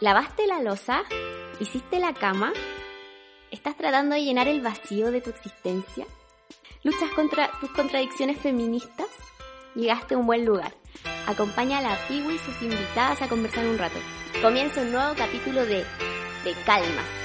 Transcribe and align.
¿Lavaste 0.00 0.46
la 0.48 0.60
losa? 0.60 1.04
¿Hiciste 1.60 2.00
la 2.00 2.14
cama? 2.14 2.52
¿Estás 3.52 3.76
tratando 3.76 4.16
de 4.16 4.24
llenar 4.24 4.48
el 4.48 4.60
vacío 4.60 5.12
de 5.12 5.20
tu 5.20 5.30
existencia? 5.30 6.06
¿Luchas 6.82 7.10
contra 7.14 7.52
tus 7.60 7.70
contradicciones 7.70 8.38
feministas? 8.38 9.06
Llegaste 9.76 10.14
a 10.14 10.18
un 10.18 10.26
buen 10.26 10.44
lugar. 10.44 10.74
Acompaña 11.28 11.78
a 11.78 11.82
la 11.82 11.96
Piwi 12.08 12.34
y 12.34 12.38
sus 12.38 12.60
invitadas 12.60 13.22
a 13.22 13.28
conversar 13.28 13.64
un 13.66 13.78
rato. 13.78 13.98
Comienza 14.42 14.82
un 14.82 14.90
nuevo 14.90 15.14
capítulo 15.14 15.64
de 15.64 15.84
De 16.44 16.54
Calmas. 16.66 17.23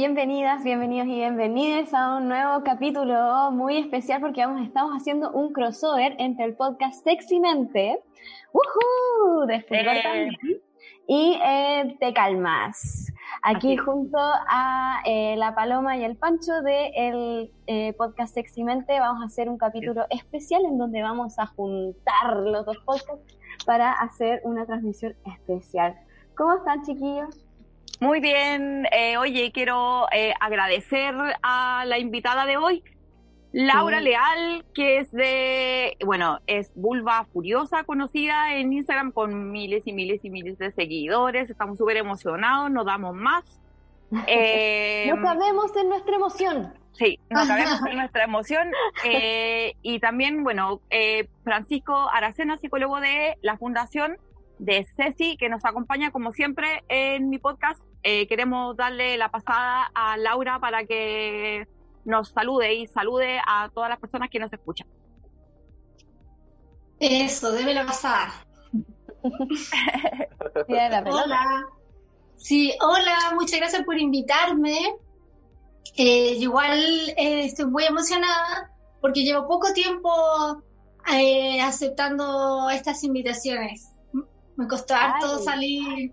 Bienvenidas, 0.00 0.64
bienvenidos 0.64 1.08
y 1.08 1.16
bienvenidas 1.16 1.92
a 1.92 2.16
un 2.16 2.28
nuevo 2.28 2.64
capítulo 2.64 3.50
muy 3.52 3.76
especial 3.76 4.22
porque 4.22 4.40
vamos, 4.46 4.62
estamos 4.66 4.92
haciendo 4.94 5.30
un 5.30 5.52
crossover 5.52 6.16
entre 6.18 6.46
el 6.46 6.56
podcast 6.56 7.04
Sexymente, 7.04 8.02
¡Woohoo! 8.50 9.44
de 9.44 9.60
fútbol 9.60 9.88
Eh. 9.88 10.30
y 11.06 11.38
eh, 11.44 11.98
Te 12.00 12.14
Calmas. 12.14 13.12
Aquí 13.42 13.74
Así. 13.74 13.76
junto 13.76 14.16
a 14.18 15.02
eh, 15.04 15.36
la 15.36 15.54
Paloma 15.54 15.98
y 15.98 16.04
el 16.04 16.16
Pancho 16.16 16.62
del 16.62 16.92
el 16.96 17.52
eh, 17.66 17.92
podcast 17.92 18.32
Sexymente 18.32 18.98
vamos 18.98 19.22
a 19.22 19.26
hacer 19.26 19.50
un 19.50 19.58
capítulo 19.58 20.06
especial 20.08 20.64
en 20.64 20.78
donde 20.78 21.02
vamos 21.02 21.38
a 21.38 21.44
juntar 21.44 22.38
los 22.38 22.64
dos 22.64 22.78
podcasts 22.86 23.36
para 23.66 23.92
hacer 23.92 24.40
una 24.44 24.64
transmisión 24.64 25.14
especial. 25.26 25.94
¿Cómo 26.34 26.54
están 26.54 26.84
chiquillos? 26.84 27.49
Muy 28.00 28.20
bien, 28.20 28.86
eh, 28.92 29.18
oye, 29.18 29.52
quiero 29.52 30.06
eh, 30.10 30.32
agradecer 30.40 31.14
a 31.42 31.84
la 31.86 31.98
invitada 31.98 32.46
de 32.46 32.56
hoy, 32.56 32.82
Laura 33.52 33.98
Sí. 33.98 34.04
Leal, 34.04 34.64
que 34.74 34.98
es 34.98 35.12
de, 35.12 35.96
bueno, 36.04 36.38
es 36.46 36.70
Vulva 36.74 37.26
Furiosa, 37.32 37.84
conocida 37.84 38.54
en 38.54 38.72
Instagram 38.72 39.12
con 39.12 39.50
miles 39.50 39.82
y 39.86 39.92
miles 39.92 40.24
y 40.24 40.30
miles 40.30 40.56
de 40.56 40.72
seguidores. 40.72 41.50
Estamos 41.50 41.76
súper 41.76 41.98
emocionados, 41.98 42.70
nos 42.70 42.86
damos 42.86 43.14
más. 43.14 43.44
Eh, 44.26 45.08
No 45.14 45.22
cabemos 45.22 45.76
en 45.76 45.88
nuestra 45.88 46.16
emoción. 46.16 46.74
Sí, 46.92 47.20
no 47.28 47.46
cabemos 47.46 47.80
en 47.86 47.96
nuestra 47.96 48.24
emoción. 48.24 48.68
Eh, 49.04 49.74
y 49.82 50.00
también, 50.00 50.42
bueno, 50.42 50.80
eh, 50.90 51.28
Francisco 51.44 52.08
Aracena, 52.12 52.56
psicólogo 52.56 53.00
de 53.00 53.36
la 53.42 53.56
Fundación 53.56 54.16
de 54.60 54.86
Ceci, 54.94 55.36
que 55.38 55.48
nos 55.48 55.64
acompaña 55.64 56.10
como 56.10 56.32
siempre 56.32 56.84
en 56.88 57.30
mi 57.30 57.38
podcast. 57.38 57.82
Eh, 58.02 58.26
queremos 58.28 58.76
darle 58.76 59.16
la 59.16 59.30
pasada 59.30 59.90
a 59.94 60.16
Laura 60.18 60.58
para 60.60 60.84
que 60.84 61.66
nos 62.04 62.28
salude 62.28 62.74
y 62.74 62.86
salude 62.86 63.40
a 63.46 63.70
todas 63.72 63.88
las 63.88 63.98
personas 63.98 64.28
que 64.30 64.38
nos 64.38 64.52
escuchan. 64.52 64.86
Eso, 66.98 67.52
debe 67.52 67.72
la 67.74 67.86
pelota. 71.02 71.24
Hola. 71.24 71.66
Sí, 72.36 72.74
hola, 72.80 73.34
muchas 73.34 73.58
gracias 73.60 73.82
por 73.84 73.98
invitarme. 73.98 74.78
Eh, 75.96 76.34
igual 76.36 76.78
eh, 77.16 77.44
estoy 77.44 77.66
muy 77.66 77.84
emocionada 77.84 78.70
porque 79.00 79.22
llevo 79.22 79.48
poco 79.48 79.72
tiempo 79.72 80.10
eh, 81.12 81.62
aceptando 81.62 82.68
estas 82.70 83.02
invitaciones. 83.04 83.89
Me 84.60 84.68
costó 84.68 84.94
harto 84.94 85.38
salir, 85.38 86.12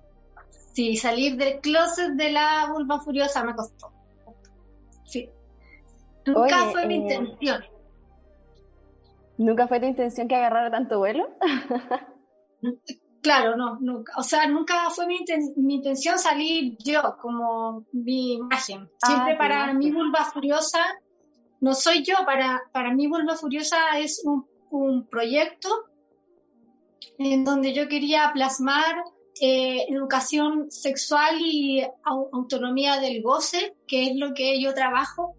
sí, 0.74 0.96
salir 0.96 1.36
del 1.36 1.60
closet 1.60 2.12
de 2.14 2.32
la 2.32 2.72
vulva 2.72 3.02
furiosa 3.02 3.44
me 3.44 3.54
costó. 3.54 3.92
Sí. 5.04 5.30
Nunca 6.26 6.64
Oye, 6.64 6.72
fue 6.72 6.86
mi 6.88 6.94
eh, 6.94 6.98
intención. 7.00 7.62
¿Nunca 9.38 9.68
fue 9.68 9.82
tu 9.82 9.86
intención 9.86 10.30
que 10.30 10.36
agarrara 10.36 10.72
tanto 10.72 10.98
vuelo? 11.00 11.28
Claro, 13.22 13.58
no, 13.58 13.78
nunca. 13.82 14.14
O 14.18 14.24
sea, 14.24 14.48
nunca 14.48 14.90
fue 14.92 15.08
mi, 15.08 15.18
inten- 15.18 15.54
mi 15.58 15.76
intención 15.76 16.18
salir 16.18 16.78
yo 16.80 17.18
como 17.22 17.86
mi 17.92 18.36
imagen. 18.36 18.90
Ah, 19.04 19.08
Siempre 19.08 19.36
para 19.36 19.74
mi 19.74 19.92
vulva 19.92 20.24
furiosa, 20.24 20.80
no 21.60 21.74
soy 21.74 22.02
yo, 22.04 22.16
para, 22.26 22.62
para 22.72 22.94
mí 22.94 23.08
vulva 23.08 23.36
furiosa 23.36 24.00
es 24.00 24.24
un, 24.26 24.48
un 24.70 25.06
proyecto 25.08 25.68
en 27.18 27.44
donde 27.44 27.74
yo 27.74 27.88
quería 27.88 28.32
plasmar 28.34 28.96
eh, 29.40 29.86
educación 29.90 30.72
sexual 30.72 31.36
y 31.40 31.82
au- 32.04 32.30
autonomía 32.34 33.00
del 33.00 33.22
goce, 33.22 33.76
que 33.88 34.08
es 34.08 34.16
lo 34.16 34.34
que 34.34 34.62
yo 34.62 34.74
trabajo, 34.74 35.36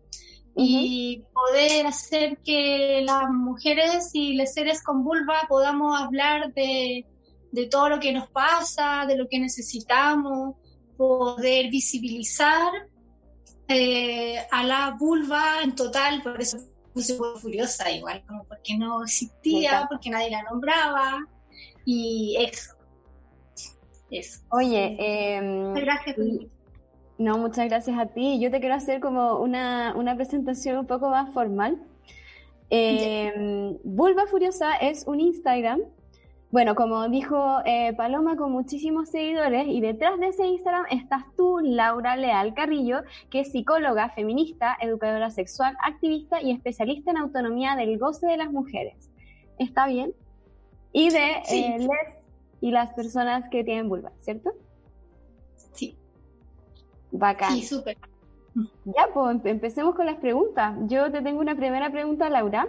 y 0.60 1.22
poder 1.32 1.86
hacer 1.86 2.38
que 2.44 3.02
las 3.04 3.30
mujeres 3.30 4.10
y 4.12 4.34
los 4.34 4.52
seres 4.52 4.82
con 4.82 5.04
vulva 5.04 5.42
podamos 5.48 6.00
hablar 6.00 6.52
de, 6.52 7.06
de 7.52 7.66
todo 7.66 7.88
lo 7.90 8.00
que 8.00 8.12
nos 8.12 8.28
pasa, 8.30 9.04
de 9.06 9.16
lo 9.16 9.28
que 9.28 9.38
necesitamos, 9.38 10.56
poder 10.96 11.70
visibilizar 11.70 12.72
eh, 13.68 14.38
a 14.50 14.64
la 14.64 14.96
vulva 14.98 15.62
en 15.62 15.74
total, 15.76 16.22
por 16.22 16.40
eso 16.40 16.58
puse 16.92 17.16
furiosa 17.40 17.90
igual, 17.92 18.24
como 18.26 18.42
porque 18.44 18.76
no 18.76 19.04
existía, 19.04 19.86
porque 19.88 20.10
nadie 20.10 20.30
la 20.30 20.42
nombraba, 20.42 21.24
y 21.90 22.36
eso. 22.38 22.74
Eso. 24.10 24.42
Oye, 24.50 24.96
em, 24.98 25.70
Muchas 25.70 25.84
gracias 25.84 26.16
no, 27.16 27.38
muchas 27.38 27.66
gracias 27.68 27.98
a 27.98 28.06
ti. 28.06 28.38
Yo 28.38 28.50
te 28.50 28.60
quiero 28.60 28.74
hacer 28.74 29.00
como 29.00 29.38
una, 29.38 29.94
una 29.96 30.14
presentación 30.14 30.76
un 30.78 30.86
poco 30.86 31.08
más 31.08 31.32
formal. 31.32 31.78
Em, 32.70 33.78
Vulva 33.82 34.26
Furiosa 34.26 34.76
es 34.76 35.06
un 35.06 35.18
Instagram, 35.18 35.80
bueno, 36.50 36.74
como 36.74 37.08
dijo 37.08 37.60
eh, 37.64 37.94
Paloma, 37.96 38.36
con 38.36 38.52
muchísimos 38.52 39.08
seguidores 39.08 39.66
y 39.66 39.80
detrás 39.80 40.20
de 40.20 40.28
ese 40.28 40.46
Instagram 40.46 40.84
estás 40.90 41.24
tú, 41.36 41.58
Laura 41.62 42.16
Leal 42.16 42.52
Carrillo, 42.52 43.00
que 43.30 43.40
es 43.40 43.50
psicóloga, 43.50 44.10
feminista, 44.10 44.76
educadora 44.80 45.30
sexual, 45.30 45.74
activista 45.82 46.42
y 46.42 46.50
especialista 46.50 47.10
en 47.10 47.16
autonomía 47.16 47.76
del 47.76 47.98
goce 47.98 48.26
de 48.26 48.36
las 48.36 48.52
mujeres. 48.52 49.10
¿Está 49.58 49.86
bien? 49.86 50.12
Y 50.92 51.10
de 51.10 51.42
Sí. 51.44 51.64
eh, 51.64 51.78
les 51.78 51.88
y 52.60 52.70
las 52.72 52.92
personas 52.94 53.48
que 53.50 53.62
tienen 53.62 53.88
vulva, 53.88 54.10
¿cierto? 54.20 54.50
Sí, 55.72 55.96
Bacán. 57.12 57.54
sí, 57.54 57.62
súper. 57.62 57.96
Ya, 58.84 59.08
pues 59.14 59.36
empe- 59.36 59.50
empecemos 59.50 59.94
con 59.94 60.06
las 60.06 60.16
preguntas. 60.16 60.76
Yo 60.88 61.12
te 61.12 61.22
tengo 61.22 61.40
una 61.40 61.54
primera 61.54 61.90
pregunta, 61.90 62.28
Laura, 62.28 62.66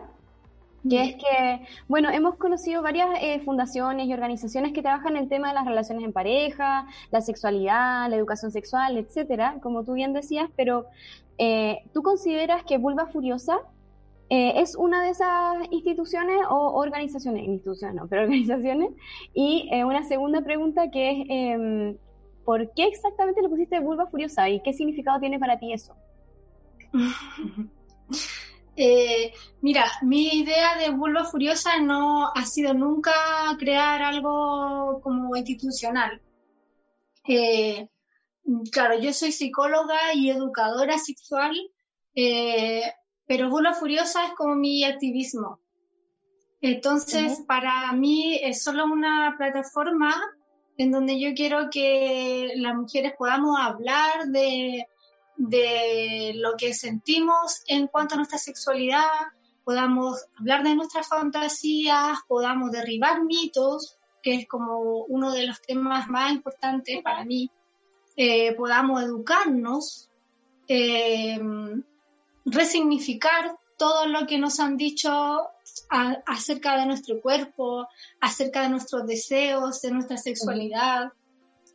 que 0.88 1.02
es 1.04 1.16
que, 1.16 1.66
bueno, 1.88 2.10
hemos 2.10 2.36
conocido 2.36 2.82
varias 2.84 3.10
eh, 3.22 3.40
fundaciones 3.44 4.08
y 4.08 4.14
organizaciones 4.14 4.72
que 4.72 4.82
trabajan 4.84 5.18
el 5.18 5.28
tema 5.28 5.48
de 5.50 5.56
las 5.56 5.66
relaciones 5.66 6.04
en 6.06 6.14
pareja, 6.14 6.86
la 7.12 7.22
sexualidad, 7.22 8.08
la 8.10 8.16
educación 8.16 8.52
sexual, 8.52 8.96
etcétera, 8.98 9.56
como 9.62 9.84
tú 9.84 9.94
bien 9.94 10.14
decías, 10.14 10.50
pero 10.56 10.86
eh, 11.40 11.80
¿tú 11.94 12.02
consideras 12.04 12.64
que 12.64 12.78
Vulva 12.78 13.08
Furiosa 13.08 13.58
eh, 14.30 14.62
es 14.62 14.76
una 14.76 15.04
de 15.04 15.10
esas 15.10 15.58
instituciones 15.72 16.38
o 16.50 16.74
organizaciones, 16.80 17.48
instituciones 17.48 17.96
no, 17.96 18.08
pero 18.10 18.24
organizaciones? 18.24 18.92
Y 19.34 19.68
eh, 19.72 19.84
una 19.84 20.04
segunda 20.04 20.42
pregunta 20.42 20.92
que 20.92 21.12
es, 21.12 21.28
em, 21.30 21.98
¿por 22.46 22.72
qué 22.74 22.86
exactamente 22.86 23.42
le 23.42 23.50
pusiste 23.50 23.80
Vulva 23.80 24.08
Furiosa 24.08 24.48
y 24.50 24.62
qué 24.62 24.74
significado 24.74 25.20
tiene 25.20 25.40
para 25.40 25.60
ti 25.60 25.74
eso? 25.74 25.96
Eh, 28.82 29.34
mira, 29.60 29.84
mi 30.04 30.30
idea 30.40 30.78
de 30.78 30.92
Vulva 30.92 31.26
Furiosa 31.26 31.82
no 31.82 32.32
ha 32.34 32.46
sido 32.46 32.74
nunca 32.74 33.12
crear 33.60 34.02
algo 34.02 35.02
como 35.04 35.36
institucional. 35.36 36.22
Claro, 38.72 38.98
yo 39.02 39.12
soy 39.12 39.34
psicóloga 39.34 40.14
y 40.14 40.30
educadora 40.30 40.98
sexual, 40.98 41.58
pero 43.30 43.48
Vulva 43.48 43.74
Furiosa 43.74 44.26
es 44.26 44.34
como 44.34 44.56
mi 44.56 44.84
activismo. 44.84 45.60
Entonces, 46.62 47.44
para 47.48 47.94
mí 47.94 48.40
es 48.42 48.64
solo 48.64 48.86
una 48.86 49.36
plataforma 49.38 50.20
en 50.80 50.90
donde 50.90 51.20
yo 51.20 51.36
quiero 51.36 51.70
que 51.70 52.54
las 52.56 52.76
mujeres 52.76 53.14
podamos 53.20 53.56
hablar 53.62 54.30
de, 54.30 54.88
de 55.38 56.32
lo 56.38 56.58
que 56.58 56.74
sentimos 56.74 57.62
en 57.68 57.86
cuanto 57.86 58.16
a 58.16 58.18
nuestra 58.18 58.40
sexualidad, 58.40 59.06
podamos 59.64 60.26
hablar 60.40 60.64
de 60.64 60.76
nuestras 60.76 61.08
fantasías, 61.08 62.18
podamos 62.28 62.72
derribar 62.72 63.24
mitos, 63.24 64.00
que 64.24 64.34
es 64.34 64.48
como 64.48 65.04
uno 65.04 65.32
de 65.32 65.46
los 65.46 65.62
temas 65.62 66.08
más 66.08 66.32
importantes 66.32 67.04
para 67.04 67.24
mí, 67.26 67.52
eh, 68.16 68.56
podamos 68.56 69.04
educarnos, 69.04 70.10
eh, 70.68 71.40
resignificar 72.52 73.58
todo 73.78 74.06
lo 74.08 74.28
que 74.28 74.38
nos 74.38 74.60
han 74.60 74.76
dicho 74.78 75.10
a- 75.90 76.18
acerca 76.26 76.78
de 76.78 76.86
nuestro 76.86 77.22
cuerpo, 77.22 77.88
acerca 78.20 78.64
de 78.64 78.70
nuestros 78.70 79.06
deseos, 79.08 79.82
de 79.82 79.92
nuestra 79.92 80.18
sexualidad. 80.18 81.14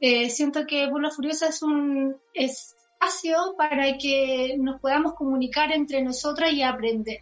Eh, 0.00 0.29
siento 0.31 0.67
que 0.67 0.88
Burla 0.91 1.11
Furiosa 1.11 1.49
es 1.49 1.62
un 1.62 2.17
espacio 2.35 3.55
para 3.56 3.97
que 3.97 4.56
nos 4.59 4.81
podamos 4.81 5.15
comunicar 5.15 5.73
entre 5.73 6.03
nosotras 6.03 6.53
y 6.53 6.62
aprender. 6.62 7.21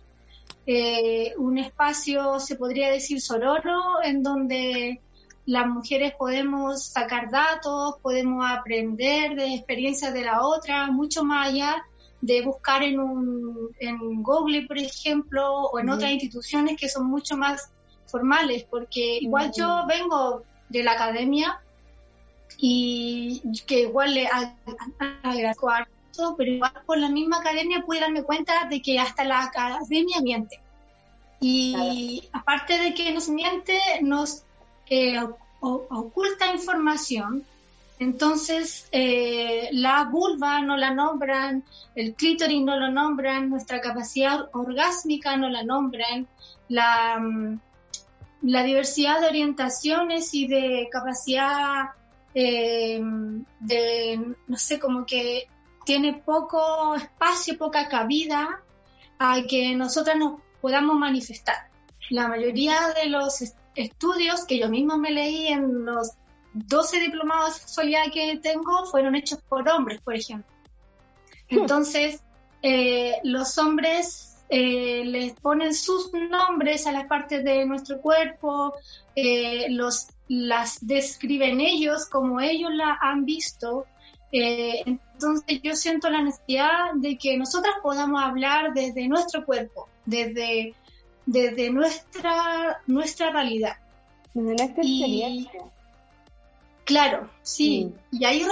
Eh, 0.67 1.35
un 1.39 1.59
espacio, 1.59 2.39
se 2.41 2.57
podría 2.57 2.91
decir, 2.91 3.21
sororo, 3.21 4.03
en 4.03 4.23
donde 4.23 5.01
las 5.47 5.67
mujeres 5.67 6.15
podemos 6.19 6.85
sacar 6.85 7.31
datos, 7.31 7.97
podemos 8.01 8.45
aprender 8.49 9.35
de 9.35 9.55
experiencias 9.55 10.15
de 10.15 10.23
la 10.23 10.47
otra, 10.47 10.87
mucho 10.87 11.25
más 11.25 11.49
allá 11.49 11.85
de 12.23 12.41
buscar 12.43 12.83
en, 12.83 13.01
un, 13.01 13.71
en 13.81 14.23
Google, 14.23 14.67
por 14.67 14.79
ejemplo, 14.79 15.65
o 15.65 15.79
en 15.79 15.91
otras 15.91 16.13
instituciones 16.13 16.79
que 16.81 16.89
son 16.89 17.07
mucho 17.07 17.37
más 17.37 17.71
formales, 18.07 18.65
porque 18.65 19.19
igual 19.21 19.53
yo 19.57 19.85
vengo 19.87 20.45
de 20.69 20.85
la 20.85 20.93
academia 20.93 21.61
y 22.59 23.43
que 23.67 23.81
igual 23.83 24.15
le 24.15 24.29
agradezco 25.23 25.69
pero 26.37 26.51
igual 26.51 26.73
por 26.87 26.99
la 26.99 27.09
misma 27.09 27.39
academia 27.39 27.83
pude 27.85 28.01
darme 28.01 28.23
cuenta 28.23 28.67
de 28.69 28.81
que 28.81 28.99
hasta 28.99 29.25
la 29.25 29.43
academia 29.43 30.21
miente. 30.23 30.61
Y 31.41 32.29
aparte 32.33 32.79
de 32.79 32.95
que 32.95 33.13
nos 33.13 33.29
miente, 33.29 33.77
nos 34.03 34.45
eh, 34.89 35.19
oculta 35.61 36.53
información. 36.55 37.45
Entonces, 38.03 38.89
eh, 38.91 39.69
la 39.71 40.07
vulva 40.07 40.61
no 40.61 40.77
la 40.77 40.93
nombran, 40.93 41.63
el 41.95 42.15
clítoris 42.15 42.61
no 42.61 42.77
lo 42.77 42.91
nombran, 42.91 43.49
nuestra 43.49 43.81
capacidad 43.81 44.49
orgásmica 44.55 45.37
no 45.37 45.49
la 45.49 45.63
nombran, 45.63 46.27
la, 46.69 47.21
mm, 47.21 47.61
diversidad 48.41 49.21
de 49.21 49.29
orientaciones 49.29 50.35
y 50.35 50.49
de 50.49 50.89
capacidad 50.91 51.91
eh, 52.35 53.01
de, 53.61 54.35
no 54.49 54.57
sé, 54.57 54.81
como 54.81 55.07
que 55.07 55.49
tiene 55.85 56.15
poco 56.15 56.97
espacio, 56.97 57.57
poca 57.57 57.89
cabida 57.89 58.63
a 59.21 59.43
que 59.49 59.77
nosotras 59.77 60.17
nos 60.17 60.41
podamos 60.61 60.97
manifestar. 60.97 61.71
La 62.11 62.27
mayoría 62.27 62.81
de 63.01 63.09
los 63.11 63.45
estudios 63.77 64.45
que 64.45 64.59
yo 64.59 64.69
mismo 64.69 64.99
me 64.99 65.13
leí 65.13 65.47
en 65.47 65.85
los 65.85 66.17
12 66.55 67.01
diplomados 67.01 67.55
de 67.55 67.61
sexualidad 67.61 68.13
que 68.13 68.39
tengo 68.43 68.85
fueron 68.87 69.15
hechos 69.15 69.41
por 69.49 69.69
hombres, 69.69 70.01
por 70.01 70.15
ejemplo. 70.15 70.51
Entonces, 71.49 72.23
eh, 72.63 73.17
los 73.25 73.59
hombres 73.59 74.37
eh, 74.49 75.05
les 75.05 75.33
ponen 75.35 75.75
sus 75.75 76.13
nombres 76.13 76.87
a 76.87 76.93
las 76.93 77.07
partes 77.07 77.45
de 77.45 77.65
nuestro 77.67 78.01
cuerpo, 78.01 78.75
eh, 79.17 79.67
los, 79.71 80.09
las 80.29 80.87
describen 80.87 81.61
ellos 81.61 82.07
como 82.07 82.41
ellos 82.41 82.71
la 82.73 82.99
han 83.01 83.25
visto. 83.25 83.87
Entonces 84.35 85.61
yo 85.63 85.77
siento 85.77 86.09
la 86.09 86.23
necesidad 86.23 86.95
de 86.95 87.19
que 87.19 87.37
nosotras 87.37 87.75
podamos 87.83 88.23
hablar 88.23 88.73
desde 88.73 89.07
nuestro 89.07 89.45
cuerpo, 89.45 89.91
desde, 90.07 90.75
desde 91.27 91.71
nuestra, 91.71 92.81
nuestra 92.87 93.31
realidad. 93.31 93.77
Desde 94.33 94.55
nuestra 94.55 94.83
experiencia. 94.83 95.63
Claro, 96.85 97.31
sí. 97.43 97.85
Mm. 97.85 98.17
Y 98.17 98.25
ahí 98.25 98.45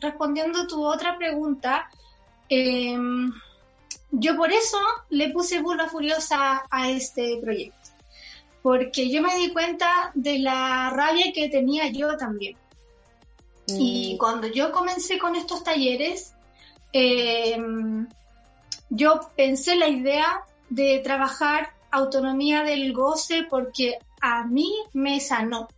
respondiendo 0.00 0.66
tu 0.66 0.84
otra 0.84 1.16
pregunta, 1.16 1.90
eh, 2.48 2.96
yo 4.10 4.36
por 4.36 4.52
eso 4.52 4.78
le 5.10 5.30
puse 5.30 5.60
burla 5.60 5.88
furiosa 5.88 6.64
a 6.70 6.90
este 6.90 7.38
proyecto, 7.42 7.90
porque 8.62 9.10
yo 9.10 9.20
me 9.20 9.36
di 9.36 9.52
cuenta 9.52 10.10
de 10.14 10.38
la 10.38 10.90
rabia 10.90 11.32
que 11.34 11.48
tenía 11.48 11.88
yo 11.88 12.16
también. 12.16 12.56
Y 13.68 14.14
mm. 14.14 14.18
cuando 14.18 14.46
yo 14.46 14.72
comencé 14.72 15.18
con 15.18 15.34
estos 15.34 15.64
talleres, 15.64 16.34
eh, 16.92 17.58
yo 18.88 19.20
pensé 19.36 19.76
la 19.76 19.88
idea 19.88 20.44
de 20.70 21.00
trabajar 21.00 21.74
autonomía 21.90 22.62
del 22.62 22.92
goce 22.92 23.44
porque 23.48 23.98
a 24.20 24.44
mí 24.44 24.72
me 24.92 25.20
sanó. 25.20 25.68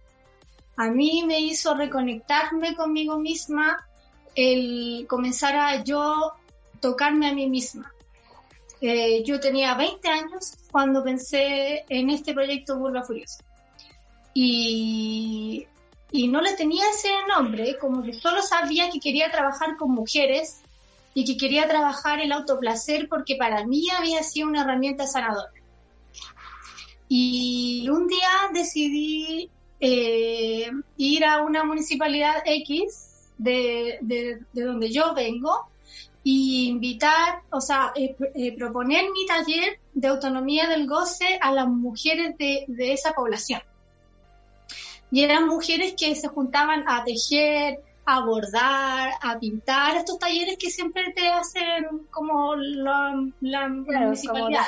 A 0.78 0.90
mí 0.90 1.24
me 1.26 1.40
hizo 1.40 1.74
reconectarme 1.74 2.76
conmigo 2.76 3.18
misma, 3.18 3.84
el 4.36 5.06
comenzar 5.08 5.56
a 5.56 5.82
yo 5.82 6.34
tocarme 6.80 7.28
a 7.28 7.34
mí 7.34 7.50
misma. 7.50 7.92
Eh, 8.80 9.24
yo 9.24 9.40
tenía 9.40 9.74
20 9.74 10.08
años 10.08 10.56
cuando 10.70 11.02
pensé 11.02 11.84
en 11.88 12.10
este 12.10 12.32
proyecto 12.32 12.78
Burba 12.78 13.02
Furiosa. 13.02 13.42
Y, 14.34 15.66
y 16.12 16.28
no 16.28 16.40
le 16.40 16.54
tenía 16.54 16.84
ese 16.90 17.10
nombre, 17.26 17.76
como 17.78 18.00
que 18.04 18.12
solo 18.12 18.40
sabía 18.40 18.88
que 18.88 19.00
quería 19.00 19.32
trabajar 19.32 19.76
con 19.76 19.90
mujeres 19.90 20.60
y 21.12 21.24
que 21.24 21.36
quería 21.36 21.66
trabajar 21.66 22.20
el 22.20 22.30
autoplacer 22.30 23.08
porque 23.08 23.34
para 23.34 23.66
mí 23.66 23.82
había 23.90 24.22
sido 24.22 24.46
una 24.46 24.62
herramienta 24.62 25.08
sanadora. 25.08 25.50
Y 27.08 27.88
un 27.88 28.06
día 28.06 28.30
decidí 28.52 29.50
eh, 29.80 30.70
ir 30.96 31.24
a 31.24 31.42
una 31.42 31.64
municipalidad 31.64 32.42
X 32.44 33.30
de, 33.38 33.98
de, 34.00 34.40
de 34.52 34.62
donde 34.62 34.90
yo 34.90 35.14
vengo 35.14 35.68
y 36.24 36.68
invitar, 36.68 37.42
o 37.50 37.60
sea, 37.60 37.92
eh, 37.94 38.14
eh, 38.34 38.54
proponer 38.56 39.04
mi 39.12 39.24
taller 39.26 39.78
de 39.94 40.08
autonomía 40.08 40.68
del 40.68 40.86
goce 40.86 41.38
a 41.40 41.52
las 41.52 41.68
mujeres 41.68 42.36
de, 42.36 42.64
de, 42.66 42.92
esa 42.92 43.12
población. 43.12 43.62
Y 45.10 45.22
eran 45.22 45.46
mujeres 45.46 45.94
que 45.96 46.14
se 46.14 46.28
juntaban 46.28 46.84
a 46.86 47.02
tejer, 47.04 47.80
a 48.04 48.20
bordar, 48.20 49.12
a 49.22 49.38
pintar, 49.38 49.96
estos 49.96 50.18
talleres 50.18 50.58
que 50.58 50.70
siempre 50.70 51.12
te 51.14 51.28
hacen 51.28 52.06
como 52.10 52.56
la, 52.56 53.14
la, 53.40 53.68
municipalidad. 53.68 54.66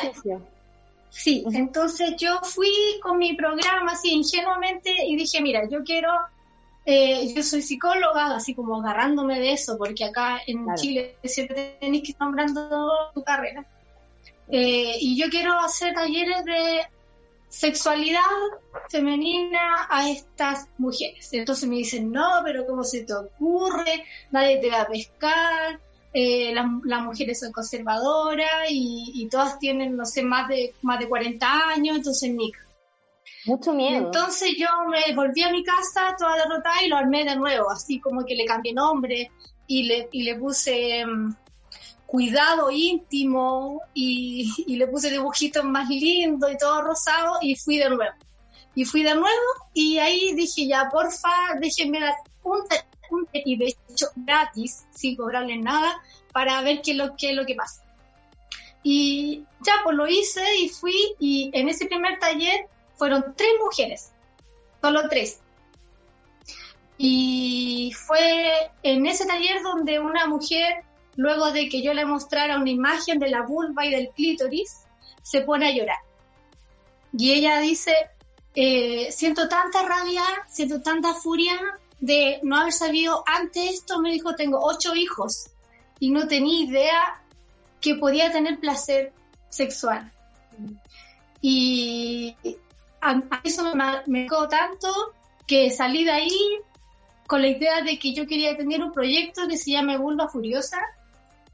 Sí, 1.11 1.45
entonces 1.53 2.15
yo 2.17 2.39
fui 2.43 2.71
con 3.03 3.19
mi 3.19 3.35
programa 3.35 3.93
así 3.93 4.13
ingenuamente 4.13 4.95
y 5.07 5.17
dije, 5.17 5.43
mira, 5.43 5.69
yo 5.69 5.83
quiero 5.85 6.11
eh, 6.87 7.33
yo 7.35 7.43
soy 7.43 7.63
psicóloga, 7.63 8.35
así 8.35 8.55
como 8.55 8.81
agarrándome 8.81 9.39
de 9.39 9.53
eso, 9.53 9.77
porque 9.77 10.05
acá 10.05 10.41
en 10.47 10.75
Chile 10.75 11.17
siempre 11.25 11.77
tenéis 11.79 12.03
que 12.05 12.11
ir 12.13 12.17
nombrando 12.19 12.89
tu 13.15 13.23
carrera. 13.23 13.65
Eh, 14.49 14.97
y 14.99 15.17
yo 15.21 15.29
quiero 15.29 15.59
hacer 15.61 15.95
talleres 15.95 16.45
de 16.45 16.81
sexualidad 17.49 18.21
femenina 18.89 19.87
a 19.89 20.09
estas 20.09 20.69
mujeres. 20.79 21.29
Entonces 21.33 21.69
me 21.69 21.77
dicen, 21.77 22.11
no, 22.11 22.41
pero 22.45 22.67
¿cómo 22.67 22.83
se 22.83 23.05
te 23.05 23.13
ocurre? 23.13 24.05
Nadie 24.31 24.59
te 24.59 24.71
va 24.71 24.83
a 24.83 24.89
pescar. 24.89 25.81
Eh, 26.13 26.53
las, 26.53 27.03
mujeres 27.03 27.39
son 27.39 27.53
conservadoras 27.53 28.69
y, 28.69 29.13
y, 29.15 29.29
todas 29.29 29.59
tienen, 29.61 29.97
no 29.97 30.05
sé, 30.05 30.23
más 30.23 30.49
de, 30.49 30.75
más 30.83 30.99
de 30.99 31.09
40 31.09 31.69
años, 31.69 31.99
entonces 31.99 32.33
ni 32.33 32.53
mucho 33.47 33.73
miedo. 33.73 34.07
Entonces 34.07 34.55
yo 34.59 34.67
me 34.89 35.15
volví 35.15 35.43
a 35.43 35.51
mi 35.51 35.65
casa 35.65 36.15
toda 36.19 36.37
derrotada 36.37 36.83
y 36.85 36.89
lo 36.89 36.97
armé 36.97 37.25
de 37.25 37.37
nuevo, 37.37 37.71
así 37.71 38.01
como 38.01 38.25
que 38.25 38.35
le 38.35 38.45
cambié 38.45 38.73
nombre 38.73 39.31
y 39.67 39.85
le, 39.85 40.09
y 40.13 40.25
le 40.25 40.35
puse 40.37 41.05
mm, 41.07 41.35
cuidado 42.07 42.71
íntimo 42.71 43.81
y, 43.95 44.53
y, 44.67 44.77
le 44.77 44.87
puse 44.89 45.11
dibujitos 45.11 45.65
más 45.65 45.89
lindos 45.89 46.51
y 46.53 46.59
todo 46.59 46.83
rosado 46.83 47.39
y 47.41 47.57
fui 47.57 47.79
de 47.79 47.89
nuevo. 47.89 48.15
Y 48.75 48.85
fui 48.85 49.03
de 49.03 49.15
nuevo 49.15 49.49
y 49.75 49.99
ahí 49.99 50.35
dije 50.35 50.67
ya, 50.67 50.89
porfa, 50.91 51.31
déjenme 51.61 52.01
dar 52.01 52.15
un, 52.43 52.61
y 53.33 53.57
de 53.57 53.77
hecho 53.89 54.07
gratis, 54.17 54.87
sin 54.93 55.17
cobrarle 55.17 55.57
nada, 55.59 56.01
para 56.33 56.61
ver 56.63 56.81
qué 56.83 56.93
es 56.93 56.97
lo, 56.97 57.17
qué 57.17 57.31
es 57.31 57.37
lo 57.37 57.47
que 57.47 57.55
pasa. 57.55 57.83
Y 58.83 59.45
ya, 59.61 59.75
pues 59.85 59.97
lo 59.97 60.07
hice 60.07 60.43
y 60.59 60.69
fui 60.69 61.15
y 61.19 61.51
en 61.53 61.69
ese 61.69 61.87
primer 61.87 62.19
taller 62.19 62.67
fueron 62.97 63.35
tres 63.37 63.51
mujeres, 63.63 64.13
solo 64.81 65.09
tres. 65.09 65.41
Y 66.97 67.93
fue 68.07 68.71
en 68.83 69.07
ese 69.07 69.27
taller 69.27 69.63
donde 69.63 69.99
una 69.99 70.27
mujer, 70.27 70.85
luego 71.17 71.51
de 71.53 71.69
que 71.69 71.83
yo 71.83 71.95
le 71.95 72.05
mostrara 72.05 72.59
una 72.59 72.71
imagen 72.71 73.19
de 73.19 73.31
la 73.31 73.43
vulva 73.43 73.87
y 73.87 73.91
del 73.91 74.11
clítoris, 74.11 74.85
se 75.23 75.43
pone 75.43 75.67
a 75.67 75.75
llorar. 75.75 75.99
Y 77.17 77.33
ella 77.33 77.59
dice, 77.61 77.95
eh, 78.55 79.11
siento 79.13 79.49
tanta 79.49 79.83
rabia, 79.83 80.23
siento 80.49 80.81
tanta 80.81 81.15
furia 81.15 81.59
de 82.01 82.41
no 82.43 82.57
haber 82.57 82.73
sabido 82.73 83.23
antes 83.27 83.75
esto, 83.75 84.01
me 84.01 84.13
dijo, 84.13 84.35
tengo 84.35 84.59
ocho 84.61 84.95
hijos 84.95 85.51
y 85.99 86.11
no 86.11 86.27
tenía 86.27 86.65
idea 86.65 87.23
que 87.81 87.95
podía 87.95 88.33
tener 88.33 88.59
placer 88.59 89.13
sexual. 89.49 90.11
Y 91.43 92.35
a, 93.01 93.23
eso 93.45 93.65
me 93.65 93.75
marcó 94.07 94.49
tanto 94.49 94.89
que 95.47 95.71
salí 95.71 96.05
de 96.05 96.13
ahí 96.13 96.61
con 97.27 97.43
la 97.43 97.49
idea 97.49 97.83
de 97.83 97.99
que 97.99 98.13
yo 98.13 98.27
quería 98.27 98.57
tener 98.57 98.83
un 98.83 98.93
proyecto 98.93 99.47
que 99.49 99.57
se 99.57 99.73
llame 99.73 99.97
Vulva 99.97 100.29
Furiosa 100.29 100.79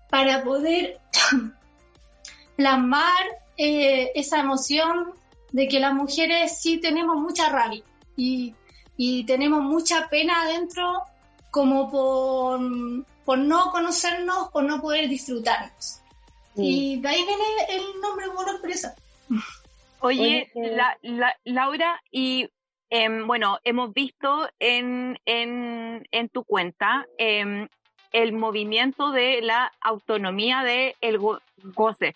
para 0.09 0.43
poder 0.43 0.99
plasmar 2.57 3.25
eh, 3.57 4.13
esa 4.15 4.41
emoción 4.41 5.13
de 5.53 5.69
que 5.69 5.81
las 5.81 5.95
mujeres 5.95 6.59
sí 6.61 6.79
tenemos 6.79 7.17
mucha 7.17 7.49
rabia 7.49 7.83
y, 8.17 8.55
y 8.97 9.25
tenemos 9.25 9.63
mucha 9.63 10.09
pena 10.09 10.43
adentro 10.43 11.03
como 11.51 11.91
por, 11.91 12.61
por 13.25 13.39
no 13.39 13.71
conocernos, 13.71 14.49
por 14.51 14.65
no 14.65 14.81
poder 14.81 15.09
disfrutarnos. 15.09 16.01
Y 16.57 17.01
de 17.01 17.09
ahí 17.09 17.25
viene 17.25 17.45
el 17.69 18.01
nombre 18.01 18.27
Mono 18.29 18.53
Expresa. 18.53 18.95
Oye, 20.01 20.51
la, 20.55 21.37
Laura, 21.45 22.01
y 22.11 22.49
em, 22.89 23.27
bueno, 23.27 23.59
hemos 23.65 23.93
visto 23.93 24.49
en, 24.59 25.19
en, 25.27 26.07
en 26.11 26.29
tu 26.29 26.45
cuenta 26.45 27.07
em, 27.19 27.69
el 28.13 28.33
movimiento 28.33 29.11
de 29.11 29.43
la 29.43 29.71
autonomía 29.81 30.63
del 30.63 30.95
el 31.01 31.19
goce. 31.19 32.15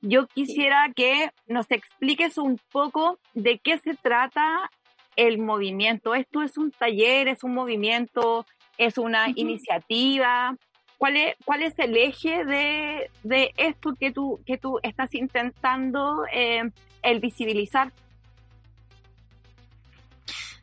Yo 0.00 0.26
quisiera 0.26 0.90
que 0.94 1.30
nos 1.46 1.70
expliques 1.70 2.38
un 2.38 2.58
poco 2.70 3.18
de 3.34 3.58
qué 3.58 3.78
se 3.78 3.94
trata 3.94 4.70
el 5.16 5.38
movimiento. 5.38 6.14
¿Esto 6.14 6.42
es 6.42 6.56
un 6.58 6.70
taller, 6.70 7.28
es 7.28 7.44
un 7.44 7.54
movimiento, 7.54 8.46
es 8.78 8.98
una 8.98 9.28
iniciativa? 9.34 10.56
¿Cuál 10.98 11.16
es, 11.16 11.34
¿Cuál 11.44 11.62
es 11.62 11.78
el 11.78 11.96
eje 11.96 12.44
de, 12.44 13.10
de 13.22 13.52
esto 13.56 13.94
que 13.98 14.12
tú, 14.12 14.40
que 14.46 14.58
tú 14.58 14.78
estás 14.82 15.14
intentando 15.14 16.24
eh, 16.32 16.62
el 17.02 17.20
visibilizar? 17.20 17.92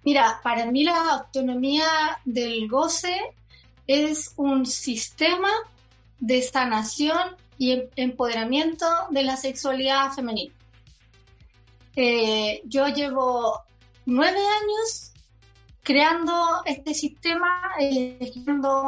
Mira, 0.04 0.40
para 0.44 0.66
mí 0.66 0.84
la 0.84 1.14
autonomía 1.14 1.86
del 2.24 2.68
goce 2.70 3.16
es 3.86 4.34
un 4.38 4.66
sistema 4.66 5.50
de 6.20 6.42
sanación 6.42 7.36
y 7.58 7.72
em-, 7.74 7.90
empoderamiento 7.96 8.86
de 9.10 9.24
la 9.24 9.36
sexualidad 9.36 10.12
femenina. 10.14 10.54
Eh, 11.96 12.62
yo 12.66 12.88
llevo 12.88 13.62
nueve 14.10 14.40
años 14.40 15.14
creando 15.84 16.62
este 16.66 16.94
sistema, 16.94 17.62
eh, 17.80 18.18
escribiendo 18.20 18.84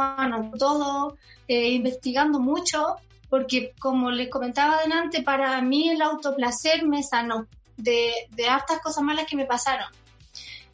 todo, 0.59 1.17
eh, 1.47 1.69
investigando 1.69 2.39
mucho, 2.39 2.97
porque 3.29 3.73
como 3.79 4.11
les 4.11 4.29
comentaba 4.29 4.75
adelante, 4.75 5.23
para 5.23 5.61
mí 5.61 5.89
el 5.89 6.01
autoplacer 6.01 6.85
me 6.85 7.01
sanó 7.01 7.47
de, 7.77 8.11
de 8.31 8.47
hartas 8.47 8.81
cosas 8.81 9.03
malas 9.03 9.25
que 9.25 9.35
me 9.35 9.45
pasaron. 9.45 9.87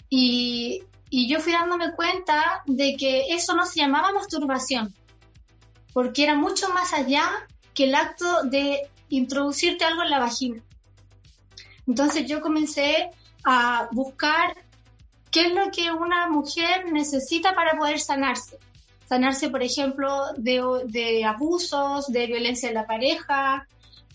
Y, 0.10 0.84
y 1.10 1.30
yo 1.30 1.40
fui 1.40 1.54
dándome 1.54 1.94
cuenta 1.94 2.64
de 2.66 2.96
que 2.98 3.28
eso 3.30 3.56
no 3.56 3.66
se 3.66 3.80
llamaba 3.80 4.12
masturbación, 4.12 4.94
porque 5.94 6.24
era 6.24 6.36
mucho 6.36 6.70
más 6.74 6.94
allá 6.94 7.30
que 7.74 7.86
el 7.86 7.96
acto 7.96 8.44
de 8.44 8.90
introducirte 9.10 9.86
algo 9.86 10.04
en 10.04 10.10
la 10.10 10.20
vagina. 10.20 10.62
Entonces 11.88 12.28
yo 12.28 12.42
comencé 12.42 13.12
a 13.50 13.88
buscar 13.94 14.58
qué 15.32 15.48
es 15.48 15.54
lo 15.54 15.72
que 15.72 15.90
una 15.90 16.28
mujer 16.28 16.92
necesita 16.92 17.56
para 17.56 17.78
poder 17.78 17.98
sanarse. 17.98 18.58
Sanarse, 19.08 19.50
por 19.50 19.64
ejemplo, 19.64 20.34
de, 20.36 21.24
abusos, 21.26 22.08
de 22.08 22.28
violencia 22.28 22.68
en 22.68 22.76
la 22.76 22.86
pareja, 22.86 23.66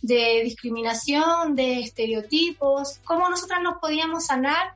de 0.03 0.43
discriminación, 0.45 1.57
de 1.57 1.81
estereotipos, 1.81 2.99
cómo 3.05 3.31
nosotras 3.31 3.63
nos 3.63 3.79
podíamos 3.79 4.27
sanar 4.27 4.75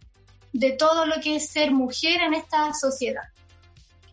de 0.54 0.72
todo 0.72 1.04
lo 1.04 1.20
que 1.22 1.36
es 1.36 1.50
ser 1.50 1.70
mujer 1.70 2.22
en 2.22 2.32
esta 2.32 2.72
sociedad. 2.72 3.24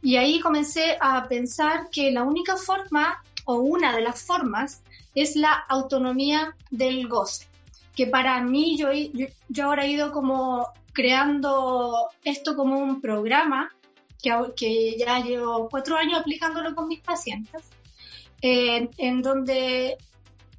Y 0.01 0.17
ahí 0.17 0.41
comencé 0.41 0.97
a 0.99 1.25
pensar 1.29 1.87
que 1.89 2.11
la 2.11 2.23
única 2.23 2.57
forma 2.57 3.23
o 3.45 3.55
una 3.55 3.95
de 3.95 4.01
las 4.01 4.21
formas 4.23 4.81
es 5.15 5.37
la 5.37 5.53
autonomía 5.69 6.53
del 6.69 7.07
goce, 7.07 7.47
que 7.95 8.07
para 8.07 8.41
mí 8.41 8.77
yo, 8.77 8.89
yo, 9.49 9.65
ahora 9.65 9.85
he 9.85 9.91
ido 9.91 10.11
como 10.11 10.67
creando 10.93 12.09
esto 12.23 12.55
como 12.55 12.79
un 12.79 13.01
programa 13.01 13.71
que, 14.21 14.31
que 14.55 14.97
ya 14.97 15.19
llevo 15.19 15.69
cuatro 15.69 15.97
años 15.97 16.19
aplicándolo 16.19 16.73
con 16.75 16.87
mis 16.87 17.01
pacientes, 17.01 17.63
en 18.41 19.21
donde 19.21 19.97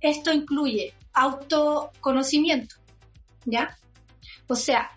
esto 0.00 0.32
incluye 0.32 0.94
autoconocimiento, 1.14 2.76
¿ya? 3.44 3.76
O 4.48 4.54
sea, 4.54 4.90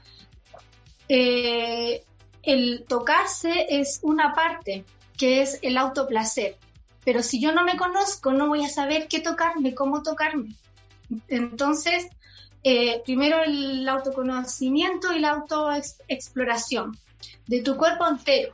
eh, 1.07 2.03
el 2.43 2.85
tocarse 2.87 3.67
es 3.69 3.99
una 4.01 4.33
parte 4.33 4.83
que 5.17 5.41
es 5.41 5.59
el 5.61 5.77
autoplacer, 5.77 6.57
pero 7.05 7.23
si 7.23 7.39
yo 7.39 7.53
no 7.53 7.63
me 7.63 7.77
conozco, 7.77 8.33
no 8.33 8.47
voy 8.47 8.65
a 8.65 8.69
saber 8.69 9.07
qué 9.07 9.19
tocarme, 9.19 9.73
cómo 9.73 10.03
tocarme. 10.03 10.55
Entonces, 11.29 12.07
eh, 12.63 13.01
primero 13.05 13.43
el 13.43 13.87
autoconocimiento 13.87 15.13
y 15.13 15.19
la 15.19 15.31
autoexploración 15.31 16.97
de 17.45 17.61
tu 17.61 17.77
cuerpo 17.77 18.07
entero, 18.07 18.51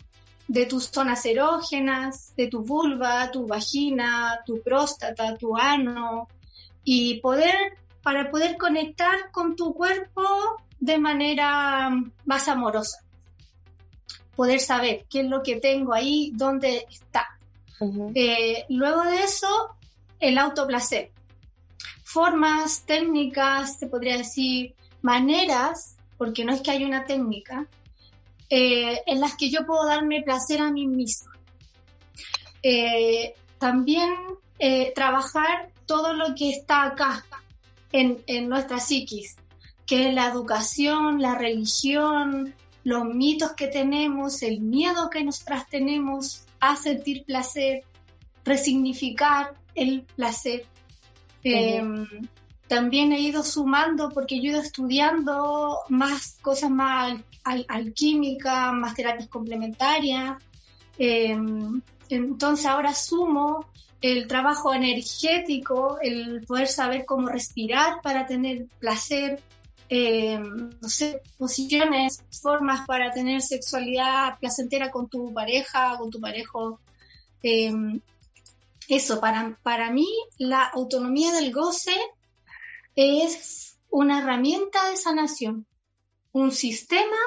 de 0.47 0.65
tus 0.65 0.85
zonas 0.85 1.25
erógenas, 1.25 2.35
de 2.35 2.47
tu 2.47 2.63
vulva, 2.63 3.31
tu 3.31 3.47
vagina, 3.47 4.39
tu 4.45 4.61
próstata, 4.61 5.35
tu 5.37 5.57
ano, 5.57 6.27
y 6.83 7.19
poder, 7.21 7.55
para 8.01 8.29
poder 8.29 8.57
conectar 8.57 9.31
con 9.31 9.55
tu 9.55 9.73
cuerpo 9.73 10.23
de 10.79 10.97
manera 10.97 11.89
más 12.25 12.47
amorosa. 12.47 12.99
Poder 14.35 14.59
saber 14.59 15.05
qué 15.09 15.21
es 15.21 15.27
lo 15.27 15.43
que 15.43 15.57
tengo 15.57 15.93
ahí, 15.93 16.31
dónde 16.35 16.85
está. 16.89 17.27
Eh, 18.15 18.65
luego 18.69 19.03
de 19.03 19.23
eso, 19.23 19.75
el 20.19 20.37
autoplacer. 20.37 21.11
Formas, 22.13 22.83
técnicas, 22.85 23.79
se 23.79 23.87
podría 23.87 24.17
decir, 24.17 24.75
maneras, 25.01 25.97
porque 26.17 26.45
no 26.45 26.53
es 26.53 26.61
que 26.61 26.71
haya 26.71 26.85
una 26.85 27.05
técnica, 27.05 27.67
eh, 28.49 29.01
en 29.07 29.19
las 29.19 29.35
que 29.35 29.49
yo 29.49 29.65
puedo 29.65 29.85
darme 29.85 30.21
placer 30.21 30.61
a 30.61 30.71
mí 30.71 30.85
misma. 30.85 31.31
Eh, 32.61 33.33
también 33.57 34.13
trabajar 34.95 35.71
todo 35.85 36.13
lo 36.13 36.35
que 36.35 36.51
está 36.51 36.83
acá 36.83 37.25
en, 37.91 38.23
en 38.27 38.47
nuestra 38.47 38.79
psiquis, 38.79 39.35
que 39.85 40.13
la 40.13 40.27
educación, 40.27 41.21
la 41.21 41.35
religión, 41.35 42.55
los 42.83 43.05
mitos 43.05 43.53
que 43.53 43.67
tenemos, 43.67 44.41
el 44.43 44.59
miedo 44.59 45.09
que 45.09 45.23
nosotras 45.23 45.67
tenemos 45.69 46.45
a 46.59 46.75
sentir 46.75 47.23
placer, 47.25 47.83
resignificar 48.43 49.53
el 49.75 50.01
placer. 50.15 50.65
Em, 51.43 52.07
también 52.67 53.11
he 53.11 53.19
ido 53.19 53.43
sumando, 53.43 54.09
porque 54.09 54.37
yo 54.37 54.49
he 54.49 54.53
ido 54.53 54.61
estudiando 54.61 55.79
más 55.89 56.37
cosas 56.41 56.69
más 56.71 57.19
alquímicas, 57.43 58.73
más 58.73 58.95
terapias 58.95 59.27
complementarias. 59.27 60.37
Em, 60.97 61.81
entonces 62.09 62.65
ahora 62.65 62.93
sumo 62.93 63.65
el 64.01 64.27
trabajo 64.27 64.73
energético, 64.73 65.97
el 66.01 66.45
poder 66.45 66.67
saber 66.67 67.05
cómo 67.05 67.27
respirar 67.27 68.01
para 68.01 68.25
tener 68.25 68.65
placer, 68.79 69.41
em, 69.87 70.71
no 70.81 70.89
sé, 70.89 71.21
posiciones, 71.37 72.23
formas 72.41 72.85
para 72.85 73.11
tener 73.11 73.41
sexualidad 73.41 74.37
placentera 74.39 74.91
con 74.91 75.07
tu 75.07 75.33
pareja, 75.33 75.97
con 75.97 76.09
tu 76.09 76.19
parejo. 76.19 76.79
Eso, 78.95 79.19
para, 79.19 79.59
para 79.63 79.91
mí 79.91 80.07
la 80.37 80.63
autonomía 80.63 81.31
del 81.33 81.53
goce 81.53 81.95
es 82.95 83.79
una 83.89 84.19
herramienta 84.19 84.89
de 84.89 84.97
sanación, 84.97 85.67
un 86.31 86.51
sistema 86.51 87.17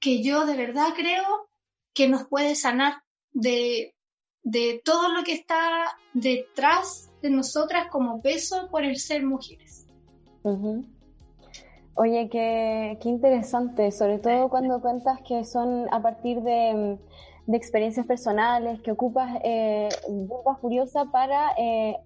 que 0.00 0.22
yo 0.22 0.46
de 0.46 0.56
verdad 0.56 0.88
creo 0.94 1.48
que 1.94 2.08
nos 2.08 2.26
puede 2.26 2.54
sanar 2.54 3.02
de, 3.32 3.94
de 4.42 4.80
todo 4.84 5.12
lo 5.12 5.24
que 5.24 5.32
está 5.32 5.98
detrás 6.14 7.10
de 7.22 7.30
nosotras 7.30 7.88
como 7.90 8.20
peso 8.20 8.68
por 8.70 8.84
el 8.84 8.96
ser 8.98 9.24
mujeres. 9.24 9.86
Oye, 11.94 12.28
qué, 12.30 12.98
qué 13.00 13.08
interesante, 13.08 13.90
sobre 13.90 14.18
todo 14.18 14.48
cuando 14.48 14.80
cuentas 14.80 15.18
que 15.26 15.44
son 15.44 15.86
a 15.92 16.02
partir 16.02 16.40
de, 16.42 16.98
de 17.46 17.56
experiencias 17.56 18.06
personales, 18.06 18.80
que 18.80 18.92
ocupas 18.92 19.40
eh, 19.44 19.88
Furiosa 20.60 21.06
para 21.06 21.52
eh, 21.56 21.96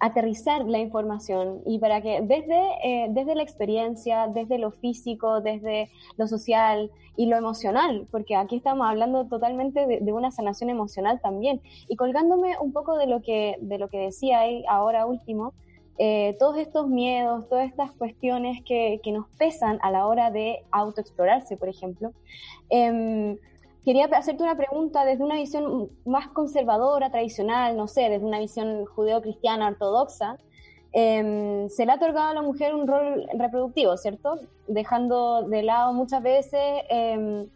aterrizar 0.00 0.64
la 0.66 0.78
información 0.78 1.62
y 1.64 1.78
para 1.78 2.02
que 2.02 2.20
desde, 2.20 2.60
eh, 2.82 3.06
desde 3.10 3.34
la 3.34 3.42
experiencia, 3.42 4.28
desde 4.28 4.58
lo 4.58 4.70
físico, 4.70 5.40
desde 5.40 5.88
lo 6.16 6.26
social 6.26 6.90
y 7.16 7.26
lo 7.26 7.36
emocional, 7.36 8.06
porque 8.10 8.36
aquí 8.36 8.56
estamos 8.56 8.86
hablando 8.86 9.26
totalmente 9.26 9.86
de, 9.86 10.12
una 10.12 10.30
sanación 10.30 10.68
emocional 10.68 11.20
también, 11.22 11.60
y 11.88 11.96
colgándome 11.96 12.58
un 12.58 12.72
poco 12.72 12.96
de 12.96 13.06
lo 13.06 13.22
que, 13.22 13.56
de 13.60 13.78
lo 13.78 13.88
que 13.88 13.98
decía 13.98 14.40
ahí 14.40 14.64
ahora 14.68 15.06
último, 15.06 15.54
eh, 15.96 16.36
todos 16.40 16.58
estos 16.58 16.88
miedos, 16.88 17.48
todas 17.48 17.68
estas 17.68 17.92
cuestiones 17.92 18.62
que, 18.64 19.00
que, 19.02 19.12
nos 19.12 19.28
pesan 19.38 19.78
a 19.80 19.92
la 19.92 20.08
hora 20.08 20.32
de 20.32 20.64
autoexplorarse, 20.72 21.56
por 21.56 21.68
ejemplo. 21.68 22.12
Eh, 22.68 23.38
quería 23.84 24.06
hacerte 24.06 24.42
una 24.42 24.56
pregunta 24.56 25.04
desde 25.04 25.22
una 25.22 25.36
visión 25.36 25.90
más 26.04 26.28
conservadora, 26.28 27.10
tradicional, 27.10 27.76
no 27.76 27.86
sé, 27.86 28.08
desde 28.08 28.24
una 28.24 28.38
visión 28.38 28.86
judeo-cristiana 28.86 29.68
ortodoxa. 29.68 30.38
Em, 30.92 31.68
se 31.68 31.84
le 31.84 31.92
ha 31.92 31.96
otorgado 31.96 32.30
a 32.30 32.34
la 32.34 32.42
mujer 32.42 32.74
un 32.74 32.86
rol 32.86 33.26
reproductivo, 33.36 33.96
¿cierto? 33.96 34.38
Dejando 34.68 35.42
de 35.42 35.62
lado 35.64 35.92
muchas 35.92 36.22
veces 36.22 36.62
em, 36.88 37.48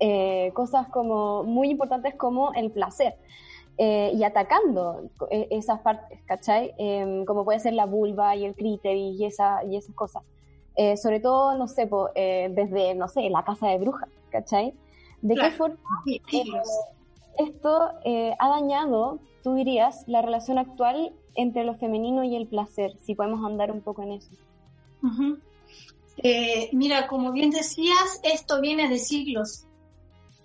eh, 0.00 0.50
cosas 0.54 0.88
como 0.88 1.44
muy 1.44 1.70
importantes 1.70 2.14
como 2.14 2.52
el 2.54 2.70
placer. 2.70 3.14
Eh, 3.78 4.12
y 4.14 4.24
atacando 4.24 5.08
eh, 5.30 5.48
esas 5.50 5.80
partes, 5.80 6.20
¿cachai? 6.26 6.74
Em, 6.76 7.24
como 7.24 7.44
puede 7.44 7.60
ser 7.60 7.74
la 7.74 7.86
vulva 7.86 8.36
y 8.36 8.44
el 8.44 8.54
clítoris 8.54 9.18
y, 9.18 9.24
esa, 9.24 9.64
y 9.64 9.76
esas 9.76 9.94
cosas. 9.94 10.22
sobre 10.96 11.20
todo, 11.20 11.54
no 11.58 11.68
sé, 11.68 11.90
desde, 12.14 12.94
no 12.94 13.06
sé, 13.06 13.28
la 13.28 13.44
casa 13.44 13.68
de 13.68 13.78
brujas, 13.78 14.08
¿cachai? 14.30 14.72
¿De 15.22 15.34
qué 15.34 15.50
forma 15.50 15.78
esto 17.38 17.90
ha 18.38 18.48
dañado, 18.48 19.18
tú 19.42 19.54
dirías, 19.54 20.04
la 20.06 20.22
relación 20.22 20.58
actual 20.58 21.12
entre 21.34 21.64
lo 21.64 21.74
femenino 21.74 22.24
y 22.24 22.36
el 22.36 22.46
placer? 22.46 22.96
Si 23.02 23.14
podemos 23.14 23.44
andar 23.44 23.70
un 23.70 23.80
poco 23.80 24.02
en 24.02 24.12
eso. 24.12 24.30
mira, 26.72 27.06
como 27.06 27.32
bien 27.32 27.50
decías, 27.50 28.20
esto 28.22 28.60
viene 28.60 28.88
de 28.88 28.98
siglos. 28.98 29.66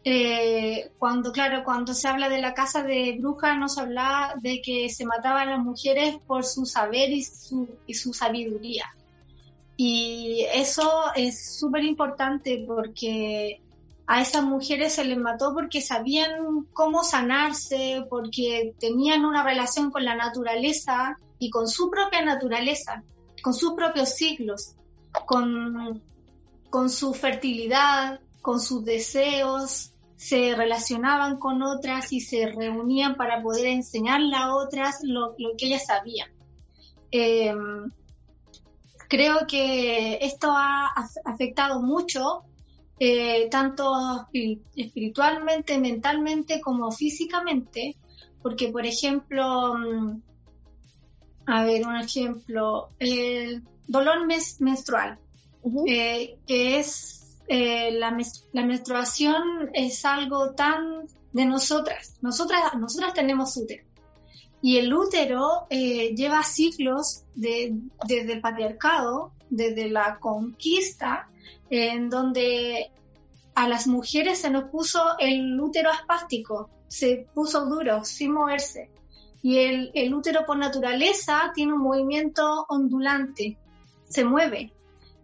Eh, 0.08 0.91
cuando, 1.00 1.32
claro, 1.32 1.63
cuando 1.63 1.96
se 1.96 2.08
habla 2.08 2.29
de 2.29 2.39
la 2.39 2.53
casa 2.53 2.84
de 2.84 3.17
brujas, 3.20 3.58
nos 3.58 3.79
habla 3.79 4.36
de 4.39 4.62
que 4.62 4.88
se 4.89 5.03
mataban 5.03 5.50
las 5.50 5.60
mujeres 5.60 6.17
por 6.27 6.46
su 6.46 6.67
saber 6.67 7.10
y 7.10 7.24
su, 7.24 7.67
y 7.88 7.96
su 7.96 8.13
sabiduría. 8.13 8.86
Y 9.77 10.46
eso 10.53 11.12
es 11.15 11.58
súper 11.60 11.84
importante 11.84 12.63
porque 12.67 13.62
a 14.07 14.21
esas 14.21 14.43
mujeres 14.43 14.93
se 14.93 15.03
les 15.03 15.17
mató 15.17 15.53
porque 15.53 15.81
sabían 15.81 16.67
cómo 16.74 17.03
sanarse, 17.03 18.05
porque 18.09 18.75
tenían 18.79 19.25
una 19.25 19.43
relación 19.43 19.91
con 19.91 20.05
la 20.05 20.15
naturaleza 20.15 21.17
y 21.39 21.50
con 21.50 21.67
su 21.67 21.89
propia 21.89 22.24
naturaleza, 22.24 23.03
con 23.41 23.53
sus 23.53 23.74
propios 23.74 24.09
ciclos, 24.09 24.75
con, 25.25 26.01
con 26.69 26.89
su 26.89 27.13
fertilidad, 27.13 28.19
con 28.41 28.59
sus 28.59 28.85
deseos, 28.85 29.91
se 30.17 30.55
relacionaban 30.55 31.38
con 31.38 31.62
otras 31.62 32.13
y 32.13 32.21
se 32.21 32.47
reunían 32.47 33.15
para 33.15 33.41
poder 33.41 33.65
enseñarle 33.67 34.35
a 34.35 34.55
otras 34.55 35.00
lo, 35.03 35.35
que 35.35 35.65
ellas 35.65 35.85
sabían. 35.85 36.29
Em, 37.12 37.91
creo 39.09 39.45
que 39.47 40.19
esto 40.21 40.51
ha 40.51 40.93
afectado 41.25 41.81
mucho, 41.81 42.43
eh, 42.97 43.49
tanto 43.49 44.27
espiritualmente, 44.31 45.77
mentalmente 45.77 46.61
como 46.61 46.91
físicamente, 46.93 47.97
porque 48.41 48.69
por 48.69 48.85
ejemplo, 48.85 49.75
mm, 49.75 50.21
a 51.47 51.63
ver, 51.65 51.85
un 51.85 51.97
ejemplo, 51.97 52.89
el 52.99 53.63
dolor 53.85 54.25
menstrual, 54.59 55.19
eh, 55.87 56.37
que 56.47 56.79
es 56.79 57.41
eh, 57.49 57.91
la, 57.91 58.17
menstruación 58.63 59.71
es 59.73 60.05
algo 60.05 60.51
tan 60.51 61.05
de 61.33 61.45
nosotras. 61.45 62.17
Nosotras, 62.21 62.75
nosotras 62.75 63.13
tenemos 63.13 63.57
útero. 63.57 63.83
Y 64.61 64.77
el 64.77 64.93
útero 64.93 65.67
lleva 65.69 66.41
ciclos 66.43 67.23
de, 67.35 67.77
desde 68.07 68.33
el 68.33 68.41
patriarcado, 68.41 69.33
desde 69.49 69.89
la 69.89 70.17
conquista, 70.19 71.29
en 71.69 72.10
donde 72.10 72.91
a 73.55 73.67
las 73.67 73.88
mujeres 73.88 74.39
se 74.41 74.50
nos 74.50 74.65
puso 74.65 75.17
el 75.19 75.60
útero 75.60 75.89
aspástico, 75.89 76.69
se 76.88 77.27
puso 77.34 77.65
duro, 77.65 78.03
sin 78.03 78.34
moverse. 78.34 78.91
Y 79.41 79.60
el, 79.60 79.91
el 79.93 80.13
útero 80.13 80.45
por 80.45 80.57
naturaleza 80.57 81.51
tiene 81.53 81.74
un 81.74 81.81
movimiento 81.81 82.65
ondulante, 82.67 83.57
se 84.10 84.24
mueve. 84.24 84.74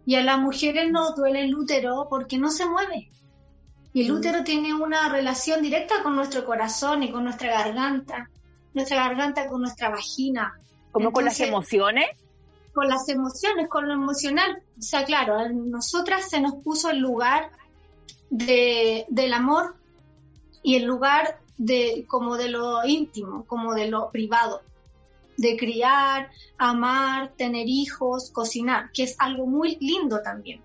Y 0.06 0.16
a 0.16 0.22
las 0.22 0.38
mujeres 0.38 0.90
no 0.90 1.14
duele 1.14 1.44
el 1.44 1.54
útero 1.54 2.06
porque 2.08 2.38
no 2.38 2.50
se 2.50 2.66
mueve. 2.66 3.10
Y 3.92 4.02
el 4.02 4.12
mm. 4.12 4.16
útero 4.16 4.44
tiene 4.44 4.74
una 4.74 5.08
relación 5.08 5.62
directa 5.62 6.02
con 6.02 6.16
nuestro 6.16 6.44
corazón 6.44 7.02
y 7.02 7.10
con 7.10 7.24
nuestra 7.24 7.50
garganta. 7.50 8.30
Nuestra 8.74 9.08
garganta 9.08 9.48
con 9.48 9.60
nuestra 9.60 9.90
vagina. 9.90 10.54
¿Como 10.92 11.12
con 11.12 11.24
las 11.24 11.40
emociones? 11.40 12.06
Con 12.74 12.88
las 12.88 13.08
emociones, 13.08 13.68
con 13.68 13.86
lo 13.86 13.94
emocional. 13.94 14.62
O 14.78 14.82
sea, 14.82 15.04
claro, 15.04 15.38
a 15.38 15.48
nosotras 15.48 16.28
se 16.28 16.40
nos 16.40 16.54
puso 16.62 16.90
el 16.90 16.98
lugar 16.98 17.50
de, 18.30 19.04
del 19.08 19.32
amor 19.34 19.76
y 20.62 20.76
el 20.76 20.84
lugar 20.84 21.40
de 21.58 22.04
como 22.08 22.36
de 22.36 22.48
lo 22.48 22.84
íntimo, 22.84 23.44
como 23.46 23.74
de 23.74 23.88
lo 23.88 24.10
privado 24.10 24.62
de 25.36 25.56
criar, 25.56 26.30
amar, 26.58 27.32
tener 27.36 27.66
hijos, 27.68 28.30
cocinar, 28.30 28.90
que 28.92 29.04
es 29.04 29.16
algo 29.18 29.46
muy 29.46 29.76
lindo 29.80 30.20
también. 30.22 30.62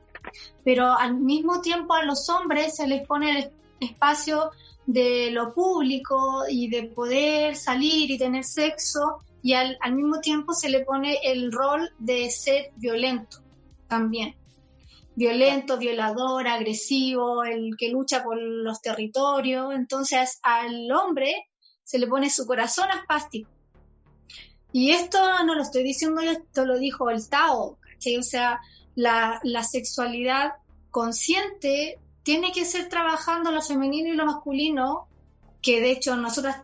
Pero 0.63 0.91
al 0.97 1.15
mismo 1.15 1.61
tiempo 1.61 1.93
a 1.93 2.03
los 2.03 2.29
hombres 2.29 2.75
se 2.75 2.87
les 2.87 3.05
pone 3.07 3.39
el 3.39 3.51
espacio 3.79 4.51
de 4.85 5.31
lo 5.31 5.53
público 5.53 6.43
y 6.49 6.69
de 6.69 6.83
poder 6.83 7.55
salir 7.55 8.11
y 8.11 8.17
tener 8.17 8.43
sexo 8.43 9.23
y 9.41 9.53
al, 9.53 9.77
mismo 9.93 10.19
tiempo 10.19 10.53
se 10.53 10.69
le 10.69 10.83
pone 10.83 11.19
el 11.23 11.51
rol 11.51 11.89
de 11.99 12.29
ser 12.29 12.71
violento 12.75 13.37
también. 13.87 14.35
Violento, 15.15 15.77
violador, 15.77 16.47
agresivo, 16.47 17.43
el 17.43 17.75
que 17.77 17.89
lucha 17.89 18.23
por 18.23 18.37
los 18.39 18.81
territorios. 18.81 19.73
Entonces 19.73 20.39
al 20.43 20.91
hombre 20.91 21.47
se 21.83 21.97
le 21.97 22.07
pone 22.07 22.29
su 22.29 22.45
corazón 22.45 22.89
aspástico 22.91 23.49
y 24.71 24.91
esto 24.91 25.17
no 25.43 25.55
lo 25.55 25.61
estoy 25.61 25.83
diciendo 25.83 26.21
yo, 26.21 26.31
esto 26.31 26.65
lo 26.65 26.77
dijo 26.77 27.09
el 27.09 27.27
Tao, 27.29 27.79
O 28.19 28.23
sea, 28.23 28.59
la, 28.95 29.41
sexualidad 29.63 30.53
consciente 30.91 31.99
tiene 32.23 32.51
que 32.51 32.65
ser 32.65 32.89
trabajando 32.89 33.51
lo 33.51 33.61
femenino 33.61 34.09
y 34.09 34.15
lo 34.15 34.25
masculino, 34.25 35.07
que 35.61 35.79
de 35.79 35.91
hecho 35.91 36.15
nosotras, 36.17 36.63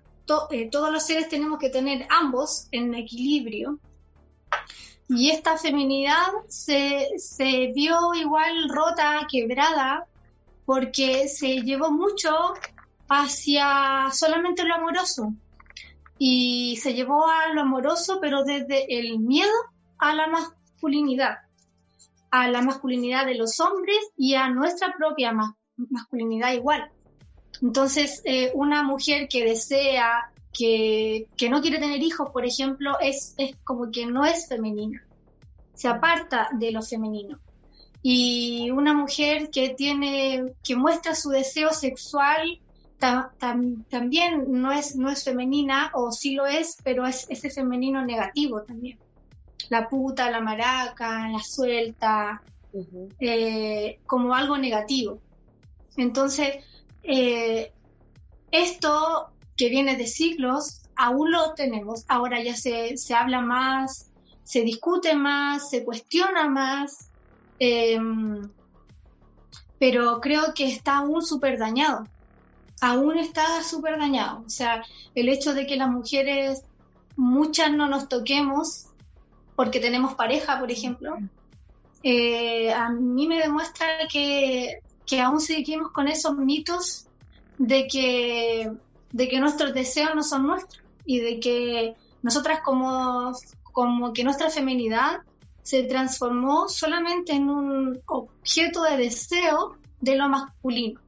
eh, 0.51 0.69
todos 0.69 0.91
los 0.91 1.05
seres 1.05 1.29
tenemos 1.29 1.59
que 1.59 1.69
tener 1.69 2.07
ambos 2.09 2.67
en 2.71 2.93
equilibrio. 2.95 3.79
Y 5.09 5.31
esta 5.31 5.57
feminidad 5.57 6.27
se 6.47 7.71
vio 7.75 8.13
igual 8.13 8.69
rota, 8.69 9.27
quebrada, 9.29 10.07
porque 10.65 11.27
se 11.27 11.61
llevó 11.61 11.91
mucho 11.91 12.31
hacia 13.09 14.09
solamente 14.11 14.63
lo 14.63 14.75
amoroso 14.75 15.33
y 16.17 16.77
se 16.77 16.93
llevó 16.93 17.27
a 17.27 17.53
lo 17.53 17.61
amoroso, 17.61 18.19
pero 18.21 18.43
desde 18.43 18.85
el 18.97 19.19
miedo 19.19 19.51
a 19.97 20.15
la 20.15 20.27
masculinidad, 20.27 21.39
a 22.31 22.47
la 22.47 22.61
masculinidad 22.61 23.25
de 23.25 23.35
los 23.35 23.59
hombres 23.59 23.97
y 24.15 24.35
a 24.35 24.49
nuestra 24.49 24.95
propia 24.95 25.33
masculinidad 25.75 26.53
igual. 26.53 26.92
Entonces, 27.63 28.21
eh, 28.25 28.51
una 28.53 28.83
mujer 28.83 29.29
que 29.29 29.45
desea, 29.45 30.29
que, 30.51 31.27
que, 31.37 31.49
no 31.49 31.61
quiere 31.61 31.79
tener 31.79 32.03
hijos, 32.03 32.29
por 32.31 32.45
ejemplo, 32.45 32.99
es, 32.99 33.35
es 33.37 33.55
como 33.63 33.89
que 33.89 34.05
no 34.05 34.25
es 34.25 34.49
femenina, 34.49 35.01
se 35.73 35.87
aparta 35.87 36.49
de 36.59 36.71
lo 36.71 36.81
femenino. 36.81 37.39
Y 38.01 38.69
una 38.71 38.93
mujer 38.93 39.49
que 39.49 39.69
tiene, 39.69 40.51
que 40.61 40.75
muestra 40.75 41.15
su 41.15 41.29
deseo 41.29 41.71
sexual 41.71 42.59
también 42.99 44.45
no 44.47 44.71
es, 44.71 44.95
no 44.95 45.09
es 45.09 45.23
femenina, 45.23 45.91
o 45.93 46.11
sí 46.11 46.35
lo 46.35 46.45
es, 46.45 46.77
pero 46.83 47.05
es 47.05 47.25
ese 47.29 47.49
femenino 47.49 48.05
negativo 48.05 48.61
también. 48.61 48.97
La 49.69 49.87
puta, 49.87 50.29
la 50.29 50.41
maraca, 50.41 51.29
la 51.29 51.39
suelta, 51.39 52.41
eh, 53.19 53.99
como 54.05 54.35
algo 54.35 54.57
negativo. 54.57 55.19
Entonces, 55.97 56.63
eh, 57.03 57.71
esto 58.51 59.29
que 59.55 59.69
viene 59.69 59.95
de 59.97 60.07
siglos, 60.07 60.81
aún 60.95 61.31
lo 61.31 61.53
tenemos. 61.53 62.05
Ahora 62.07 62.41
ya 62.41 62.55
se, 62.55 62.97
se 62.97 63.13
habla 63.13 63.41
más, 63.41 64.11
se 64.43 64.61
discute 64.61 65.15
más, 65.15 65.69
se 65.69 65.83
cuestiona 65.83 66.47
más, 66.47 67.09
em, 67.59 68.49
pero 69.79 70.19
creo 70.21 70.53
que 70.53 70.65
está 70.65 70.97
aún 70.97 71.21
súper 71.21 71.57
dañado 71.57 72.05
aún 72.83 73.17
está 73.17 73.63
súper 73.63 73.97
dañado. 73.97 74.43
O 74.45 74.49
sea, 74.49 74.83
el 75.15 75.29
hecho 75.29 75.53
de 75.53 75.65
que 75.65 75.77
las 75.77 75.89
mujeres, 75.89 76.63
muchas 77.15 77.71
no 77.71 77.87
nos 77.87 78.09
toquemos 78.09 78.87
porque 79.55 79.79
tenemos 79.79 80.15
pareja, 80.15 80.59
por 80.59 80.69
ejemplo, 80.69 81.17
eh, 82.03 82.73
a 82.73 82.89
mí 82.89 83.27
me 83.27 83.39
demuestra 83.39 83.87
que, 84.11 84.79
que 85.05 85.21
aún 85.21 85.39
seguimos 85.39 85.91
con 85.91 86.07
esos 86.07 86.37
mitos 86.37 87.07
de 87.57 87.87
que, 87.87 88.71
de 89.11 89.27
que 89.27 89.39
nuestros 89.39 89.73
deseos 89.73 90.15
no 90.15 90.23
son 90.23 90.47
nuestros 90.47 90.83
y 91.05 91.19
de 91.19 91.39
que 91.39 91.95
nosotras 92.21 92.61
como, 92.63 93.33
como 93.63 94.13
que 94.13 94.23
nuestra 94.23 94.49
feminidad 94.49 95.21
se 95.61 95.83
transformó 95.83 96.67
solamente 96.67 97.33
en 97.33 97.49
un 97.49 98.01
objeto 98.05 98.83
de 98.83 98.97
deseo 98.97 99.77
de 100.01 100.15
lo 100.15 100.29
masculino. 100.29 100.99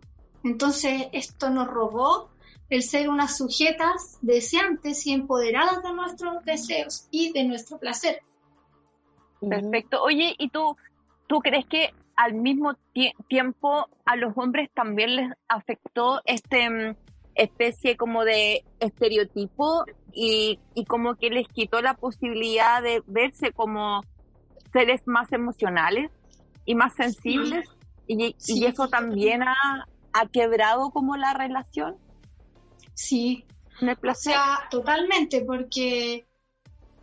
Entonces, 0.44 1.08
esto 1.12 1.50
nos 1.50 1.68
robó 1.68 2.30
el 2.70 2.84
ser 2.84 3.10
unas 3.10 3.38
sujetas 3.38 4.18
deseantes 4.22 5.06
y 5.06 5.14
empoderadas 5.14 5.84
de 5.84 5.94
nuestros 5.94 6.44
deseos 6.46 7.08
y 7.12 7.32
de 7.32 7.44
nuestro 7.44 7.78
placer. 7.78 8.22
Perfecto. 9.40 10.02
Oye, 10.02 10.36
¿y 10.38 10.50
tú, 10.50 10.76
tú 11.28 11.40
crees 11.40 11.66
que 11.66 11.94
al 12.15 12.34
mismo 12.34 12.75
tiempo 13.28 13.88
a 14.06 14.15
los 14.15 14.38
hombres 14.38 14.69
también 14.73 15.15
les 15.15 15.32
afectó 15.47 16.21
este 16.25 16.69
mm, 16.69 16.95
especie 17.36 17.97
como 17.97 18.23
de 18.23 18.63
estereotipo 18.80 19.84
y, 20.13 20.60
y 20.73 20.86
como 20.86 21.15
que 21.15 21.30
les 21.30 21.47
quitó 21.49 21.82
la 21.82 21.95
posibilidad 21.95 22.82
de 22.82 23.04
verse 23.08 23.51
como 23.51 24.01
seres 24.71 25.01
más 25.06 25.32
emocionales 25.34 26.12
y 26.65 26.75
más 26.75 26.95
sensibles. 26.95 27.67
Y, 28.08 28.36
y, 28.47 28.65
eso 28.65 28.88
también 28.88 29.43
ha, 29.43 29.88
ha, 30.13 30.28
quebrado 30.28 30.91
como 30.91 31.17
la 31.17 31.34
relación. 31.34 31.97
Sí, 32.93 33.45
o 33.82 34.13
sea, 34.13 34.60
totalmente, 34.69 35.41
porque 35.41 36.25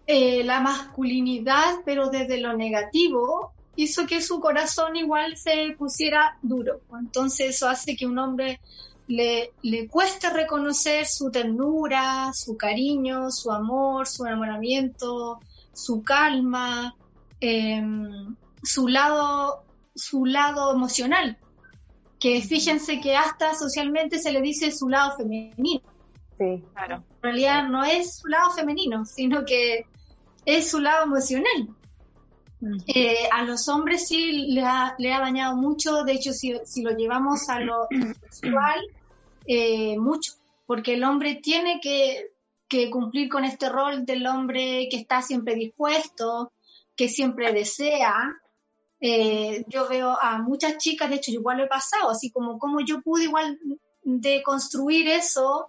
eh, 0.07 0.45
la 0.45 0.61
masculinidad, 0.61 1.81
pero 1.85 2.09
desde 2.09 2.41
lo 2.41 2.55
negativo, 2.57 3.53
hizo 3.77 4.07
que 4.07 4.21
su 4.21 4.41
corazón 4.41 4.97
igual 4.97 5.37
se 5.37 5.75
pusiera 5.79 6.39
duro. 6.43 6.81
Entonces 6.99 7.57
eso 7.57 7.69
hace 7.69 7.97
que 7.97 8.07
un 8.07 8.19
hombre 8.19 8.61
le, 9.09 9.53
le 9.63 9.89
cueste 9.89 10.31
reconocer 10.31 11.07
su 11.07 11.31
ternura, 11.31 12.33
su 12.35 12.57
cariño, 12.57 13.31
su 13.31 13.51
amor, 13.51 14.07
su 14.07 14.27
enamoramiento, 14.27 15.41
su 15.73 16.03
calma, 16.03 16.95
em, 17.41 18.37
su 18.63 18.89
lado, 18.89 19.65
su 19.95 20.25
lado 20.25 20.73
emocional. 20.73 21.39
Que 22.19 22.41
fíjense 22.41 23.01
que 23.01 23.17
hasta 23.17 23.55
socialmente 23.55 24.19
se 24.19 24.33
le 24.33 24.41
dice 24.41 24.71
su 24.71 24.89
lado 24.89 25.17
femenino. 25.17 25.83
Sí, 26.39 26.63
claro. 26.73 27.05
En 27.17 27.23
realidad 27.23 27.69
no 27.69 27.85
es 27.85 28.19
su 28.19 28.29
lado 28.29 28.51
femenino, 28.53 29.05
sino 29.05 29.45
que 29.45 29.87
es 30.45 30.71
su 30.71 30.81
lado 30.81 31.05
emocional. 31.05 31.69
Eh, 32.87 33.29
a 33.33 33.43
los 33.43 33.69
hombres 33.69 34.07
sí 34.07 34.47
le 34.53 34.63
ha, 34.63 34.95
le 34.99 35.13
ha 35.13 35.19
dañado 35.19 35.57
mucho, 35.57 36.05
de 36.05 36.13
hecho 36.13 36.33
si, 36.33 36.55
si 36.65 36.83
lo 36.83 36.93
llevamos 36.93 37.49
a 37.49 37.59
lo 37.59 37.89
sexual, 38.31 38.81
eh, 39.47 39.99
mucho, 39.99 40.35
porque 40.67 40.95
el 40.95 41.03
hombre 41.03 41.41
tiene 41.43 41.81
que, 41.83 42.31
que, 42.69 42.89
cumplir 42.89 43.29
con 43.29 43.45
este 43.45 43.69
rol 43.69 44.07
del 44.07 44.27
hombre 44.27 44.87
que 44.89 44.97
está 44.97 45.23
siempre 45.23 45.57
dispuesto, 45.57 46.53
que 46.95 47.09
siempre 47.09 47.53
desea. 47.53 48.15
Eh, 49.01 49.65
yo 49.67 49.89
veo 49.89 50.17
a 50.23 50.39
muchas 50.39 50.79
chicas, 50.79 51.11
de 51.11 51.17
hecho 51.17 51.33
yo 51.33 51.41
igual 51.41 51.59
lo 51.59 51.65
he 51.65 51.69
pasado, 51.69 52.11
así 52.11 52.31
como 52.31 52.61
como 52.61 52.81
yo 52.81 53.03
pude 53.03 53.25
igual 53.25 53.59
de 54.05 54.41
construir 54.45 55.09
eso 55.09 55.67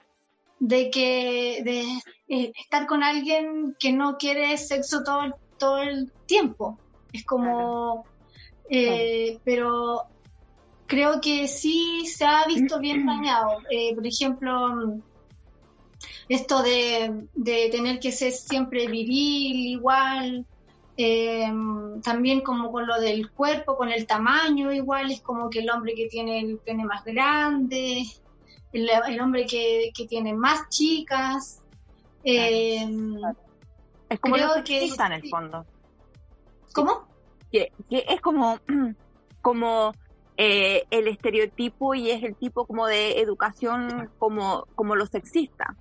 de 0.60 0.92
que 0.92 1.62
de 1.64 2.54
estar 2.60 2.86
con 2.86 3.02
alguien 3.02 3.76
que 3.80 3.92
no 3.92 4.18
quiere 4.18 4.56
sexo 4.58 5.04
todo, 5.04 5.36
todo 5.58 5.80
el 5.80 6.12
tiempo. 6.28 6.78
Es 7.14 7.24
como, 7.26 8.06
eh, 8.70 9.40
pero 9.44 10.04
creo 10.88 11.22
que 11.22 11.48
sí 11.48 12.06
se 12.08 12.26
ha 12.26 12.46
visto 12.46 12.80
bien 12.80 13.06
dañado. 13.06 13.60
Eh, 13.70 13.96
por 13.96 14.06
ejemplo, 14.06 14.98
esto 16.28 16.62
de, 16.64 17.28
de, 17.34 17.70
tener 17.70 18.00
que 18.00 18.12
ser 18.12 18.32
siempre 18.32 18.88
viril, 18.88 19.68
igual. 19.68 20.46
también 22.04 22.42
como 22.42 22.72
con 22.72 22.86
lo 22.88 23.00
del 23.00 23.32
cuerpo, 23.32 23.78
con 23.78 23.92
el 23.92 24.06
tamaño 24.06 24.72
igual, 24.74 25.12
es 25.12 25.22
como 25.22 25.50
que 25.50 25.60
el 25.60 25.70
hombre 25.70 25.94
que 25.96 26.08
tiene 26.08 26.40
el 26.40 26.58
pene 26.58 26.84
más 26.84 27.06
grande, 27.06 28.04
el, 28.74 29.20
hombre 29.22 29.46
que, 29.46 29.92
tiene 30.08 30.34
más 30.34 30.70
chicas. 30.70 31.62
Eh, 32.24 32.88
es 34.10 34.20
como 34.20 34.38
lo 34.38 34.64
que 34.64 34.86
en 34.86 35.12
el 35.12 35.30
fondo. 35.30 35.66
¿Cómo? 36.74 37.08
Que, 37.52 37.72
es 37.90 38.22
como, 38.22 38.60
como 39.42 39.94
eh, 40.38 40.84
el 40.90 41.08
estereotipo 41.08 41.96
y 41.96 42.12
es 42.12 42.24
el 42.24 42.36
tipo 42.36 42.66
como 42.66 42.88
de 42.88 43.20
educación 43.20 44.10
como, 44.18 44.66
como 44.76 44.96
lo 44.96 45.06
sexista. 45.06 45.76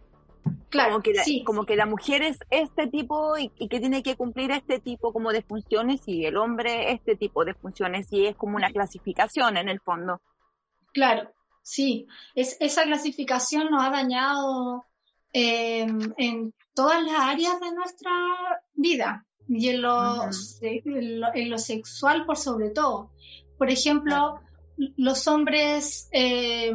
Claro, 0.69 0.93
como 0.93 1.03
que, 1.03 1.13
la, 1.13 1.25
como 1.45 1.67
que 1.67 1.77
la 1.77 1.87
mujer 1.87 2.23
es 2.23 2.39
este 2.51 2.87
tipo 2.87 3.37
y, 3.37 3.53
y, 3.59 3.69
que 3.69 3.79
tiene 3.79 4.03
que 4.03 4.17
cumplir 4.17 4.51
este 4.53 4.81
tipo 4.81 5.13
como 5.13 5.31
de 5.31 5.43
funciones 5.43 6.01
y 6.07 6.25
el 6.25 6.37
hombre 6.37 6.93
este 6.93 7.15
tipo 7.15 7.45
de 7.45 7.55
funciones 7.55 8.11
y 8.11 8.27
es 8.27 8.37
como 8.37 8.57
una 8.57 8.71
clasificación 8.71 9.59
en 9.59 9.69
el 9.69 9.81
fondo. 9.81 10.21
Claro, 10.93 11.31
Sí, 11.63 12.09
es, 12.35 12.57
esa 12.61 12.83
clasificación 12.83 13.71
nos 13.71 13.83
ha 13.85 13.91
dañado 13.91 14.85
eh, 15.33 15.87
en 16.17 16.55
todas 16.75 17.03
las 17.05 17.21
áreas 17.21 17.61
de 17.61 17.73
nuestra 17.73 18.11
vida 18.75 19.25
y 19.55 19.69
en 19.69 19.83
lo, 19.83 20.29
en 20.63 21.51
lo, 21.51 21.59
sexual 21.59 22.25
por 22.25 22.39
sobre 22.39 22.71
todo. 22.71 23.11
Por 23.59 23.71
ejemplo, 23.71 24.41
los 24.97 25.29
hombres, 25.29 26.09
eh, 26.11 26.73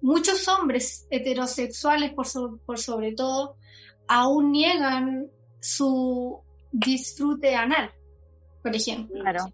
muchos 0.00 0.48
hombres 0.48 1.06
heterosexuales 1.10 2.12
por, 2.12 2.26
por 2.60 2.78
sobre 2.78 3.12
todo, 3.12 3.56
aún 4.08 4.50
niegan 4.50 5.30
su 5.60 6.40
disfrute 6.72 7.54
anal, 7.54 7.92
por 8.62 8.74
ejemplo. 8.74 9.20
Claro. 9.22 9.52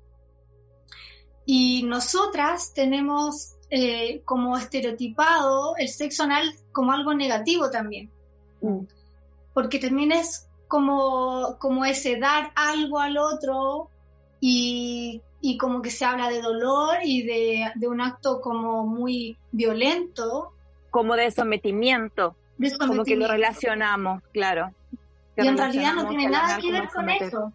Y 1.45 1.83
nosotras 1.83 2.73
tenemos 2.73 3.57
eh, 3.71 4.23
como 4.25 4.57
estereotipado 4.57 5.77
el 5.77 5.89
sexo 5.89 6.23
anal 6.23 6.51
como 6.73 6.93
algo 6.93 7.13
negativo 7.13 7.71
también. 7.71 8.11
Mm. 8.63 8.85
Porque 9.53 9.79
también 9.79 10.13
es 10.13 10.48
como, 10.69 11.57
como 11.59 11.85
ese 11.85 12.19
dar 12.19 12.53
algo 12.55 13.01
al 13.01 13.19
otro 13.19 13.91
y, 14.41 15.23
y 15.41 15.57
como 15.57 15.83
que 15.83 15.91
se 15.91 16.05
habla 16.05 16.29
de 16.29 16.41
dolor 16.41 16.99
y 17.03 17.23
de, 17.23 17.73
de, 17.75 17.89
un 17.89 18.01
acto 18.01 18.41
como 18.41 18.87
muy 18.87 19.37
violento. 19.51 20.53
Como 20.91 21.17
de 21.17 21.31
sometimiento. 21.31 22.37
Como 22.79 23.05
que 23.05 23.17
lo 23.17 23.29
relacionamos, 23.29 24.23
claro. 24.33 24.73
y 25.37 25.47
en 25.47 25.57
realidad 25.57 25.95
no 25.95 26.09
tiene 26.09 26.29
nada 26.29 26.59
que 26.59 26.73
ver 26.73 26.89
con 26.89 27.09
eso. 27.09 27.53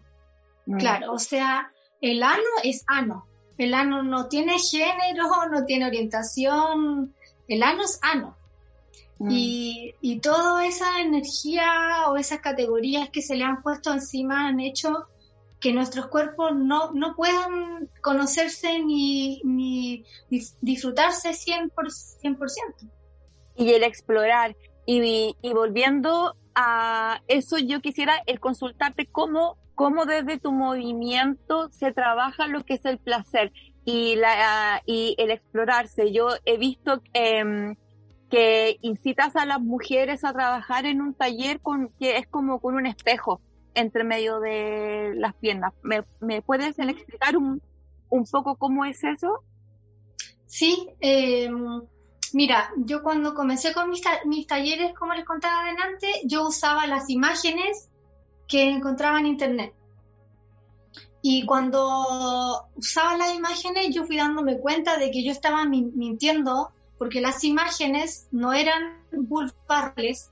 Mm. 0.66 0.78
Claro, 0.78 1.12
o 1.12 1.18
sea, 1.18 1.70
el 2.00 2.22
ano 2.22 2.42
es 2.62 2.84
ano, 2.86 3.26
el 3.58 3.74
ano 3.74 4.02
no 4.02 4.28
tiene 4.28 4.58
género, 4.58 5.28
no 5.50 5.66
tiene 5.66 5.86
orientación, 5.86 7.14
el 7.48 7.62
ano 7.62 7.82
es 7.82 7.98
ano. 8.02 8.34
Mm. 9.24 9.30
Y, 9.30 9.94
y 10.02 10.20
toda 10.20 10.66
esa 10.66 11.00
energía 11.00 12.08
o 12.08 12.16
esas 12.16 12.40
categorías 12.40 13.08
que 13.08 13.22
se 13.22 13.36
le 13.36 13.44
han 13.44 13.62
puesto 13.62 13.92
encima 13.92 14.48
han 14.48 14.60
hecho 14.60 15.06
que 15.60 15.72
nuestros 15.72 16.08
cuerpos 16.08 16.52
no, 16.54 16.92
no 16.92 17.16
puedan 17.16 17.88
conocerse 18.02 18.80
ni, 18.80 19.40
ni 19.44 20.04
disfrutarse 20.60 21.30
100%, 21.30 21.70
100%. 22.22 22.90
Y 23.56 23.72
el 23.72 23.82
explorar. 23.82 24.56
Y, 24.84 25.34
y 25.40 25.52
volviendo 25.54 26.36
a 26.54 27.22
eso, 27.26 27.56
yo 27.56 27.80
quisiera 27.80 28.22
el 28.26 28.40
consultarte 28.40 29.06
cómo 29.06 29.56
cómo 29.74 30.06
desde 30.06 30.38
tu 30.38 30.52
movimiento 30.52 31.68
se 31.70 31.92
trabaja 31.92 32.46
lo 32.46 32.64
que 32.64 32.74
es 32.74 32.84
el 32.84 32.98
placer 32.98 33.52
y, 33.84 34.16
la, 34.16 34.82
y 34.86 35.14
el 35.18 35.30
explorarse. 35.30 36.12
Yo 36.12 36.28
he 36.44 36.56
visto 36.56 37.02
em, 37.12 37.74
que 38.34 38.78
incitas 38.82 39.36
a 39.36 39.46
las 39.46 39.60
mujeres 39.60 40.24
a 40.24 40.32
trabajar 40.32 40.86
en 40.86 41.00
un 41.00 41.14
taller 41.14 41.60
con, 41.60 41.90
que 42.00 42.16
es 42.16 42.26
como 42.26 42.58
con 42.58 42.74
un 42.74 42.84
espejo 42.84 43.40
entre 43.74 44.02
medio 44.02 44.40
de 44.40 45.12
las 45.14 45.34
piernas. 45.34 45.72
¿Me, 45.82 46.42
puedes 46.42 46.76
explicar 46.76 47.36
un, 47.36 47.62
un, 48.08 48.24
poco 48.24 48.56
cómo 48.56 48.84
es 48.86 49.04
eso? 49.04 49.44
Sí, 50.46 50.88
em, 50.98 51.82
mira, 52.32 52.72
yo 52.76 53.04
cuando 53.04 53.34
comencé 53.34 53.72
con 53.72 53.88
mis, 53.88 54.02
mis 54.24 54.48
talleres, 54.48 54.94
como 54.94 55.14
les 55.14 55.24
contaba 55.24 55.62
adelante, 55.62 56.08
yo 56.24 56.48
usaba 56.48 56.88
las 56.88 57.10
imágenes 57.10 57.88
que 58.48 58.68
encontraba 58.68 59.20
en 59.20 59.26
internet. 59.26 59.74
Y 61.22 61.46
cuando 61.46 62.68
usaba 62.74 63.16
las 63.16 63.32
imágenes, 63.32 63.94
yo 63.94 64.04
fui 64.06 64.16
dándome 64.16 64.58
cuenta 64.58 64.98
de 64.98 65.12
que 65.12 65.22
yo 65.22 65.30
estaba 65.30 65.64
mintiendo, 65.66 66.72
porque 66.98 67.20
las 67.20 67.44
imágenes 67.44 68.28
no 68.30 68.52
eran 68.52 68.98
vulvas 69.12 70.30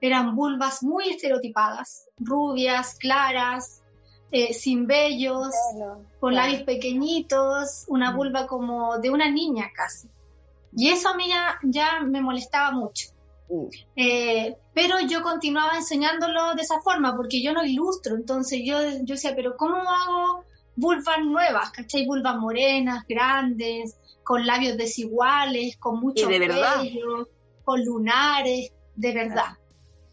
eran 0.00 0.34
vulvas 0.34 0.82
muy 0.82 1.10
estereotipadas, 1.10 2.08
rubias, 2.18 2.96
claras, 2.98 3.82
eh, 4.32 4.52
sin 4.52 4.86
vellos, 4.86 5.54
con 6.18 6.34
labios 6.34 6.62
pequeñitos, 6.62 7.84
una 7.86 8.10
mm. 8.10 8.16
vulva 8.16 8.46
como 8.46 8.98
de 8.98 9.10
una 9.10 9.30
niña 9.30 9.70
casi. 9.74 10.08
Y 10.74 10.88
eso 10.88 11.10
a 11.10 11.14
mí 11.14 11.26
ya 11.62 12.00
me 12.00 12.20
molestaba 12.20 12.72
mucho. 12.72 13.10
Eh, 13.94 14.56
pero 14.72 14.98
yo 15.00 15.22
continuaba 15.22 15.76
enseñándolo 15.76 16.54
de 16.54 16.62
esa 16.62 16.80
forma 16.80 17.14
porque 17.14 17.42
yo 17.42 17.52
no 17.52 17.64
ilustro, 17.64 18.16
entonces 18.16 18.60
yo, 18.64 18.78
yo 19.02 19.14
decía, 19.14 19.34
pero 19.36 19.56
¿cómo 19.56 19.76
hago 19.76 20.44
vulvas 20.74 21.18
nuevas? 21.22 21.70
¿Cachai? 21.70 22.06
Vulvas 22.06 22.36
morenas, 22.38 23.04
grandes, 23.06 23.98
con 24.24 24.46
labios 24.46 24.76
desiguales, 24.76 25.76
con 25.76 26.00
mucho 26.00 26.26
de 26.26 26.38
con 27.64 27.84
lunares, 27.84 28.72
de 28.96 29.12
verdad. 29.12 29.58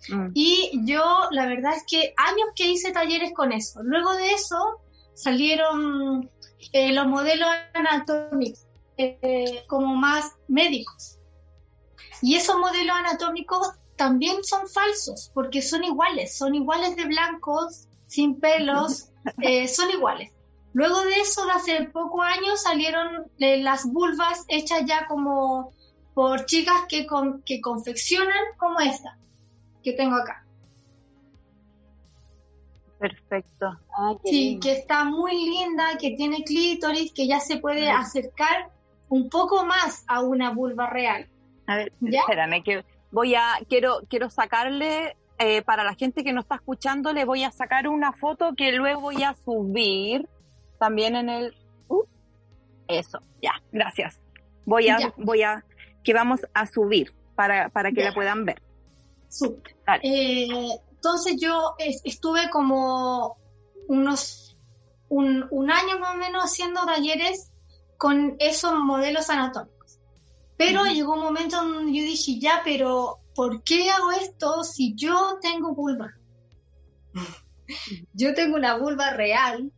Mm. 0.07 0.31
Y 0.33 0.71
yo, 0.85 1.03
la 1.31 1.47
verdad 1.47 1.73
es 1.75 1.83
que 1.87 2.13
años 2.17 2.49
que 2.55 2.67
hice 2.67 2.91
talleres 2.91 3.33
con 3.33 3.51
eso. 3.51 3.81
Luego 3.83 4.13
de 4.13 4.31
eso 4.31 4.81
salieron 5.13 6.29
eh, 6.73 6.93
los 6.93 7.07
modelos 7.07 7.49
anatómicos 7.73 8.65
eh, 8.97 9.63
como 9.67 9.95
más 9.95 10.35
médicos. 10.47 11.19
Y 12.21 12.35
esos 12.35 12.57
modelos 12.57 12.95
anatómicos 12.95 13.71
también 13.95 14.43
son 14.43 14.67
falsos, 14.67 15.31
porque 15.33 15.61
son 15.61 15.83
iguales, 15.83 16.37
son 16.37 16.55
iguales 16.55 16.95
de 16.95 17.05
blancos, 17.05 17.87
sin 18.07 18.39
pelos, 18.39 19.11
eh, 19.41 19.67
son 19.67 19.89
iguales. 19.91 20.31
Luego 20.79 21.01
de 21.01 21.19
eso, 21.19 21.45
de 21.45 21.51
hace 21.51 21.83
pocos 21.89 22.21
años, 22.23 22.61
salieron 22.61 23.29
las 23.37 23.85
vulvas 23.85 24.45
hechas 24.47 24.83
ya 24.85 25.07
como 25.07 25.73
por 26.13 26.45
chicas 26.45 26.83
que, 26.87 27.05
que 27.45 27.59
confeccionan 27.59 28.45
como 28.55 28.79
esta 28.79 29.17
que 29.83 29.91
tengo 29.91 30.15
acá. 30.15 30.45
Perfecto. 32.97 33.77
Ah, 33.97 34.13
sí, 34.23 34.57
que 34.61 34.71
está 34.71 35.03
muy 35.03 35.33
linda, 35.33 35.97
que 35.99 36.11
tiene 36.11 36.45
clítoris, 36.45 37.11
que 37.11 37.27
ya 37.27 37.41
se 37.41 37.57
puede 37.57 37.89
acercar 37.89 38.69
un 39.09 39.29
poco 39.29 39.65
más 39.65 40.05
a 40.07 40.21
una 40.21 40.51
vulva 40.51 40.89
real. 40.89 41.27
A 41.67 41.75
ver, 41.75 41.91
espérame, 42.01 42.63
que 42.63 42.85
voy 43.11 43.35
a, 43.35 43.59
quiero, 43.67 43.99
quiero 44.09 44.29
sacarle, 44.29 45.17
eh, 45.39 45.61
para 45.61 45.83
la 45.83 45.95
gente 45.95 46.23
que 46.23 46.31
no 46.31 46.39
está 46.39 46.55
escuchando, 46.55 47.11
le 47.11 47.25
voy 47.25 47.43
a 47.43 47.51
sacar 47.51 47.89
una 47.89 48.13
foto 48.13 48.53
que 48.55 48.71
luego 48.71 49.01
voy 49.01 49.23
a 49.23 49.35
subir 49.43 50.25
también 50.79 51.15
en 51.15 51.29
el... 51.29 51.55
Uh, 51.87 52.03
eso, 52.87 53.21
ya, 53.41 53.53
gracias. 53.71 54.19
Voy 54.65 54.89
a, 54.89 55.13
voy 55.17 55.43
a, 55.43 55.65
que 56.03 56.13
vamos 56.13 56.41
a 56.53 56.65
subir 56.65 57.13
para, 57.35 57.69
para 57.69 57.91
que 57.91 58.03
la 58.03 58.13
puedan 58.13 58.45
ver. 58.45 58.61
Súper. 59.27 59.75
Eh, 60.03 60.47
entonces 60.91 61.37
yo 61.39 61.75
estuve 61.77 62.49
como 62.49 63.37
unos, 63.87 64.57
un, 65.07 65.45
un 65.51 65.71
año 65.71 65.99
más 65.99 66.15
o 66.15 66.17
menos 66.17 66.43
haciendo 66.43 66.85
talleres 66.85 67.51
con 67.97 68.35
esos 68.39 68.73
modelos 68.75 69.29
anatómicos. 69.29 69.99
Pero 70.57 70.85
llegó 70.85 71.13
un 71.13 71.21
momento 71.21 71.57
donde 71.57 71.93
yo 71.93 72.03
dije, 72.03 72.39
ya, 72.39 72.61
pero 72.63 73.19
¿por 73.35 73.63
qué 73.63 73.89
hago 73.89 74.11
esto 74.11 74.63
si 74.63 74.93
yo 74.95 75.37
tengo 75.41 75.73
vulva? 75.73 76.13
yo 78.13 78.33
tengo 78.33 78.55
una 78.55 78.77
vulva 78.77 79.11
real 79.11 79.71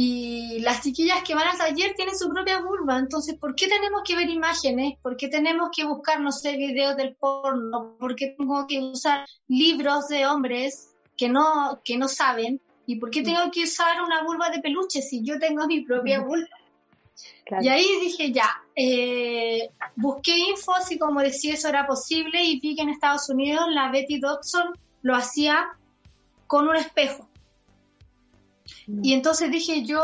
y 0.00 0.60
las 0.60 0.80
chiquillas 0.80 1.24
que 1.24 1.34
van 1.34 1.48
al 1.48 1.58
taller 1.58 1.92
tienen 1.96 2.16
su 2.16 2.28
propia 2.28 2.60
vulva, 2.60 2.98
entonces, 2.98 3.34
¿por 3.34 3.56
qué 3.56 3.66
tenemos 3.66 4.02
que 4.04 4.14
ver 4.14 4.30
imágenes? 4.30 4.96
¿Por 5.02 5.16
qué 5.16 5.26
tenemos 5.26 5.70
que 5.74 5.84
buscar, 5.84 6.20
no 6.20 6.30
sé, 6.30 6.56
videos 6.56 6.96
del 6.96 7.16
porno? 7.16 7.96
¿Por 7.98 8.14
qué 8.14 8.36
tengo 8.38 8.64
que 8.68 8.78
usar 8.78 9.26
libros 9.48 10.06
de 10.06 10.24
hombres 10.24 10.94
que 11.16 11.28
no, 11.28 11.80
que 11.82 11.98
no 11.98 12.06
saben? 12.06 12.60
¿Y 12.86 12.94
por 13.00 13.10
qué 13.10 13.22
tengo 13.22 13.50
que 13.50 13.64
usar 13.64 14.00
una 14.00 14.22
vulva 14.22 14.50
de 14.50 14.60
peluche 14.60 15.02
si 15.02 15.24
yo 15.24 15.36
tengo 15.40 15.66
mi 15.66 15.80
propia 15.80 16.20
vulva? 16.20 16.56
Y 17.60 17.66
ahí 17.66 17.88
dije, 18.00 18.30
ya, 18.30 18.50
eh, 18.76 19.68
busqué 19.96 20.38
info 20.38 20.74
así 20.74 20.96
como 20.96 21.22
de 21.22 21.32
si 21.32 21.50
eso 21.50 21.66
era 21.66 21.88
posible 21.88 22.40
y 22.44 22.60
vi 22.60 22.76
que 22.76 22.82
en 22.82 22.90
Estados 22.90 23.28
Unidos 23.30 23.64
la 23.70 23.90
Betty 23.90 24.20
Dodson 24.20 24.78
lo 25.02 25.16
hacía 25.16 25.66
con 26.46 26.68
un 26.68 26.76
espejo. 26.76 27.28
Y 29.02 29.12
entonces 29.12 29.50
dije, 29.50 29.84
yo 29.84 30.02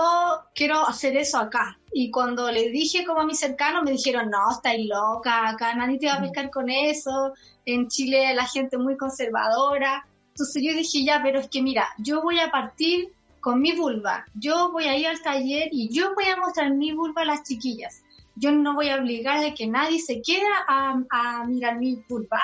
quiero 0.55 0.87
hacer 0.87 1.17
eso 1.17 1.39
acá. 1.39 1.79
Y 1.93 2.11
cuando 2.11 2.51
le 2.53 2.69
dije 2.69 3.05
como 3.07 3.21
a 3.21 3.27
mis 3.27 3.41
cercanos, 3.41 3.83
me 3.83 3.93
dijeron, 3.93 4.29
no, 4.29 4.51
estáis 4.51 4.87
loca, 4.87 5.49
acá 5.49 5.75
nadie 5.75 5.99
te 5.99 6.07
va 6.07 6.15
a 6.15 6.19
mm. 6.21 6.23
pescar 6.23 6.51
con 6.51 6.69
eso. 6.69 7.33
En 7.65 7.89
Chile 7.89 8.35
la 8.35 8.47
gente 8.47 8.77
muy 8.77 8.99
conservadora. 8.99 10.07
Entonces 10.29 10.63
yo 10.63 10.75
dije, 10.75 11.03
ya, 11.03 11.21
pero 11.23 11.41
es 11.41 11.49
que 11.49 11.63
mira, 11.63 11.89
yo 11.99 12.21
voy 12.21 12.39
a 12.41 12.51
partir 12.51 13.11
con 13.41 13.63
mi 13.63 13.73
vulva. 13.73 14.27
Yo 14.35 14.71
voy 14.71 14.85
a 14.85 14.99
ir 14.99 15.07
al 15.07 15.23
taller 15.23 15.69
y 15.73 15.89
yo 15.89 16.15
voy 16.15 16.27
a 16.27 16.37
mostrar 16.37 16.75
mi 16.75 16.93
vulva 16.93 17.23
a 17.23 17.27
las 17.27 17.43
chiquillas. 17.43 18.03
Yo 18.37 18.53
no 18.53 18.75
voy 18.75 18.91
a 18.91 18.97
obligar 18.97 19.43
a 19.43 19.55
que 19.55 19.67
nadie 19.67 19.99
se 19.99 20.21
quede 20.21 20.45
a, 20.69 21.01
a 21.11 21.45
mirar 21.47 21.79
mi 21.79 22.03
vulva 22.09 22.41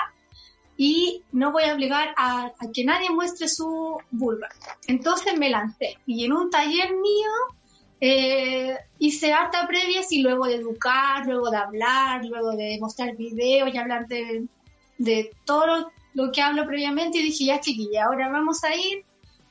y 0.83 1.21
no 1.31 1.51
voy 1.51 1.65
a 1.65 1.75
obligar 1.75 2.09
a, 2.17 2.53
que 2.73 2.83
nadie 2.83 3.11
muestre 3.11 3.47
su 3.47 3.99
vulva. 4.09 4.49
Entonces 4.87 5.37
me 5.37 5.51
lancé 5.51 5.99
y 6.07 6.25
en 6.25 6.33
un 6.33 6.49
taller 6.49 6.89
mío 6.93 7.29
eh, 7.99 8.75
hice 8.97 9.31
harta 9.31 9.67
previas 9.67 10.11
y 10.11 10.23
luego 10.23 10.47
de 10.47 10.55
educar, 10.55 11.27
luego 11.27 11.51
de 11.51 11.57
hablar, 11.57 12.25
luego 12.25 12.55
de 12.55 12.79
mostrar 12.81 13.15
videos 13.15 13.71
y 13.71 13.77
hablar 13.77 14.07
de, 14.07 14.47
de 14.97 15.29
todo 15.45 15.91
lo, 16.15 16.31
que 16.31 16.41
hablo 16.41 16.65
previamente 16.65 17.19
y 17.19 17.25
dije, 17.25 17.45
ya 17.45 17.59
chiquilla, 17.59 18.05
ahora 18.05 18.29
vamos 18.29 18.63
a 18.63 18.75
ir 18.75 19.05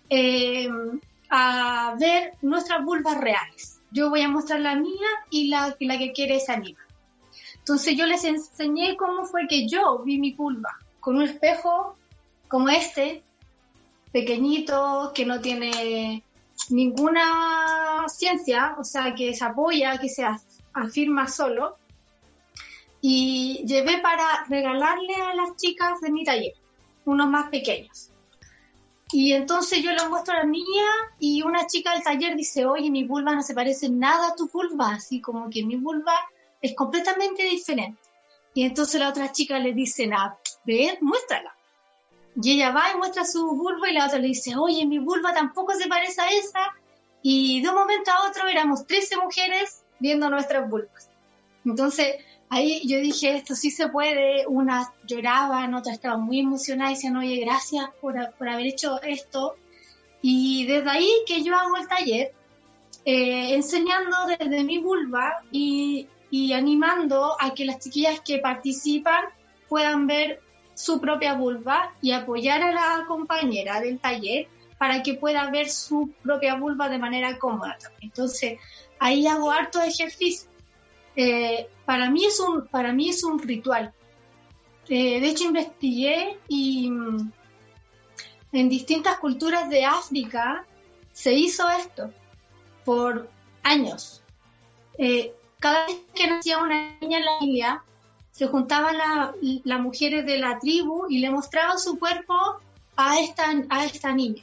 eh, 0.09 0.69
a 1.31 1.95
ver 1.97 2.33
nuestras 2.43 2.85
vulvas 2.85 3.21
reales. 3.21 3.81
Yo 3.93 4.11
voy 4.11 4.23
a 4.23 4.29
mostrar 4.29 4.59
la 4.59 4.75
mía 4.75 5.09
y 5.31 5.47
la, 5.47 5.77
la 5.79 5.97
que 5.97 6.11
quiere 6.11 6.39
esa 6.39 6.55
amiga. 6.55 6.81
Entonces 7.55 7.97
yo 7.97 8.07
les 8.07 8.25
enseñé 8.25 8.97
cómo 8.97 9.27
fue 9.27 9.47
que 9.47 9.69
yo 9.69 10.03
vi 10.05 10.19
mi 10.19 10.33
vulva 10.33 10.77
con 11.01 11.17
un 11.17 11.23
espejo 11.23 11.97
como 12.49 12.69
este, 12.69 13.23
pequeñito, 14.13 15.13
que 15.15 15.25
no 15.25 15.41
tiene 15.41 16.25
ninguna 16.69 18.05
ciencia, 18.09 18.77
o 18.79 18.85
sea, 18.85 19.15
que 19.15 19.35
se 19.35 19.45
apoya, 19.45 19.99
que 19.99 20.09
se 20.09 20.25
afirma 20.73 21.29
solo. 21.29 21.77
Y 23.01 23.65
llevé 23.67 23.99
para 23.99 24.45
regalarle 24.49 25.15
a 25.15 25.35
las 25.35 25.57
chicas 25.57 26.01
de 26.01 26.11
mi 26.11 26.25
taller, 26.25 26.53
unos 27.07 27.29
más 27.29 27.49
pequeños. 27.49 28.11
Y 29.13 29.33
entonces 29.33 29.83
yo 29.83 29.93
lo 29.93 30.09
muestro 30.09 30.35
a 30.35 30.39
la 30.39 30.45
niña 30.45 30.85
y 31.19 31.43
una 31.43 31.67
chica 31.67 31.93
del 31.93 32.03
taller 32.03 32.37
dice, 32.37 32.67
oye, 32.67 32.91
mi 32.91 33.05
vulva 33.05 33.35
no 33.35 33.43
se 33.43 33.55
parece 33.55 33.89
nada 33.89 34.29
a 34.29 34.35
tu 34.37 34.49
vulva, 34.49 34.93
así 34.93 35.21
como 35.21 35.51
que 35.51 35.65
mi 35.65 35.77
vulva 35.77 36.13
es 36.61 36.77
completamente 36.77 37.43
diferente. 37.45 37.99
Y 38.55 38.65
entonces 38.65 39.01
la 39.01 39.09
otra 39.09 39.33
chica 39.33 39.59
le 39.59 39.73
dice, 39.73 40.07
nada, 40.07 40.39
ve, 40.65 40.99
muéstrala. 41.01 41.55
Y 42.41 42.53
ella 42.53 42.71
va 42.71 42.93
y 42.93 42.97
muestra 42.97 43.25
su 43.25 43.45
vulva 43.57 43.91
y 43.91 43.95
la 43.95 44.07
otra 44.07 44.19
le 44.19 44.29
dice, 44.29 44.57
oye, 44.57 44.87
mi 44.87 44.99
vulva 44.99 45.35
tampoco 45.35 45.75
se 45.75 45.89
parece 45.89 46.21
a 46.21 46.29
esa. 46.29 46.61
Y 47.23 47.61
de 47.61 47.69
un 47.69 47.75
momento 47.75 48.11
a 48.11 48.29
otro 48.29 48.47
éramos 48.47 48.87
13 48.87 49.17
mujeres 49.19 49.83
viendo 49.99 50.31
nuestras 50.31 50.69
vulvas. 50.69 51.11
Entonces 51.65 52.17
ahí 52.49 52.83
yo 52.87 52.99
dije, 52.99 53.37
esto 53.37 53.55
sí 53.55 53.71
se 53.71 53.89
puede. 53.89 54.47
Unas 54.47 54.89
lloraban, 55.07 55.75
otras 55.75 55.97
estaban 55.97 56.23
muy 56.23 56.41
emocionadas 56.41 56.93
y 56.93 56.95
decían, 56.95 57.17
oye, 57.17 57.41
gracias 57.41 57.91
por, 58.01 58.15
por 58.39 58.49
haber 58.49 58.67
hecho 58.67 59.03
esto. 59.03 59.57
Y 60.23 60.67
desde 60.67 60.91
ahí 60.91 61.11
que 61.27 61.43
yo 61.43 61.57
hago 61.57 61.77
el 61.77 61.89
taller, 61.89 62.33
eh, 63.05 63.55
enseñando 63.55 64.17
desde 64.39 64.65
mi 64.65 64.79
vulva 64.79 65.43
y 65.51 66.09
y 66.31 66.53
animando 66.53 67.37
a 67.39 67.53
que 67.55 67.65
las 67.65 67.81
chiquillas 67.81 68.21
que 68.21 68.39
participan 68.39 69.25
puedan 69.69 70.07
ver 70.07 70.41
su 70.81 71.01
propia 71.01 71.35
vulva 71.35 71.93
y 72.01 72.13
apoyar 72.13 72.63
a 72.63 72.73
la 72.73 73.05
compañera 73.07 73.81
del 73.81 73.99
taller 73.99 74.49
para 74.79 75.03
que 75.03 75.15
pueda 75.15 75.51
ver 75.51 75.69
su 75.69 76.11
propia 76.23 76.55
vulva 76.55 76.89
de 76.89 76.99
manera 76.99 77.39
cómoda. 77.39 77.77
Entonces, 78.01 78.59
ahí 78.99 79.27
hago 79.27 79.51
harto 79.51 79.83
ejercicio. 79.83 80.49
Eh, 81.17 81.69
para, 81.85 82.11
mí 82.11 82.25
es 82.25 82.41
un, 82.41 82.67
para 82.67 82.93
mí 82.93 83.11
es 83.11 83.23
un 83.23 83.39
ritual. 83.39 83.93
Eh, 84.89 85.21
de 85.21 85.29
hecho, 85.29 85.45
investigué 85.45 86.39
y 86.49 86.91
mm, 86.91 87.31
en 88.53 88.69
distintas 88.71 89.19
culturas 89.19 89.69
de 89.69 89.85
África 89.85 90.65
se 91.13 91.35
hizo 91.35 91.69
esto 91.69 92.11
por 92.87 93.29
años. 93.63 94.23
Eh, 94.97 95.35
cada 95.59 95.87
vez 95.87 95.99
que 96.15 96.27
nacía 96.27 96.57
una 96.57 96.97
niña 97.01 97.19
en 97.19 97.25
la 97.27 97.39
familia, 97.39 97.85
se 98.31 98.47
juntaban 98.47 98.97
las 99.65 99.81
mujeres 99.81 100.25
de 100.25 100.39
la 100.39 100.59
tribu 100.59 101.07
y 101.09 101.19
le 101.19 101.31
mostraban 101.31 101.79
su 101.79 101.99
cuerpo 101.99 102.35
a 102.97 103.19
esta, 103.19 103.45
a 103.69 103.85
esta 103.85 104.13
niña. 104.13 104.43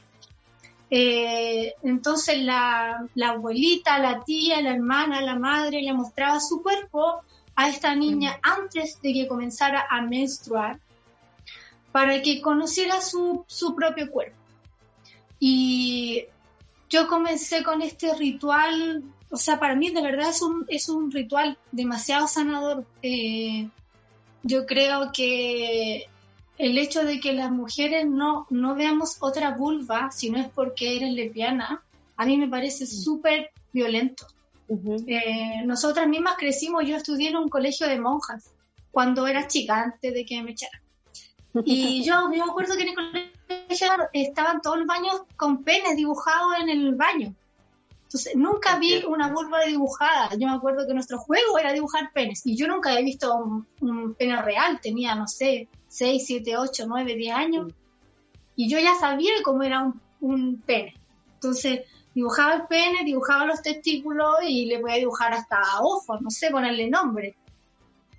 Eh, 0.90 1.74
entonces 1.82 2.38
la, 2.38 3.06
abuelita, 3.22 3.98
la 3.98 4.24
tía, 4.24 4.60
la 4.62 4.74
hermana, 4.74 5.20
la 5.20 5.38
madre 5.38 5.82
le 5.82 5.92
mostraba 5.92 6.40
su 6.40 6.62
cuerpo 6.62 7.22
a 7.56 7.68
esta 7.68 7.94
niña 7.94 8.38
antes 8.42 9.00
de 9.02 9.12
que 9.12 9.28
comenzara 9.28 9.86
a 9.90 10.00
menstruar 10.02 10.78
para 11.92 12.22
que 12.22 12.40
conociera 12.40 13.00
su, 13.00 13.44
su 13.48 13.74
propio 13.74 14.10
cuerpo. 14.10 14.36
Y 15.40 16.24
yo 16.88 17.06
comencé 17.08 17.62
con 17.62 17.82
este 17.82 18.14
ritual 18.14 19.02
o 19.30 19.36
sea, 19.36 19.58
para 19.58 19.74
mí 19.74 19.90
de 19.90 20.02
verdad 20.02 20.30
es 20.30 20.42
un, 20.42 20.64
es 20.68 20.88
un 20.88 21.10
ritual 21.10 21.58
demasiado 21.72 22.28
sanador. 22.28 22.86
Eh, 23.02 23.68
yo 24.42 24.66
creo 24.66 25.10
que 25.12 26.06
el 26.56 26.78
hecho 26.78 27.04
de 27.04 27.20
que 27.20 27.32
las 27.32 27.50
mujeres 27.50 28.06
no, 28.06 28.46
no 28.50 28.74
veamos 28.74 29.16
otra 29.20 29.50
vulva, 29.52 30.10
si 30.10 30.30
no 30.30 30.38
es 30.38 30.48
porque 30.48 30.96
eres 30.96 31.12
lesbiana, 31.12 31.82
a 32.16 32.26
mí 32.26 32.36
me 32.36 32.48
parece 32.48 32.84
mm. 32.84 32.88
súper 32.88 33.50
violento. 33.72 34.26
Eh, 35.06 35.62
nosotras 35.64 36.06
mismas 36.08 36.36
crecimos, 36.36 36.84
yo 36.86 36.96
estudié 36.96 37.30
en 37.30 37.36
un 37.36 37.48
colegio 37.48 37.86
de 37.86 37.98
monjas 37.98 38.50
cuando 38.90 39.26
era 39.26 39.46
chica, 39.46 39.82
antes 39.82 40.12
de 40.12 40.26
que 40.26 40.42
me 40.42 40.50
echaran. 40.50 40.80
Y 41.64 42.02
yo, 42.06 42.28
me 42.28 42.40
acuerdo 42.40 42.76
que 42.76 42.82
en 42.82 42.88
el 42.88 42.94
colegio 42.94 43.88
estaban 44.12 44.60
todos 44.60 44.78
los 44.78 44.86
baños 44.86 45.22
con 45.36 45.62
penes 45.62 45.96
dibujados 45.96 46.54
en 46.60 46.68
el 46.68 46.94
baño. 46.94 47.34
Entonces, 48.08 48.36
nunca 48.36 48.78
vi 48.78 49.04
una 49.04 49.30
vulva 49.30 49.64
dibujada. 49.66 50.30
Yo 50.30 50.48
me 50.48 50.54
acuerdo 50.54 50.86
que 50.86 50.94
nuestro 50.94 51.18
juego 51.18 51.58
era 51.58 51.74
dibujar 51.74 52.10
penes 52.14 52.40
y 52.46 52.56
yo 52.56 52.66
nunca 52.66 52.88
había 52.88 53.04
visto 53.04 53.36
un, 53.36 54.14
pene 54.14 54.40
real. 54.40 54.80
Tenía, 54.80 55.14
no 55.14 55.28
sé, 55.28 55.68
6, 55.88 56.22
7, 56.26 56.56
8, 56.56 56.84
9, 56.88 57.14
10 57.14 57.34
años. 57.36 57.72
Y 58.56 58.70
yo 58.70 58.78
ya 58.78 58.94
sabía 58.94 59.32
cómo 59.44 59.62
era 59.62 59.82
un, 59.82 60.00
un 60.22 60.62
pene. 60.62 60.94
Entonces, 61.34 61.82
dibujaba 62.14 62.54
el 62.54 62.66
pene, 62.66 63.04
dibujaba 63.04 63.44
los 63.44 63.60
testículos 63.60 64.36
y 64.42 64.64
le 64.64 64.80
voy 64.80 64.92
a 64.92 64.94
dibujar 64.96 65.34
hasta 65.34 65.60
ojos, 65.82 66.22
no 66.22 66.30
sé, 66.30 66.50
ponerle 66.50 66.88
nombre. 66.88 67.36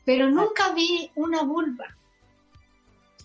Pero 0.05 0.29
nunca 0.29 0.71
vi 0.71 1.09
una 1.15 1.41
vulva. 1.41 1.85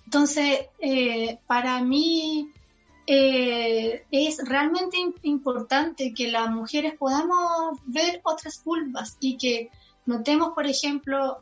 Entonces, 0.07 0.61
eh, 0.79 1.39
para 1.47 1.83
mí 1.83 2.51
eh, 3.07 4.05
es 4.11 4.39
realmente 4.49 4.97
importante 5.23 6.15
que 6.15 6.31
las 6.31 6.51
mujeres 6.51 6.95
podamos 6.99 7.79
ver 7.85 8.21
otras 8.25 8.63
vulvas 8.65 9.17
y 9.21 9.37
que 9.37 9.71
notemos, 10.07 10.51
por 10.55 10.67
ejemplo, 10.67 11.41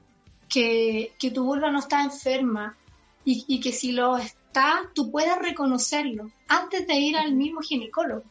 que, 0.48 1.14
tu 1.34 1.44
vulva 1.44 1.70
no 1.70 1.78
está 1.78 2.02
enferma 2.02 2.76
y, 3.24 3.44
y 3.46 3.60
que 3.60 3.72
si 3.72 3.92
lo 3.92 4.18
está, 4.18 4.90
tú 4.94 5.10
puedas 5.10 5.38
reconocerlo 5.38 6.30
antes 6.48 6.86
de 6.86 6.94
ir 6.94 7.16
al 7.16 7.34
mismo 7.34 7.60
ginecólogo. 7.60 8.24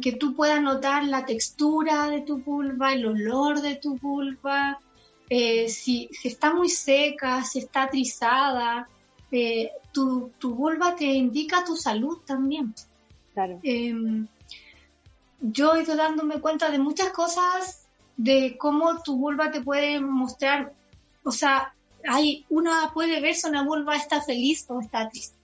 Que 0.00 0.12
tú 0.12 0.36
puedas 0.36 0.62
notar 0.62 1.04
la 1.04 1.26
textura 1.26 2.08
de 2.08 2.20
tu 2.20 2.38
vulva, 2.38 2.92
el 2.92 3.04
olor 3.06 3.60
de 3.60 3.74
tu 3.74 3.98
vulva, 3.98 4.78
eh, 5.28 5.68
si, 5.68 6.08
está 6.24 6.54
muy 6.54 6.68
seca, 6.68 7.42
si 7.44 7.58
está 7.58 7.88
trizada, 7.88 8.88
eh, 9.30 9.70
tu, 10.38 10.54
vulva 10.54 10.94
te 10.94 11.04
indica 11.04 11.64
tu 11.64 11.76
salud 11.76 12.18
también. 12.26 12.74
Claro. 13.34 13.58
Em, 13.62 14.26
yo 15.40 15.74
he 15.74 15.82
ido 15.82 15.96
dándome 15.96 16.40
cuenta 16.40 16.70
de 16.70 16.78
muchas 16.78 17.10
cosas, 17.10 17.86
de 18.16 18.56
cómo 18.58 19.02
tu 19.02 19.16
vulva 19.16 19.50
te 19.50 19.60
puede 19.60 20.00
mostrar, 20.00 20.72
o 21.22 21.30
sea, 21.30 21.74
hay 22.08 22.44
una 22.48 22.90
puede 22.92 23.20
ver 23.20 23.34
si 23.34 23.48
una 23.48 23.62
vulva 23.64 23.96
está 23.96 24.20
feliz 24.22 24.66
o 24.68 24.80
está 24.80 25.08
triste. 25.08 25.36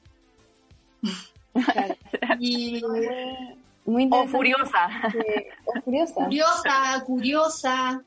y 2.41 2.83
muy 3.85 4.09
o 4.11 4.27
furiosa. 4.27 4.89
o 5.67 5.81
furiosa. 5.83 6.15
Curiosa, 6.25 7.05
curiosa, 7.07 8.05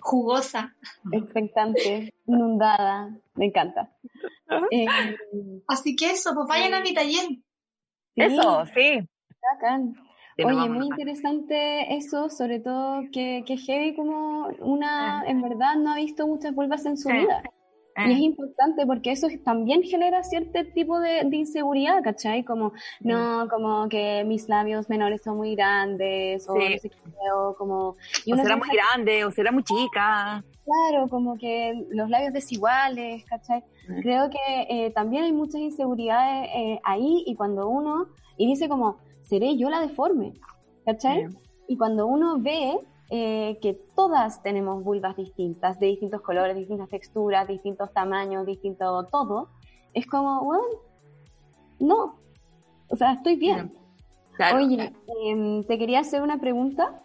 jugosa. 0.00 0.74
Expectante, 1.12 2.12
inundada. 2.26 3.16
Me 3.34 3.46
encanta. 3.46 3.92
Eh, 4.70 4.86
Así 5.68 5.96
que 5.96 6.10
eso, 6.10 6.34
pues 6.34 6.46
vayan 6.48 6.74
a 6.74 6.80
mi 6.80 6.92
taller. 6.92 7.28
Eso, 8.16 8.64
sí. 8.74 9.08
Oye, 10.44 10.68
muy 10.68 10.86
interesante 10.86 11.94
eso, 11.94 12.30
sobre 12.30 12.60
todo 12.60 13.02
que, 13.12 13.44
que 13.46 13.56
Heavy 13.56 13.94
como 13.94 14.48
una, 14.60 15.24
en 15.26 15.42
verdad, 15.42 15.76
no 15.76 15.92
ha 15.92 15.96
visto 15.96 16.26
muchas 16.26 16.54
vulvas 16.54 16.86
en 16.86 16.96
su 16.96 17.08
vida. 17.08 17.42
Y 17.96 18.12
es 18.12 18.18
ah. 18.18 18.22
importante 18.22 18.86
porque 18.86 19.12
eso 19.12 19.28
también 19.44 19.82
genera 19.82 20.22
cierto 20.22 20.60
tipo 20.74 21.00
de, 21.00 21.28
inseguridad, 21.32 22.02
¿cachai? 22.02 22.44
Como, 22.44 22.72
no, 23.00 23.48
como 23.48 23.88
que 23.88 24.24
mis 24.24 24.48
labios 24.48 24.88
menores 24.88 25.22
son 25.22 25.36
muy 25.36 25.54
grandes, 25.54 26.48
o 26.48 26.54
no 26.54 26.78
sé 26.78 26.88
qué, 26.88 27.32
o 27.34 27.54
como... 27.56 27.88
o 27.90 28.36
será 28.36 28.56
muy 28.56 28.68
grande, 28.68 29.24
o 29.24 29.30
será 29.30 29.52
muy 29.52 29.64
chica. 29.64 30.42
Claro, 30.64 31.08
como 31.08 31.36
que 31.36 31.86
los 31.90 32.08
labios 32.08 32.32
desiguales, 32.32 33.24
¿cachai? 33.24 33.64
Creo 34.02 34.30
que 34.30 34.38
eh, 34.68 34.90
también 34.92 35.24
hay 35.24 35.32
muchas 35.32 35.60
inseguridades 35.60 36.48
eh, 36.54 36.80
ahí 36.84 37.24
y 37.26 37.34
cuando 37.34 37.68
uno, 37.68 38.06
y 38.36 38.46
dice 38.46 38.68
como, 38.68 38.98
seré 39.22 39.56
yo 39.56 39.68
la 39.68 39.80
deforme, 39.80 40.34
¿cachai? 40.84 41.26
Y 41.66 41.76
cuando 41.76 42.06
uno 42.06 42.38
ve 42.38 42.78
eh, 43.10 43.58
que 43.60 43.74
todas 43.94 44.42
tenemos 44.42 44.84
vulvas 44.84 45.16
distintas, 45.16 45.78
de 45.80 45.86
distintos 45.86 46.20
colores, 46.20 46.56
distintas 46.56 46.88
texturas, 46.88 47.48
distintos 47.48 47.92
tamaños, 47.92 48.46
distinto 48.46 49.04
todo, 49.06 49.48
es 49.92 50.06
como, 50.06 50.44
bueno, 50.44 50.64
no, 51.80 52.20
o 52.88 52.96
sea, 52.96 53.14
estoy 53.14 53.36
bien. 53.36 53.72
Oye, 54.54 54.92
em, 55.24 55.64
te 55.64 55.76
quería 55.76 56.00
hacer 56.00 56.22
una 56.22 56.38
pregunta, 56.38 57.02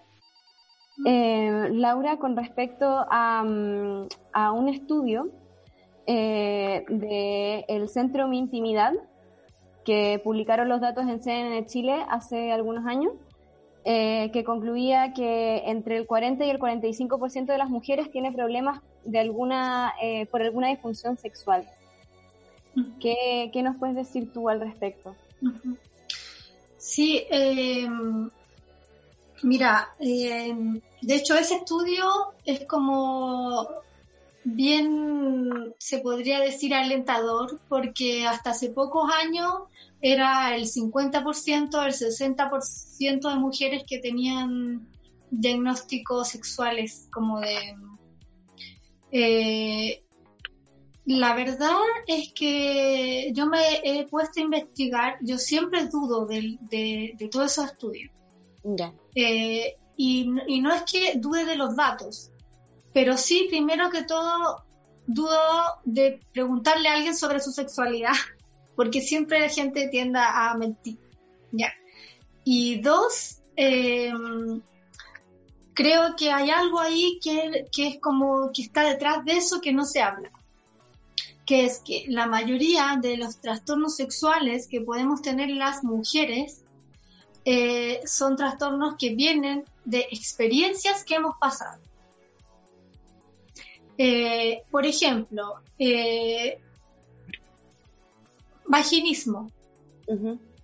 eh, 1.05 1.69
Laura, 1.71 2.17
con 2.17 2.37
respecto 2.37 3.05
a, 3.09 3.43
mm, 3.43 4.07
a 4.31 4.51
un 4.51 4.69
estudio 4.69 5.29
eh, 6.07 6.85
del 6.87 7.89
Centro 7.89 8.27
Mi 8.27 8.37
Intimidad, 8.37 8.93
que 9.83 10.21
publicaron 10.23 10.69
los 10.69 10.81
datos 10.81 11.07
en 11.07 11.21
CNN 11.21 11.65
Chile 11.65 12.05
hace 12.09 12.51
algunos 12.51 12.85
años. 12.85 13.13
Eh, 13.87 14.31
que 14.33 14.43
concluía 14.43 15.13
que 15.13 15.61
entre 15.67 15.97
el 15.97 16.07
40 16.07 16.43
y 16.43 16.49
el 16.49 16.57
45% 16.57 17.45
de 17.45 17.57
las 17.59 17.69
mujeres 17.69 18.09
tiene 18.11 18.31
problemas 18.31 18.81
de 19.03 19.19
alguna, 19.19 19.93
eh, 20.01 20.25
por 20.25 20.41
alguna 20.41 20.69
disfunción 20.69 21.17
sexual. 21.17 21.69
¿Qué, 22.99 23.51
¿Qué, 23.53 23.61
nos 23.61 23.77
puedes 23.77 23.95
decir 23.95 24.33
tú 24.33 24.49
al 24.49 24.59
respecto? 24.59 25.15
Sí, 26.77 27.25
eh, 27.29 27.87
mira, 29.43 29.89
de 29.99 30.81
hecho 31.07 31.37
ese 31.37 31.57
estudio 31.57 32.05
es 32.43 32.65
como 32.65 33.67
bien, 34.45 35.73
se 35.79 35.99
podría 35.99 36.39
decir, 36.39 36.73
alentador, 36.73 37.59
porque 37.67 38.25
hasta 38.25 38.51
hace 38.51 38.69
pocos 38.69 39.11
años 39.11 39.51
era 40.01 40.55
el 40.55 40.65
50%, 40.65 41.85
el 41.85 41.93
60% 41.93 43.29
de 43.29 43.35
mujeres 43.35 43.83
que 43.87 43.97
tenían 43.97 44.87
diagnósticos 45.31 46.29
sexuales 46.29 47.09
como 47.11 47.39
de... 47.41 47.75
Eh, 49.11 50.03
la 51.05 51.35
verdad 51.35 51.77
es 52.07 52.33
que 52.33 53.31
yo 53.33 53.45
me 53.45 53.59
he 53.83 54.05
puesto 54.07 54.39
a 54.39 54.43
investigar, 54.43 55.17
yo 55.21 55.37
siempre 55.37 55.87
dudo 55.87 56.25
de, 56.25 56.57
de, 56.61 57.29
todos 57.31 57.51
esos 57.51 57.65
estudios. 57.65 58.11
Eh, 59.13 59.75
y, 59.97 60.27
y, 60.47 60.61
no 60.61 60.73
es 60.73 60.83
que 60.91 61.13
dude 61.17 61.45
de 61.45 61.55
los 61.55 61.75
datos, 61.75 62.31
pero 62.95 63.17
sí, 63.17 63.47
primero 63.49 63.89
que 63.89 64.03
todo, 64.03 64.63
dudo 65.05 65.37
de 65.83 66.21
preguntarle 66.31 66.87
a 66.87 66.93
alguien 66.93 67.13
sobre 67.13 67.41
su 67.41 67.51
sexualidad 67.51 68.13
porque 68.77 69.01
siempre 69.01 69.41
la 69.41 69.49
gente 69.49 69.89
tiende 69.89 70.17
a 70.17 70.55
mentir. 70.57 70.97
Y 72.45 72.79
dos, 72.79 73.41
em, 73.57 74.61
creo 75.73 76.15
que 76.15 76.31
hay 76.31 76.51
algo 76.51 76.79
ahí 76.79 77.19
que, 77.21 77.65
es 77.75 77.99
como 77.99 78.51
que 78.53 78.61
está 78.61 78.83
detrás 78.83 79.25
de 79.25 79.33
eso 79.33 79.59
que 79.59 79.73
no 79.73 79.83
se 79.83 80.01
habla, 80.01 80.31
que 81.45 81.65
es 81.65 81.79
que 81.79 82.05
la 82.07 82.27
mayoría 82.27 82.97
de 83.01 83.17
los 83.17 83.41
trastornos 83.41 83.97
sexuales 83.97 84.69
que 84.69 84.79
podemos 84.79 85.21
tener 85.21 85.49
las 85.49 85.83
mujeres 85.83 86.63
eh, 87.43 87.99
son 88.05 88.37
trastornos 88.37 88.95
que 88.97 89.15
vienen 89.15 89.65
de 89.83 90.07
experiencias 90.11 91.03
que 91.03 91.15
hemos 91.15 91.35
pasado. 91.41 91.81
Eh, 93.97 94.63
por 94.69 94.85
ejemplo, 94.85 95.61
eh, 95.79 96.59
Vaginismo. 98.67 99.51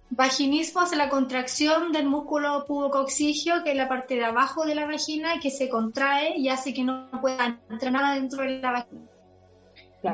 Vaginismo 0.10 0.84
es 0.84 0.96
la 0.96 1.10
contracción 1.10 1.92
del 1.92 2.06
músculo 2.06 2.66
pubococcigio, 2.66 3.64
que 3.64 3.72
es 3.72 3.78
la 3.78 3.88
parte 3.88 4.16
de 4.16 4.26
abajo 4.26 4.66
de 4.66 4.76
la 4.76 4.86
vagina, 4.86 5.40
que 5.40 5.50
se 5.50 5.70
contrae 5.70 6.38
y 6.38 6.50
hace 6.50 6.74
que 6.74 6.84
no 6.84 7.10
pueda 7.22 7.60
entrar 7.70 7.92
nada 7.94 8.16
dentro 8.16 8.44
de 8.44 8.60
la 8.60 8.72
vagina. 8.72 9.02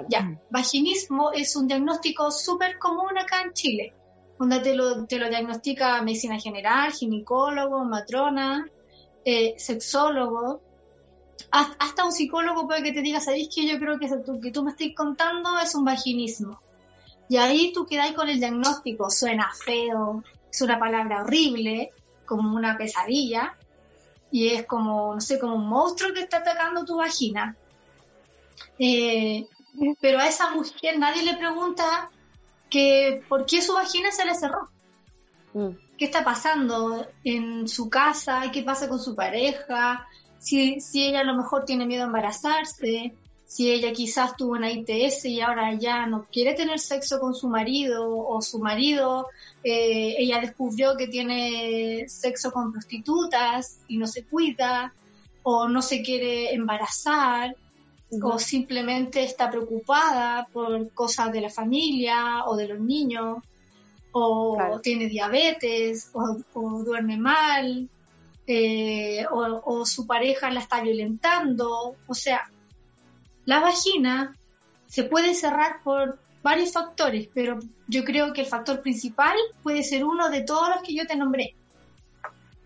Ya, 0.10 0.38
vaginismo 0.50 1.32
es 1.32 1.56
un 1.56 1.68
diagnóstico 1.68 2.30
súper 2.30 2.78
común 2.78 3.18
acá 3.18 3.42
en 3.42 3.54
Chile, 3.54 3.94
donde 4.38 4.60
te 4.60 4.76
lo, 4.76 5.06
te 5.06 5.18
lo 5.18 5.30
diagnostica 5.30 6.02
medicina 6.02 6.38
general, 6.40 6.92
ginecólogo, 6.92 7.86
matrona, 7.86 8.68
eh, 9.24 9.56
sexólogo. 9.58 10.62
Hasta 11.52 12.06
un 12.06 12.12
psicólogo 12.12 12.68
puede 12.68 12.84
que 12.84 12.92
te 12.92 13.02
diga, 13.02 13.20
¿sabéis 13.20 13.50
que 13.54 13.68
yo 13.68 13.80
creo 13.80 14.00
que 14.00 14.08
lo 14.08 14.40
que 14.40 14.52
tú 14.52 14.64
me 14.64 14.72
estás 14.72 14.88
contando 14.96 15.58
es 15.60 15.76
un 15.76 15.86
vaginismo? 15.86 16.60
Y 17.30 17.38
ahí 17.38 17.72
tú 17.74 17.86
quedas 17.86 18.12
con 18.14 18.30
el 18.30 18.40
diagnóstico, 18.40 19.10
suena 19.10 19.52
feo, 19.54 20.24
es 20.52 20.62
una 20.62 20.80
palabra 20.80 21.22
horrible, 21.22 21.92
como 22.26 22.56
una 22.56 22.78
pesadilla, 22.78 23.56
y 24.32 24.50
es 24.50 24.66
como, 24.66 25.16
no 25.16 25.22
sé, 25.22 25.40
como 25.40 25.56
un 25.56 25.68
monstruo 25.68 26.14
que 26.14 26.22
está 26.22 26.38
atacando 26.38 26.86
tu 26.86 26.98
vagina. 26.98 27.56
Eh, 28.80 29.48
pero 30.02 30.20
a 30.20 30.28
esa 30.28 30.52
mujer 30.52 30.98
nadie 30.98 31.24
le 31.24 31.38
pregunta 31.38 32.10
que 32.70 33.24
por 33.28 33.46
qué 33.46 33.62
su 33.62 33.74
vagina 33.74 34.12
se 34.12 34.26
le 34.26 34.36
cerró. 34.36 34.70
Mm. 35.54 35.70
¿Qué 35.98 36.06
está 36.06 36.24
pasando 36.24 37.08
en 37.24 37.68
su 37.68 37.90
casa? 37.90 38.52
¿Qué 38.52 38.64
pasa 38.64 38.88
con 38.88 39.00
su 39.00 39.16
pareja? 39.16 40.08
Si, 40.48 40.80
si 40.80 41.06
ella 41.06 41.20
a 41.20 41.24
lo 41.26 41.36
mejor 41.36 41.66
tiene 41.66 41.86
miedo 41.86 42.04
a 42.04 42.06
embarazarse. 42.06 43.14
si 43.46 43.70
ella 43.70 43.92
quizás 43.92 44.36
tuvo 44.38 44.54
una 44.54 44.72
ITS 44.72 45.26
y 45.26 45.42
ahora 45.42 45.74
ya 45.74 46.06
no 46.06 46.26
quiere 46.32 46.54
tener 46.54 46.80
sexo 46.80 47.20
con 47.20 47.34
su 47.34 47.50
marido 47.50 48.06
o 48.06 48.42
su 48.42 48.60
marido, 48.60 49.28
eh, 49.64 50.16
ella 50.18 50.40
descubrió 50.40 50.96
que 50.96 51.08
tiene 51.08 52.06
sexo 52.08 52.52
con 52.52 52.72
prostitutas 52.72 53.80
y 53.90 53.98
no 53.98 54.08
se 54.08 54.24
cuida 54.24 54.94
o 55.44 55.68
no 55.68 55.82
se 55.82 56.02
quiere 56.02 56.54
embarazar 56.54 57.56
o 58.22 58.40
simplemente 58.40 59.24
está 59.24 59.50
preocupada 59.50 60.48
por 60.54 60.94
cosas 60.94 61.34
de 61.34 61.42
la 61.42 61.50
familia 61.50 62.46
o 62.46 62.56
de 62.56 62.70
los 62.70 62.80
niños 62.80 63.40
o 64.14 64.80
tiene 64.82 65.08
diabetes 65.08 66.10
o, 66.14 66.84
duerme 66.84 67.18
mal 67.18 67.90
eh, 68.48 69.26
o, 69.30 69.62
o 69.66 69.86
su 69.86 70.08
pareja 70.08 70.50
la 70.50 70.62
está 70.62 70.82
violentando. 70.82 71.96
O 72.08 72.14
sea, 72.14 72.50
la 73.46 73.60
vagina 73.60 74.36
se 74.88 75.04
puede 75.04 75.34
cerrar 75.34 75.84
por 75.84 76.20
varios 76.42 76.72
factores, 76.72 77.30
pero 77.34 77.60
yo 77.88 78.04
creo 78.04 78.34
que 78.34 78.42
el 78.42 78.48
factor 78.48 78.82
principal 78.82 79.36
puede 79.62 79.84
ser 79.84 80.06
uno 80.06 80.30
de 80.30 80.42
todos 80.42 80.70
los 80.70 80.82
que 80.82 80.96
yo 80.96 81.06
te 81.06 81.16
nombré. 81.16 81.56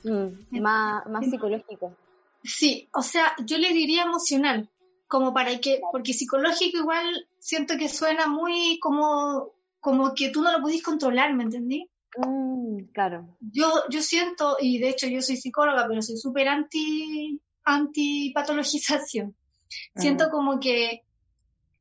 Mm, 0.03 0.59
más, 0.61 1.05
más 1.07 1.25
psicológico. 1.25 1.95
Sí, 2.43 2.87
o 2.93 3.01
sea, 3.01 3.35
yo 3.45 3.57
le 3.57 3.73
diría 3.73 4.03
emocional, 4.03 4.69
como 5.07 5.33
para 5.33 5.59
que, 5.59 5.81
porque 5.91 6.13
psicológico 6.13 6.77
igual 6.77 7.27
siento 7.39 7.77
que 7.77 7.89
suena 7.89 8.27
muy 8.27 8.79
como, 8.79 9.49
como 9.79 10.13
que 10.15 10.29
tú 10.29 10.41
no 10.41 10.51
lo 10.51 10.61
pudiste 10.61 10.83
controlar, 10.83 11.33
¿me 11.33 11.43
entendí? 11.43 11.87
Mm, 12.17 12.85
claro. 12.93 13.37
Yo, 13.39 13.71
yo 13.89 14.01
siento, 14.01 14.57
y 14.59 14.79
de 14.79 14.89
hecho 14.89 15.07
yo 15.07 15.21
soy 15.21 15.37
psicóloga, 15.37 15.87
pero 15.87 16.01
soy 16.01 16.17
súper 16.17 16.47
anti, 16.47 17.39
anti 17.63 18.31
patologización. 18.33 19.35
Siento 19.95 20.29
como 20.29 20.59
que 20.59 21.03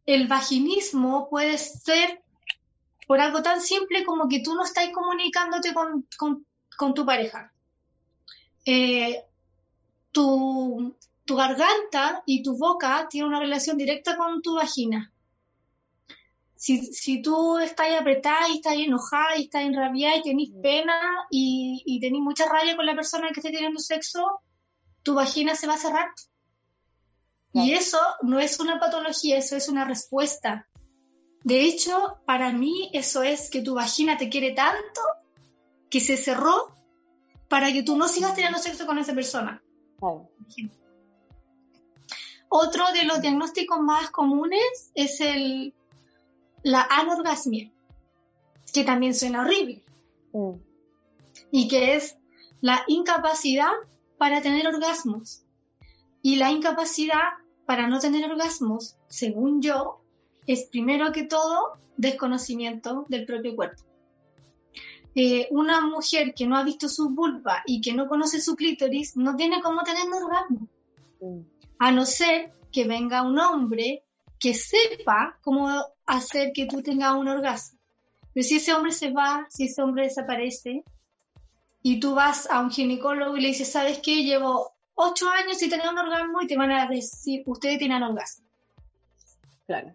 el 0.07 0.29
vaginismo 0.29 1.29
puede 1.29 1.59
ser 1.59 2.23
por 3.07 3.21
algo 3.21 3.43
tan 3.43 3.61
simple 3.61 4.05
como 4.05 4.29
que 4.29 4.41
tú 4.41 4.55
no 4.55 4.65
estás 4.65 4.89
comunicándote 4.91 5.75
con, 5.75 6.07
con, 6.77 6.95
tu 6.95 7.05
pareja. 7.05 7.53
Eh, 8.65 9.25
tu, 10.13 10.95
tu 11.25 11.35
garganta 11.37 12.23
y 12.27 12.43
tu 12.43 12.57
boca 12.57 13.09
tienen 13.11 13.31
una 13.31 13.41
relación 13.41 13.77
directa 13.77 14.17
con 14.17 14.43
tu 14.43 14.55
vagina. 14.55 15.10
Si, 16.61 16.93
si, 16.93 17.23
tú 17.23 17.57
estás 17.57 17.89
apretada 17.99 18.51
y 18.51 18.57
estás 18.57 18.75
enojada 18.75 19.39
y 19.39 19.45
estás 19.45 19.63
enrabiada 19.63 20.17
y 20.17 20.23
tenés 20.23 20.51
pena 20.63 21.01
y, 21.31 21.83
y 21.87 22.01
tenés 22.01 22.21
mucha 22.21 22.47
rabia 22.47 22.77
con 22.77 22.85
la 22.85 22.95
persona 22.95 23.31
que 23.33 23.41
esté 23.41 23.51
teniendo 23.51 23.81
sexo, 23.81 24.43
tu 25.03 25.15
vagina 25.15 25.55
se 25.55 25.67
va 25.67 25.75
a 25.75 25.79
cerrar. 25.79 26.11
Y 27.55 27.73
eso 27.73 27.99
no 28.21 28.41
es 28.41 28.61
una 28.61 28.79
patología, 28.79 29.39
eso 29.39 29.57
es 29.57 29.71
una 29.71 29.87
respuesta. 29.87 30.69
De 31.45 31.63
hecho, 31.63 32.19
para 32.27 32.53
mí 32.53 32.91
eso 32.93 33.23
es 33.23 33.49
que 33.49 33.63
tu 33.63 33.75
vagina 33.75 34.19
te 34.19 34.29
quiere 34.29 34.53
tanto 34.53 35.01
que 35.89 36.01
se 36.01 36.19
cerró 36.19 36.75
para 37.49 37.73
que 37.73 37.83
tú 37.83 37.97
no 37.97 38.07
sigas 38.07 38.35
teniendo 38.35 38.59
sexo 38.59 38.87
con 38.87 38.99
esa 38.99 39.15
persona. 39.15 39.63
Otro 42.51 42.93
de 42.93 43.05
los 43.05 43.23
diagnósticos 43.23 43.81
más 43.81 44.11
comunes 44.11 44.93
es 44.95 45.23
el, 45.23 45.73
la 46.63 46.87
anorgasmia, 46.91 47.71
que 48.73 48.85
también 48.85 49.15
suena 49.15 49.43
horrible. 49.43 49.83
Mm. 50.33 50.53
Y 51.51 51.69
que 51.69 51.97
es 51.97 52.17
la 52.61 52.85
incapacidad 52.87 53.73
para 54.19 54.43
tener 54.43 54.67
orgasmos. 54.67 55.45
Y 56.23 56.37
la 56.37 56.51
incapacidad 56.51 57.39
para 57.67 57.89
no 57.89 57.99
tener 57.99 58.31
orgasmos, 58.31 58.97
según 59.09 59.63
yo, 59.63 60.03
es 60.47 60.65
primero 60.65 61.13
que 61.13 61.25
todo 61.25 61.79
desconocimiento 61.97 63.07
del 63.09 63.27
propio 63.27 63.57
cuerpo. 63.57 63.83
Eh, 65.15 65.49
una 65.51 65.81
mujer 65.81 66.35
que 66.35 66.47
no 66.47 66.57
ha 66.57 66.63
visto 66.63 66.89
su 66.89 67.11
vulva 67.11 67.63
y 67.67 67.81
que 67.81 67.93
no 67.93 68.09
conoce 68.09 68.41
su 68.41 68.55
clítoris 68.55 69.17
no 69.17 69.35
tiene 69.35 69.61
cómo 69.61 69.83
tener 69.83 70.07
un 70.07 70.15
orgasmo. 70.15 70.69
Mm. 71.21 71.41
A 71.79 71.93
no 71.93 72.05
ser 72.05 72.53
que 72.71 72.87
venga 72.87 73.23
un 73.23 73.39
hombre 73.39 74.05
que 74.41 74.55
sepa 74.55 75.39
cómo 75.43 75.69
hacer 76.07 76.53
que 76.53 76.67
tú 76.67 76.83
tengas 76.83 77.15
un 77.15 77.29
orgasmo. 77.29 77.79
Pero 78.33 78.47
si 78.47 78.57
ese 78.57 78.73
hombre 78.73 78.91
se 78.91 79.13
va, 79.13 79.47
si 79.51 79.65
ese 79.65 79.83
hombre 79.83 80.05
desaparece, 80.05 80.83
y 81.83 82.01
tú 82.01 82.15
vas 82.15 82.51
a 82.51 82.61
un 82.61 82.71
ginecólogo 82.71 83.37
y 83.37 83.41
le 83.43 83.49
dices, 83.49 83.71
¿sabes 83.71 83.99
qué? 83.99 84.25
Llevo 84.25 84.73
ocho 84.95 85.29
años 85.31 85.63
y 85.63 85.69
tener 85.69 85.89
un 85.89 85.99
orgasmo 85.99 86.43
y 86.43 86.47
te 86.47 86.57
van 86.57 86.71
a 86.73 86.87
decir, 86.87 87.43
ustedes 87.47 87.79
tienen 87.79 88.03
orgasmo. 88.03 88.47
Claro. 89.67 89.95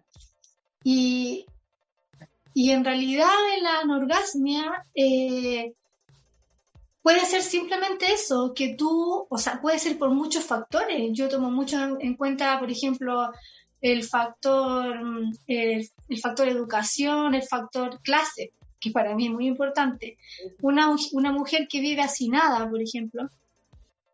Y, 0.82 1.46
y 2.54 2.70
en 2.70 2.84
realidad 2.84 3.28
la 3.62 3.80
anorgasmia 3.80 4.86
eh, 4.94 5.74
puede 7.02 7.24
ser 7.24 7.42
simplemente 7.42 8.12
eso, 8.12 8.52
que 8.54 8.74
tú, 8.74 9.26
o 9.28 9.38
sea, 9.38 9.60
puede 9.60 9.78
ser 9.78 9.98
por 9.98 10.10
muchos 10.10 10.44
factores. 10.44 11.10
Yo 11.12 11.28
tomo 11.28 11.50
mucho 11.50 11.98
en 12.00 12.14
cuenta, 12.14 12.58
por 12.58 12.70
ejemplo, 12.70 13.32
el 13.92 14.02
factor, 14.02 15.00
el, 15.46 15.88
factor 16.20 16.48
educación, 16.48 17.34
el 17.34 17.42
factor 17.42 18.00
clase, 18.02 18.52
que 18.80 18.90
para 18.90 19.14
mí 19.14 19.26
es 19.26 19.32
muy 19.32 19.46
importante. 19.46 20.18
Una, 20.60 20.94
una 21.12 21.32
mujer 21.32 21.68
que 21.68 21.80
vive 21.80 22.02
nada, 22.28 22.68
por 22.68 22.82
ejemplo, 22.82 23.30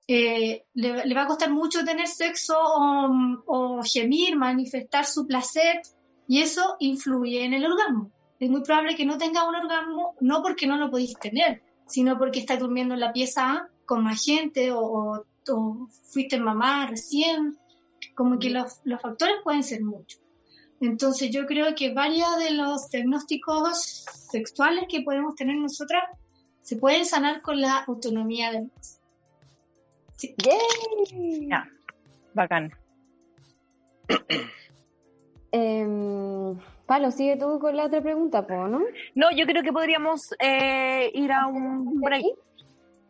eh, 0.06 0.64
le, 0.74 1.14
va 1.14 1.22
a 1.22 1.26
costar 1.26 1.50
mucho 1.50 1.84
tener 1.84 2.06
sexo 2.06 2.54
o, 2.58 3.80
gemir, 3.82 4.36
manifestar 4.36 5.06
su 5.06 5.26
placer, 5.26 5.80
y 6.28 6.42
eso 6.42 6.76
influye 6.78 7.44
en 7.44 7.54
el 7.54 7.64
orgasmo. 7.64 8.10
Es 8.38 8.50
muy 8.50 8.62
probable 8.62 8.94
que 8.94 9.06
no 9.06 9.16
tenga 9.16 9.48
un 9.48 9.54
orgasmo, 9.54 10.16
no 10.20 10.42
porque 10.42 10.66
no 10.66 10.76
lo 10.76 10.90
podéis 10.90 11.18
tener, 11.18 11.62
sino 11.86 12.18
porque 12.18 12.40
está 12.40 12.56
durmiendo 12.56 12.94
en 12.94 13.00
la 13.00 13.12
pieza 13.12 13.68
con 13.86 14.04
más 14.04 14.22
gente 14.22 14.70
o, 14.72 15.24
fuiste 16.12 16.38
mamá 16.38 16.86
recién, 16.86 17.56
como 18.14 18.38
que 18.38 18.50
los, 18.50 18.80
los 18.84 19.00
factores 19.00 19.36
pueden 19.44 19.62
ser 19.62 19.82
muchos. 19.82 20.20
Entonces 20.80 21.30
yo 21.30 21.46
creo 21.46 21.74
que 21.76 21.94
varios 21.94 22.38
de 22.38 22.52
los 22.52 22.88
diagnósticos 22.90 24.04
sexuales 24.30 24.84
que 24.88 25.02
podemos 25.02 25.36
tener 25.36 25.56
nosotras 25.56 26.02
se 26.60 26.76
pueden 26.76 27.06
sanar 27.06 27.42
con 27.42 27.60
la 27.60 27.84
autonomía 27.84 28.50
del 28.50 28.70
¡Yay! 30.38 31.48
Ya, 31.48 31.68
bacán. 32.34 32.72
eh, 35.52 35.86
Palo, 36.86 37.10
sigue 37.10 37.36
tú 37.36 37.58
con 37.58 37.76
la 37.76 37.86
otra 37.86 38.02
pregunta, 38.02 38.44
¿no? 38.48 38.82
No, 39.14 39.30
yo 39.34 39.46
creo 39.46 39.62
que 39.62 39.72
podríamos 39.72 40.34
eh, 40.38 41.10
ir 41.14 41.32
a 41.32 41.46
un 41.46 42.00
break. 42.00 42.24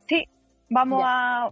Sí, 0.07 0.25
vamos 0.69 1.03
a, 1.05 1.51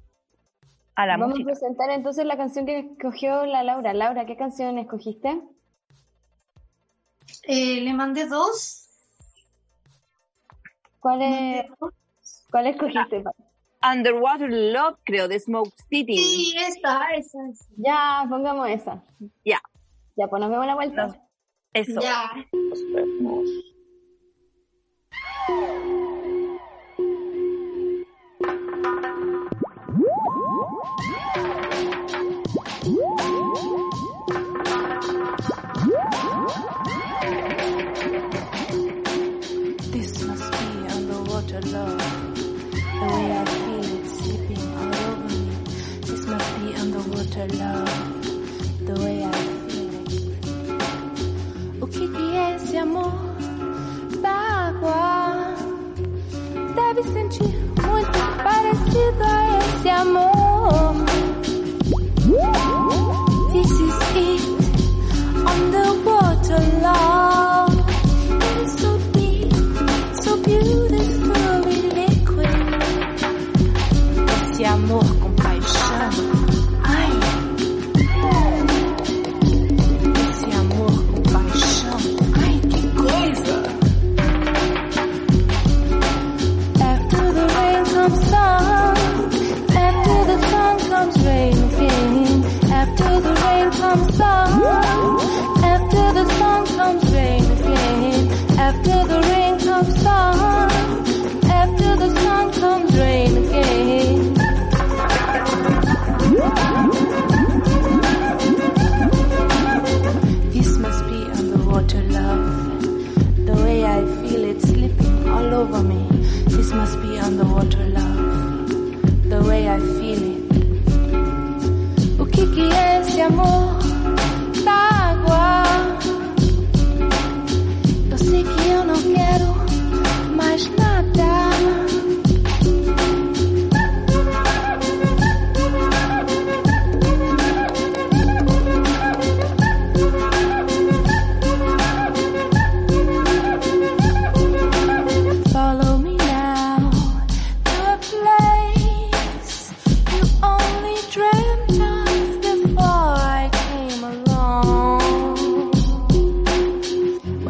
a 1.03 1.07
la 1.07 1.17
Vamos 1.17 1.41
a 1.41 1.45
presentar 1.45 1.91
entonces 1.91 2.27
la 2.27 2.37
canción 2.37 2.67
que 2.67 2.79
escogió 2.79 3.47
la 3.47 3.63
Laura. 3.63 3.95
Laura, 3.95 4.27
¿qué 4.27 4.37
canción 4.37 4.79
escogiste? 4.79 5.41
Eh, 7.45 7.81
le 7.81 7.95
mandé 7.95 8.27
dos. 8.27 8.87
¿Cuál 10.99 11.23
es? 11.23 11.67
¿Cuál 12.51 12.67
escogiste? 12.67 13.25
Underwater 13.83 14.51
Love, 14.51 14.99
creo, 15.05 15.27
de 15.27 15.41
Smoke 15.41 15.73
City. 15.89 16.19
Sí, 16.19 16.55
esa, 16.59 17.09
esa. 17.17 17.39
Ya, 17.77 18.27
pongamos 18.29 18.69
esa. 18.69 19.03
Ya. 19.45 19.63
Ya, 20.17 20.29
pues 20.29 20.41
nos 20.41 20.51
vemos 20.51 20.67
la 20.67 20.75
vuelta. 20.75 21.19
Eso. 21.73 22.01
Ya. 22.01 22.31
Nos 22.53 22.93
vemos. 22.93 23.49
Underwater 47.41 47.57
love, 47.57 48.87
the 48.87 48.95
way 49.03 49.25
I 49.25 49.33
feel. 49.69 49.91
O 51.81 51.87
que 51.87 52.09
que 52.09 52.37
é 52.37 52.57
esse 52.57 52.77
amor 52.77 53.13
da 54.21 54.31
água? 54.69 55.55
Deve 56.75 57.03
sentir 57.13 57.57
muito 57.87 58.19
parecido 58.43 59.25
a 59.25 59.59
esse 59.59 59.89
amor. 59.89 60.40
Oh! 94.53 95.00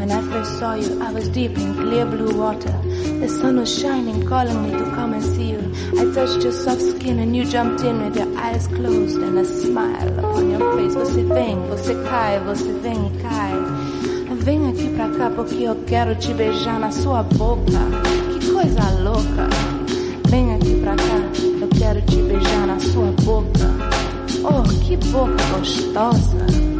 When 0.00 0.10
I 0.10 0.22
first 0.22 0.58
saw 0.58 0.72
you, 0.76 0.98
I 1.02 1.12
was 1.12 1.28
deep 1.28 1.58
in 1.58 1.74
clear 1.74 2.06
blue 2.06 2.34
water. 2.34 2.72
The 3.20 3.28
sun 3.28 3.58
was 3.58 3.68
shining, 3.68 4.26
calling 4.26 4.62
me 4.62 4.70
to 4.70 4.84
come 4.96 5.12
and 5.12 5.22
see 5.22 5.50
you. 5.50 5.60
I 6.00 6.10
touched 6.14 6.42
your 6.42 6.52
soft 6.52 6.80
skin 6.80 7.18
and 7.18 7.36
you 7.36 7.44
jumped 7.44 7.84
in 7.84 8.00
with 8.02 8.16
your 8.16 8.34
eyes 8.38 8.66
closed 8.66 9.18
and 9.18 9.38
a 9.38 9.44
smile 9.44 10.18
upon 10.18 10.50
your 10.52 10.74
face. 10.74 10.94
Você 10.94 11.22
vem, 11.22 11.54
você 11.68 11.94
cai, 12.08 12.40
você 12.40 12.72
vem 12.80 13.08
e 13.08 13.18
cai. 13.20 13.52
Vem 14.42 14.70
aqui 14.70 14.88
pra 14.96 15.10
cá 15.10 15.30
porque 15.36 15.64
eu 15.64 15.76
quero 15.86 16.14
te 16.14 16.32
beijar 16.32 16.80
na 16.80 16.90
sua 16.90 17.22
boca. 17.22 17.80
Que 18.32 18.52
coisa 18.52 19.02
louca. 19.02 19.50
Vem 20.30 20.54
aqui 20.54 20.80
pra 20.80 20.96
cá, 20.96 21.20
eu 21.60 21.68
quero 21.78 22.00
te 22.06 22.22
beijar 22.22 22.66
na 22.66 22.80
sua 22.80 23.12
boca. 23.22 23.68
Oh, 24.44 24.62
que 24.82 24.96
boca 24.96 25.44
gostosa. 25.58 26.79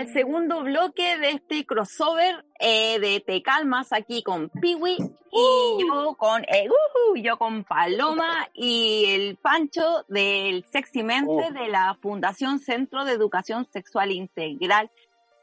Al 0.00 0.08
segundo 0.08 0.62
bloque 0.62 1.18
de 1.18 1.32
este 1.32 1.66
crossover 1.66 2.46
eh, 2.58 2.98
de 3.00 3.20
Te 3.20 3.42
Calmas 3.42 3.92
aquí 3.92 4.22
con 4.22 4.48
Piwi 4.48 4.96
y 4.96 5.86
yo 5.86 6.14
con 6.14 6.42
eh, 6.44 6.66
yo 7.16 7.36
con 7.36 7.64
Paloma 7.64 8.48
y 8.54 9.04
el 9.08 9.36
Pancho 9.36 10.06
del 10.08 10.64
Seximente 10.72 11.30
Uh. 11.30 11.52
de 11.52 11.68
la 11.68 11.98
Fundación 12.00 12.60
Centro 12.60 13.04
de 13.04 13.12
Educación 13.12 13.66
Sexual 13.70 14.10
Integral 14.12 14.90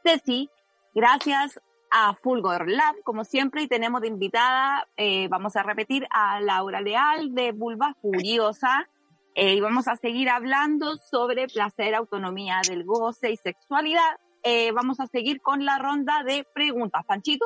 CECI. 0.04 0.50
Gracias 0.96 1.62
a 1.92 2.16
Fulgor 2.16 2.68
Lab, 2.68 2.96
como 3.04 3.26
siempre, 3.26 3.62
y 3.62 3.68
tenemos 3.68 4.02
de 4.02 4.08
invitada, 4.08 4.88
eh, 4.98 5.28
vamos 5.28 5.56
a 5.56 5.62
repetir, 5.62 6.08
a 6.10 6.42
Laura 6.42 6.82
Leal 6.82 7.36
de 7.36 7.52
Vulva 7.52 7.96
Furiosa. 8.02 8.90
Eh, 9.36 9.54
y 9.54 9.62
vamos 9.62 9.88
a 9.88 9.96
seguir 9.98 10.30
hablando 10.30 10.98
sobre 10.98 11.46
placer, 11.46 11.94
autonomía 11.94 12.62
del 12.68 12.84
goce 12.86 13.30
y 13.30 13.38
sexualidad. 13.38 14.18
Eh, 14.50 14.72
vamos 14.72 14.98
a 15.02 15.08
seguir 15.08 15.42
con 15.42 15.66
la 15.66 15.78
ronda 15.78 16.24
de 16.24 16.48
preguntas. 16.54 17.04
Panchito, 17.06 17.46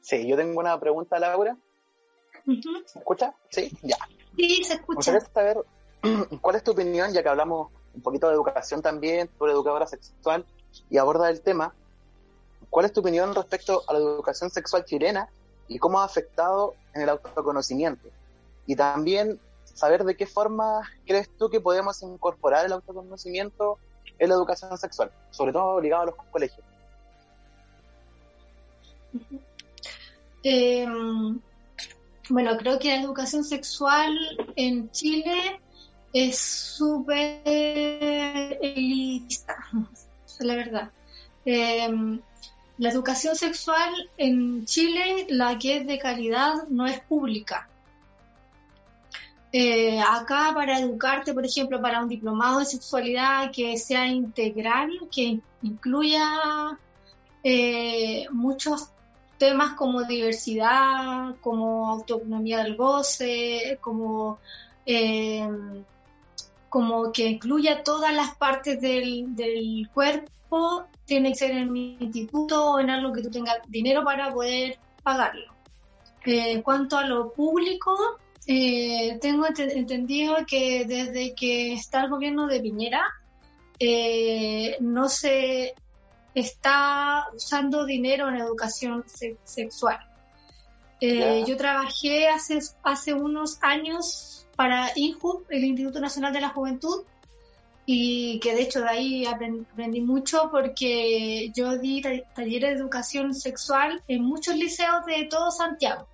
Sí, 0.00 0.26
yo 0.26 0.36
tengo 0.36 0.58
una 0.58 0.78
pregunta, 0.80 1.16
Laura. 1.20 1.56
Ujú. 2.44 2.72
¿Me 2.72 2.78
escucha? 3.00 3.34
Sí, 3.50 3.70
ya. 3.82 3.96
Sí, 4.36 4.64
se 4.64 4.74
Me 4.74 4.80
escucha. 4.80 5.12
gustaría 5.12 5.20
saber 5.32 5.64
cuál 6.40 6.56
es 6.56 6.64
tu 6.64 6.72
opinión, 6.72 7.12
ya 7.12 7.22
que 7.22 7.28
hablamos 7.28 7.70
un 7.94 8.02
poquito 8.02 8.26
de 8.26 8.34
educación 8.34 8.82
también, 8.82 9.28
tú 9.38 9.44
eres 9.44 9.54
educadora 9.54 9.86
sexual 9.86 10.44
y 10.90 10.98
aborda 10.98 11.30
el 11.30 11.40
tema. 11.40 11.72
¿Cuál 12.68 12.86
es 12.86 12.92
tu 12.92 12.98
opinión 13.00 13.32
respecto 13.32 13.82
a 13.86 13.92
la 13.92 14.00
educación 14.00 14.50
sexual 14.50 14.84
chilena 14.84 15.28
y 15.68 15.78
cómo 15.78 16.00
ha 16.00 16.04
afectado 16.04 16.74
en 16.94 17.02
el 17.02 17.08
autoconocimiento? 17.10 18.08
Y 18.66 18.74
también 18.74 19.40
saber 19.62 20.02
de 20.02 20.16
qué 20.16 20.26
forma 20.26 20.80
crees 21.06 21.30
tú 21.36 21.48
que 21.48 21.60
podemos 21.60 22.02
incorporar 22.02 22.66
el 22.66 22.72
autoconocimiento 22.72 23.78
en 24.18 24.28
la 24.28 24.34
educación 24.34 24.76
sexual, 24.78 25.10
sobre 25.30 25.52
todo 25.52 25.80
ligado 25.80 26.02
a 26.02 26.06
los 26.06 26.14
colegios. 26.30 26.64
Eh, 30.42 30.86
bueno, 32.28 32.56
creo 32.56 32.78
que 32.78 32.88
la 32.88 33.02
educación 33.02 33.44
sexual 33.44 34.16
en 34.56 34.90
Chile 34.90 35.60
es 36.12 36.38
súper 36.38 37.40
elitista, 38.62 39.56
es 40.24 40.40
la 40.40 40.56
verdad. 40.56 40.90
Eh, 41.44 42.20
la 42.78 42.90
educación 42.90 43.36
sexual 43.36 43.92
en 44.18 44.66
Chile, 44.66 45.26
la 45.30 45.58
que 45.58 45.78
es 45.78 45.86
de 45.86 45.98
calidad, 45.98 46.68
no 46.68 46.86
es 46.86 47.00
pública. 47.00 47.68
Eh, 49.58 49.98
acá 50.00 50.52
para 50.54 50.80
educarte, 50.80 51.32
por 51.32 51.46
ejemplo, 51.46 51.80
para 51.80 52.02
un 52.02 52.10
diplomado 52.10 52.58
de 52.58 52.66
sexualidad 52.66 53.50
que 53.50 53.78
sea 53.78 54.06
integral, 54.06 54.90
que 55.10 55.40
incluya 55.62 56.78
eh, 57.42 58.26
muchos 58.32 58.90
temas 59.38 59.72
como 59.72 60.02
diversidad, 60.02 61.36
como 61.40 61.88
autonomía 61.88 62.64
del 62.64 62.76
goce, 62.76 63.78
como, 63.80 64.40
eh, 64.84 65.48
como 66.68 67.10
que 67.10 67.26
incluya 67.26 67.82
todas 67.82 68.14
las 68.14 68.36
partes 68.36 68.78
del, 68.78 69.34
del 69.34 69.88
cuerpo, 69.94 70.84
tiene 71.06 71.30
que 71.30 71.36
ser 71.36 71.52
en 71.52 71.72
mi 71.72 71.96
instituto 71.98 72.72
o 72.72 72.78
en 72.78 72.90
algo 72.90 73.10
que 73.10 73.22
tú 73.22 73.30
tengas 73.30 73.56
dinero 73.68 74.04
para 74.04 74.34
poder 74.34 74.78
pagarlo. 75.02 75.50
En 76.26 76.60
cuanto 76.60 76.98
a 76.98 77.06
lo 77.06 77.32
público, 77.32 78.18
eh, 78.46 79.18
tengo 79.20 79.46
ente- 79.46 79.76
entendido 79.76 80.36
que 80.46 80.84
desde 80.86 81.34
que 81.34 81.72
está 81.72 82.04
el 82.04 82.10
gobierno 82.10 82.46
de 82.46 82.60
Piñera, 82.60 83.02
eh, 83.78 84.76
no 84.80 85.08
se 85.08 85.74
está 86.34 87.24
usando 87.34 87.84
dinero 87.84 88.28
en 88.28 88.36
educación 88.36 89.04
se- 89.06 89.36
sexual. 89.44 89.98
Eh, 91.00 91.44
yo 91.46 91.56
trabajé 91.56 92.28
hace, 92.28 92.58
hace 92.82 93.12
unos 93.12 93.58
años 93.62 94.46
para 94.56 94.90
INJU, 94.94 95.44
el 95.50 95.64
Instituto 95.64 96.00
Nacional 96.00 96.32
de 96.32 96.40
la 96.40 96.48
Juventud, 96.50 97.04
y 97.84 98.40
que 98.40 98.54
de 98.54 98.62
hecho 98.62 98.80
de 98.80 98.88
ahí 98.88 99.24
apren- 99.26 99.66
aprendí 99.72 100.00
mucho 100.00 100.48
porque 100.50 101.50
yo 101.54 101.76
di 101.78 102.00
ta- 102.00 102.10
talleres 102.34 102.70
de 102.74 102.80
educación 102.80 103.34
sexual 103.34 104.02
en 104.08 104.22
muchos 104.24 104.56
liceos 104.56 105.04
de 105.06 105.24
todo 105.30 105.50
Santiago. 105.50 106.08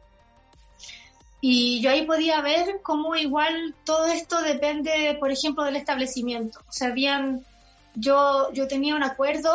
Y 1.44 1.80
yo 1.80 1.90
ahí 1.90 2.06
podía 2.06 2.40
ver 2.40 2.80
cómo 2.84 3.16
igual 3.16 3.74
todo 3.84 4.06
esto 4.06 4.40
depende, 4.42 5.16
por 5.18 5.32
ejemplo, 5.32 5.64
del 5.64 5.74
establecimiento. 5.74 6.60
O 6.68 6.72
sea, 6.72 6.88
habían, 6.88 7.44
yo, 7.96 8.52
yo 8.52 8.68
tenía 8.68 8.94
un 8.94 9.02
acuerdo 9.02 9.50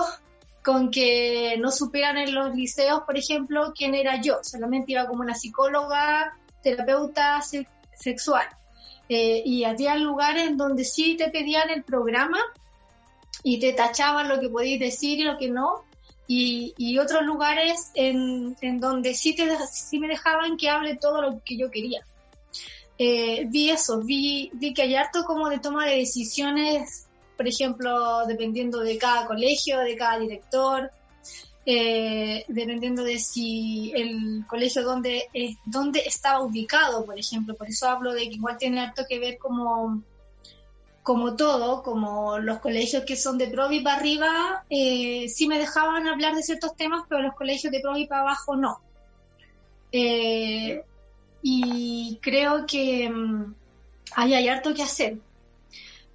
con 0.66 0.92
que 0.92 1.56
no 1.60 1.72
supieran 1.72 2.18
en 2.18 2.36
los 2.36 2.54
liceos, 2.54 3.04
por 3.06 3.18
ejemplo, 3.18 3.72
quién 3.74 3.96
era 3.96 4.20
yo. 4.22 4.40
Solamente 4.44 4.92
iba 4.92 5.08
como 5.08 5.22
una 5.22 5.34
psicóloga, 5.34 6.38
terapeuta 6.62 7.42
se- 7.42 7.70
sexual. 7.98 8.46
Eh, 9.08 9.42
y 9.46 9.64
había 9.64 9.96
lugares 9.96 10.58
donde 10.58 10.84
sí 10.84 11.16
te 11.16 11.30
pedían 11.30 11.70
el 11.70 11.84
programa 11.86 12.40
y 13.44 13.62
te 13.62 13.72
tachaban 13.72 14.28
lo 14.28 14.42
que 14.42 14.50
podías 14.50 14.82
decir 14.82 15.20
y 15.20 15.24
lo 15.24 15.38
que 15.38 15.50
no. 15.50 15.86
Y, 16.28 16.74
y 16.78 17.00
otros 17.00 17.24
lugares 17.24 17.92
en, 17.96 18.58
en 18.62 18.80
donde 18.80 19.14
sí, 19.14 19.34
te, 19.34 19.48
sí 19.72 19.98
me 19.98 20.10
dejaban 20.10 20.58
que 20.58 20.70
hable 20.70 20.98
todo 20.98 21.22
lo 21.22 21.42
que 21.44 21.58
yo 21.58 21.72
quería. 21.72 22.06
Eh, 23.00 23.46
vi 23.48 23.70
eso, 23.70 24.02
vi, 24.02 24.50
vi 24.54 24.74
que 24.74 24.82
hay 24.82 24.96
harto 24.96 25.24
como 25.24 25.50
de 25.50 25.60
toma 25.60 25.86
de 25.86 25.98
decisiones, 25.98 27.08
por 27.38 27.48
ejemplo, 27.48 28.26
dependiendo 28.26 28.80
de 28.80 28.98
cada 28.98 29.28
colegio, 29.28 29.80
de 29.80 29.96
cada 29.96 30.20
director, 30.20 30.90
eh, 31.66 32.44
dependiendo 32.48 33.04
de 33.04 33.20
si 33.20 33.92
el 33.96 34.46
colegio 34.48 34.84
donde, 34.84 35.28
eh, 35.34 35.56
donde 35.66 36.00
estaba 36.00 36.42
ubicado, 36.42 37.06
por 37.06 37.20
ejemplo. 37.20 37.56
Por 37.56 37.70
eso 37.70 37.88
hablo 37.88 38.14
de 38.14 38.30
que 38.30 38.36
igual 38.36 38.58
tiene 38.58 38.82
harto 38.82 39.04
que 39.08 39.20
ver 39.20 39.38
como, 39.38 40.02
como 41.08 41.38
todo, 41.38 41.84
como 41.84 42.38
los 42.38 42.60
colegios 42.60 43.06
que 43.06 43.16
son 43.16 43.38
de 43.38 43.48
Provi 43.48 43.80
para 43.80 43.96
arriba, 43.96 44.66
eh, 44.70 45.30
sí 45.30 45.48
me 45.48 45.58
dejaban 45.58 46.06
hablar 46.06 46.36
de 46.36 46.44
ciertos 46.44 46.76
temas, 46.76 47.06
pero 47.08 47.22
los 47.22 47.34
colegios 47.34 47.72
de 47.72 47.80
Provi 47.80 48.08
para 48.08 48.24
abajo 48.24 48.58
no. 48.58 48.82
Eh, 49.94 50.84
y 51.42 52.20
creo 52.22 52.66
que 52.66 53.10
mm, 53.10 53.56
ahí 54.18 54.34
hay 54.34 54.50
harto 54.50 54.74
que 54.74 54.84
hacer. 54.84 55.18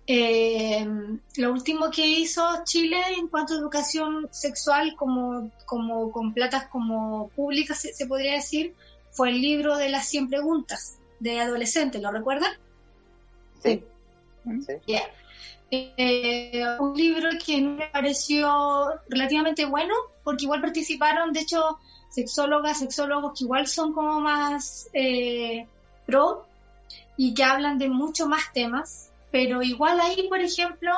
Eh, 0.07 0.86
lo 1.36 1.53
último 1.53 1.90
que 1.90 2.07
hizo 2.07 2.47
Chile 2.64 3.01
en 3.16 3.28
cuanto 3.28 3.55
a 3.55 3.61
educación 3.61 4.28
sexual 4.30 4.95
como, 4.95 5.51
como 5.64 6.12
con 6.12 6.34
platas 6.34 6.66
como 6.66 7.28
públicas, 7.28 7.80
se, 7.80 7.95
se 7.95 8.05
podría 8.05 8.34
decir, 8.34 8.74
fue 9.11 9.30
el 9.30 9.40
libro 9.40 9.78
de 9.78 9.88
las 9.88 10.07
100 10.09 10.28
preguntas 10.28 10.99
de 11.18 11.40
adolescentes, 11.40 12.03
¿lo 12.03 12.12
recuerdan? 12.12 12.53
Sí. 13.62 13.82
Eh, 15.74 16.62
un 16.80 16.95
libro 16.95 17.30
que 17.45 17.61
me 17.62 17.86
pareció 17.86 18.90
relativamente 19.09 19.64
bueno, 19.64 19.95
porque 20.22 20.45
igual 20.45 20.61
participaron, 20.61 21.32
de 21.32 21.40
hecho, 21.40 21.78
sexólogas, 22.11 22.80
sexólogos 22.80 23.38
que 23.38 23.45
igual 23.45 23.66
son 23.66 23.95
como 23.95 24.20
más 24.20 24.88
eh, 24.93 25.66
pro 26.05 26.47
y 27.16 27.32
que 27.32 27.43
hablan 27.43 27.78
de 27.78 27.88
mucho 27.88 28.28
más 28.28 28.53
temas, 28.53 29.11
pero 29.30 29.62
igual 29.62 29.99
ahí, 29.99 30.28
por 30.28 30.40
ejemplo, 30.40 30.93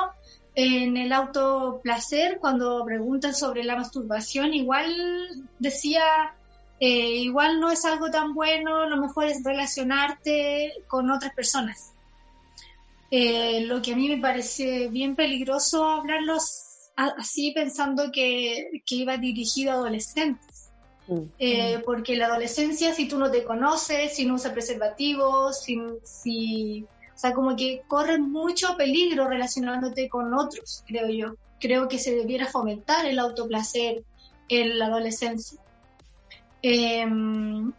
en 0.55 0.97
el 0.97 1.13
autoplacer, 1.13 2.39
cuando 2.39 2.83
preguntan 2.83 3.33
sobre 3.33 3.63
la 3.63 3.77
masturbación, 3.77 4.53
igual 4.53 4.93
decía, 5.57 6.33
eh, 6.81 7.15
igual 7.15 7.61
no 7.61 7.71
es 7.71 7.85
algo 7.85 8.09
tan 8.09 8.33
bueno, 8.33 8.89
lo 8.89 8.97
mejor 8.97 9.25
es 9.25 9.41
relacionarte 9.43 10.73
con 10.87 11.09
otras 11.11 11.33
personas. 11.33 11.94
Eh, 13.17 13.61
lo 13.61 13.81
que 13.81 13.93
a 13.93 13.95
mí 13.95 14.09
me 14.09 14.17
parece 14.17 14.89
bien 14.89 15.15
peligroso 15.15 15.85
hablarlos 15.85 16.91
así 16.97 17.53
pensando 17.55 18.11
que, 18.11 18.81
que 18.85 18.95
iba 18.95 19.15
dirigido 19.15 19.71
a 19.71 19.75
adolescentes. 19.75 20.69
Eh, 21.39 21.81
porque 21.85 22.17
la 22.17 22.25
adolescencia, 22.25 22.93
si 22.93 23.07
tú 23.07 23.17
no 23.17 23.31
te 23.31 23.45
conoces, 23.45 24.13
si 24.13 24.25
no 24.25 24.33
usas 24.33 24.51
preservativos, 24.51 25.61
si, 25.61 25.79
si, 26.03 26.83
o 26.83 27.17
sea, 27.17 27.33
como 27.33 27.55
que 27.55 27.83
corres 27.87 28.19
mucho 28.19 28.75
peligro 28.75 29.29
relacionándote 29.29 30.09
con 30.09 30.33
otros, 30.33 30.83
creo 30.85 31.07
yo. 31.07 31.35
Creo 31.61 31.87
que 31.87 31.99
se 31.99 32.13
debiera 32.13 32.47
fomentar 32.47 33.05
el 33.05 33.17
autoplacer 33.19 34.03
en 34.49 34.77
la 34.77 34.87
adolescencia. 34.87 35.57
Em, 36.61 37.71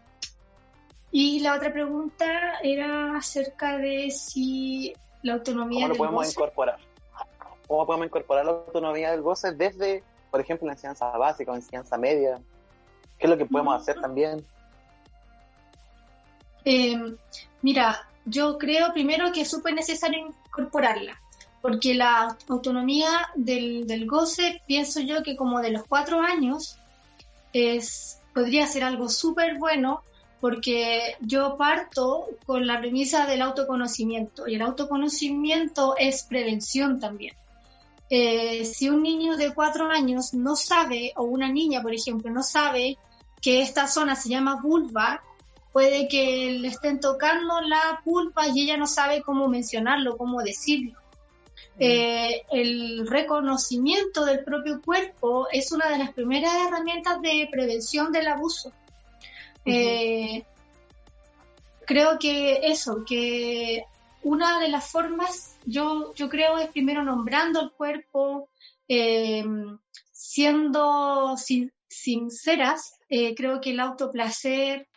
y 1.12 1.40
la 1.40 1.56
otra 1.56 1.74
pregunta 1.74 2.58
era 2.62 3.18
acerca 3.18 3.76
de 3.76 4.10
si 4.10 4.94
la 5.26 5.34
autonomía 5.34 5.80
¿Cómo 5.80 5.88
lo 5.88 5.92
del 5.94 5.98
podemos 5.98 6.26
goce- 6.26 6.32
incorporar? 6.32 6.78
¿Cómo 7.68 7.86
podemos 7.86 8.06
incorporar 8.06 8.44
la 8.44 8.52
autonomía 8.52 9.10
del 9.10 9.22
goce 9.22 9.52
desde, 9.52 10.02
por 10.30 10.40
ejemplo, 10.40 10.66
la 10.66 10.74
enseñanza 10.74 11.06
básica 11.18 11.50
o 11.52 11.54
enseñanza 11.56 11.96
media? 11.98 12.38
¿Qué 13.18 13.26
es 13.26 13.30
lo 13.30 13.36
que 13.36 13.44
podemos 13.46 13.80
hacer 13.80 14.00
también? 14.00 14.44
Eh, 16.64 16.96
mira, 17.62 18.08
yo 18.24 18.58
creo 18.58 18.92
primero 18.92 19.32
que 19.32 19.42
es 19.42 19.50
súper 19.50 19.74
necesario 19.74 20.18
incorporarla, 20.28 21.20
porque 21.62 21.94
la 21.94 22.36
autonomía 22.48 23.08
del, 23.34 23.86
del 23.86 24.06
goce, 24.06 24.62
pienso 24.66 25.00
yo 25.00 25.22
que 25.22 25.36
como 25.36 25.60
de 25.60 25.70
los 25.70 25.84
cuatro 25.88 26.20
años, 26.20 26.78
es, 27.52 28.20
podría 28.34 28.66
ser 28.66 28.84
algo 28.84 29.08
súper 29.08 29.58
bueno 29.58 30.02
porque 30.46 31.16
yo 31.22 31.56
parto 31.56 32.28
con 32.46 32.68
la 32.68 32.78
premisa 32.78 33.26
del 33.26 33.42
autoconocimiento 33.42 34.46
y 34.46 34.54
el 34.54 34.62
autoconocimiento 34.62 35.96
es 35.98 36.22
prevención 36.22 37.00
también. 37.00 37.34
Eh, 38.10 38.64
si 38.64 38.88
un 38.88 39.02
niño 39.02 39.36
de 39.36 39.52
cuatro 39.52 39.88
años 39.88 40.34
no 40.34 40.54
sabe, 40.54 41.12
o 41.16 41.24
una 41.24 41.50
niña, 41.50 41.82
por 41.82 41.92
ejemplo, 41.92 42.30
no 42.30 42.44
sabe 42.44 42.96
que 43.42 43.60
esta 43.60 43.88
zona 43.88 44.14
se 44.14 44.28
llama 44.28 44.60
vulva, 44.62 45.20
puede 45.72 46.06
que 46.06 46.52
le 46.60 46.68
estén 46.68 47.00
tocando 47.00 47.60
la 47.62 48.00
pulpa 48.04 48.46
y 48.46 48.62
ella 48.62 48.76
no 48.76 48.86
sabe 48.86 49.22
cómo 49.22 49.48
mencionarlo, 49.48 50.16
cómo 50.16 50.44
decirlo. 50.44 50.96
Eh, 51.80 52.42
el 52.52 53.04
reconocimiento 53.08 54.24
del 54.24 54.44
propio 54.44 54.80
cuerpo 54.80 55.48
es 55.50 55.72
una 55.72 55.88
de 55.88 55.98
las 55.98 56.12
primeras 56.12 56.54
herramientas 56.68 57.20
de 57.20 57.48
prevención 57.50 58.12
del 58.12 58.28
abuso. 58.28 58.72
Eh, 59.66 60.44
creo 61.86 62.18
que 62.18 62.60
eso, 62.68 63.04
que 63.06 63.84
una 64.22 64.60
de 64.60 64.68
las 64.68 64.90
formas, 64.90 65.56
yo, 65.66 66.14
yo 66.14 66.28
creo, 66.28 66.58
es 66.58 66.68
primero 66.70 67.02
nombrando 67.02 67.60
el 67.60 67.70
cuerpo, 67.72 68.48
eh, 68.88 69.44
siendo 70.12 71.36
sinceras, 71.88 72.94
creo 73.36 73.60
que 73.60 73.70
el 73.70 73.80
autoplacer 73.80 74.88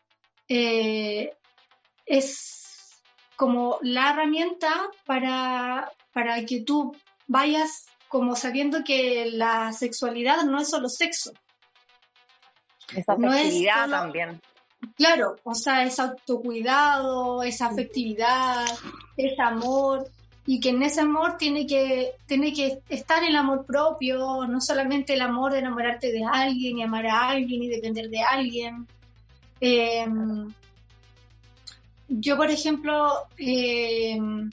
es 2.05 3.01
como 3.35 3.77
la 3.81 4.09
herramienta 4.11 4.89
para, 5.05 5.91
para 6.13 6.45
que 6.45 6.61
tú 6.61 6.95
vayas 7.27 7.85
como 8.07 8.35
sabiendo 8.35 8.83
que 8.83 9.29
la 9.31 9.71
sexualidad 9.71 10.43
no 10.43 10.59
es 10.59 10.69
solo 10.69 10.89
sexo. 10.89 11.31
Esa 12.95 13.15
No 13.17 13.31
es 13.33 13.53
solo- 13.53 13.91
también. 13.91 14.41
Claro, 14.95 15.35
o 15.43 15.53
sea, 15.55 15.83
es 15.83 15.99
autocuidado, 15.99 17.43
es 17.43 17.61
afectividad, 17.61 18.65
es 19.17 19.37
amor, 19.39 20.09
y 20.45 20.59
que 20.59 20.69
en 20.69 20.83
ese 20.83 21.01
amor 21.01 21.37
tiene 21.37 21.67
que, 21.67 22.11
tiene 22.25 22.53
que 22.53 22.79
estar 22.89 23.23
el 23.23 23.35
amor 23.35 23.65
propio, 23.65 24.45
no 24.47 24.59
solamente 24.61 25.13
el 25.13 25.21
amor 25.21 25.51
de 25.53 25.59
enamorarte 25.59 26.11
de 26.11 26.23
alguien 26.23 26.77
y 26.79 26.83
amar 26.83 27.05
a 27.07 27.29
alguien 27.29 27.63
y 27.63 27.67
depender 27.67 28.09
de 28.09 28.21
alguien. 28.21 28.87
Eh, 29.61 30.05
yo, 32.07 32.37
por 32.37 32.49
ejemplo, 32.49 33.11
eh, 33.37 34.13
en, 34.13 34.51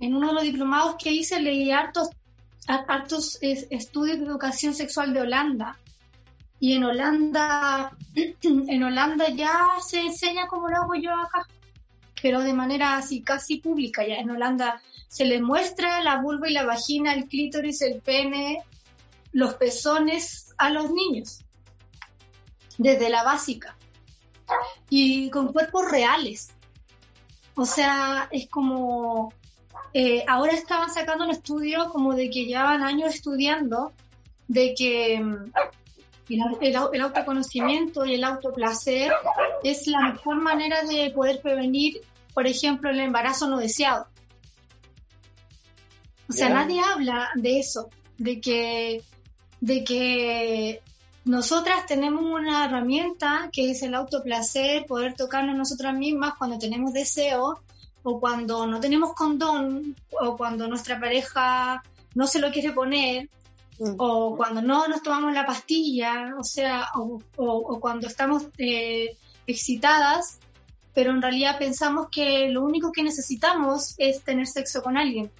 en 0.00 0.14
uno 0.14 0.28
de 0.28 0.34
los 0.34 0.42
diplomados 0.42 0.96
que 1.02 1.12
hice 1.12 1.40
leí 1.40 1.70
hartos, 1.70 2.08
har- 2.66 2.84
hartos 2.88 3.38
es- 3.42 3.66
estudios 3.70 4.18
de 4.18 4.24
educación 4.24 4.74
sexual 4.74 5.12
de 5.14 5.20
Holanda. 5.20 5.78
Y 6.60 6.74
en 6.74 6.84
Holanda, 6.84 7.96
en 8.42 8.82
Holanda 8.82 9.28
ya 9.30 9.58
se 9.86 10.00
enseña 10.00 10.46
como 10.46 10.68
lo 10.68 10.76
hago 10.76 10.94
yo 10.94 11.12
acá, 11.12 11.46
pero 12.22 12.40
de 12.40 12.54
manera 12.54 12.96
así 12.96 13.22
casi 13.22 13.58
pública. 13.58 14.06
Ya 14.06 14.16
en 14.16 14.30
Holanda 14.30 14.80
se 15.08 15.24
le 15.24 15.40
muestra 15.40 16.02
la 16.02 16.20
vulva 16.20 16.48
y 16.48 16.52
la 16.52 16.64
vagina, 16.64 17.12
el 17.12 17.28
clítoris, 17.28 17.82
el 17.82 18.00
pene, 18.00 18.62
los 19.32 19.54
pezones 19.54 20.54
a 20.56 20.70
los 20.70 20.90
niños, 20.90 21.44
desde 22.78 23.10
la 23.10 23.24
básica, 23.24 23.76
y 24.88 25.28
con 25.30 25.52
cuerpos 25.52 25.90
reales. 25.90 26.50
O 27.56 27.66
sea, 27.66 28.28
es 28.32 28.48
como, 28.48 29.32
eh, 29.92 30.24
ahora 30.26 30.52
estaban 30.52 30.90
sacando 30.90 31.24
un 31.24 31.30
estudio 31.30 31.88
como 31.90 32.14
de 32.14 32.30
que 32.30 32.46
llevan 32.46 32.82
años 32.82 33.14
estudiando 33.14 33.92
de 34.48 34.74
que 34.74 35.22
el, 36.28 36.40
el 36.60 36.76
el 36.92 37.00
autoconocimiento 37.02 38.04
y 38.06 38.14
el 38.14 38.24
autoplacer 38.24 39.12
es 39.62 39.86
la 39.86 40.00
mejor 40.12 40.36
manera 40.40 40.82
de 40.82 41.10
poder 41.10 41.40
prevenir, 41.42 42.00
por 42.32 42.46
ejemplo, 42.46 42.90
el 42.90 43.00
embarazo 43.00 43.48
no 43.48 43.58
deseado. 43.58 44.06
O 46.28 46.32
sea, 46.32 46.48
Ya. 46.48 46.54
nadie 46.54 46.80
habla 46.80 47.28
de 47.34 47.58
eso, 47.58 47.90
de 48.16 48.40
que, 48.40 49.02
de 49.60 49.84
que 49.84 50.82
nosotras 51.24 51.86
tenemos 51.86 52.22
una 52.24 52.64
herramienta 52.64 53.50
que 53.52 53.70
es 53.70 53.82
el 53.82 53.94
autoplacer, 53.94 54.86
poder 54.86 55.14
tocarnos 55.14 55.56
nosotras 55.56 55.94
mismas 55.94 56.34
cuando 56.38 56.58
tenemos 56.58 56.92
deseo 56.92 57.60
o 58.02 58.20
cuando 58.20 58.66
no 58.66 58.80
tenemos 58.80 59.14
condón 59.14 59.94
o 60.20 60.36
cuando 60.36 60.68
nuestra 60.68 60.98
pareja 61.00 61.82
no 62.14 62.26
se 62.26 62.38
lo 62.38 62.50
quiere 62.50 62.72
poner 62.72 63.28
o 63.98 64.36
cuando 64.36 64.62
no 64.62 64.86
nos 64.88 65.02
tomamos 65.02 65.32
la 65.34 65.44
pastilla, 65.46 66.34
o 66.38 66.44
sea, 66.44 66.88
o, 66.94 67.20
o- 67.36 67.74
o 67.74 67.80
cuando 67.80 68.06
estamos 68.06 68.46
eh, 68.58 69.16
excitadas, 69.46 70.38
pero 70.94 71.10
en 71.10 71.20
realidad 71.20 71.58
pensamos 71.58 72.06
que 72.10 72.48
lo 72.50 72.62
único 72.64 72.92
que 72.92 73.02
necesitamos 73.02 73.94
es 73.98 74.22
tener 74.22 74.46
sexo 74.46 74.82
con 74.82 74.96
alguien. 74.96 75.30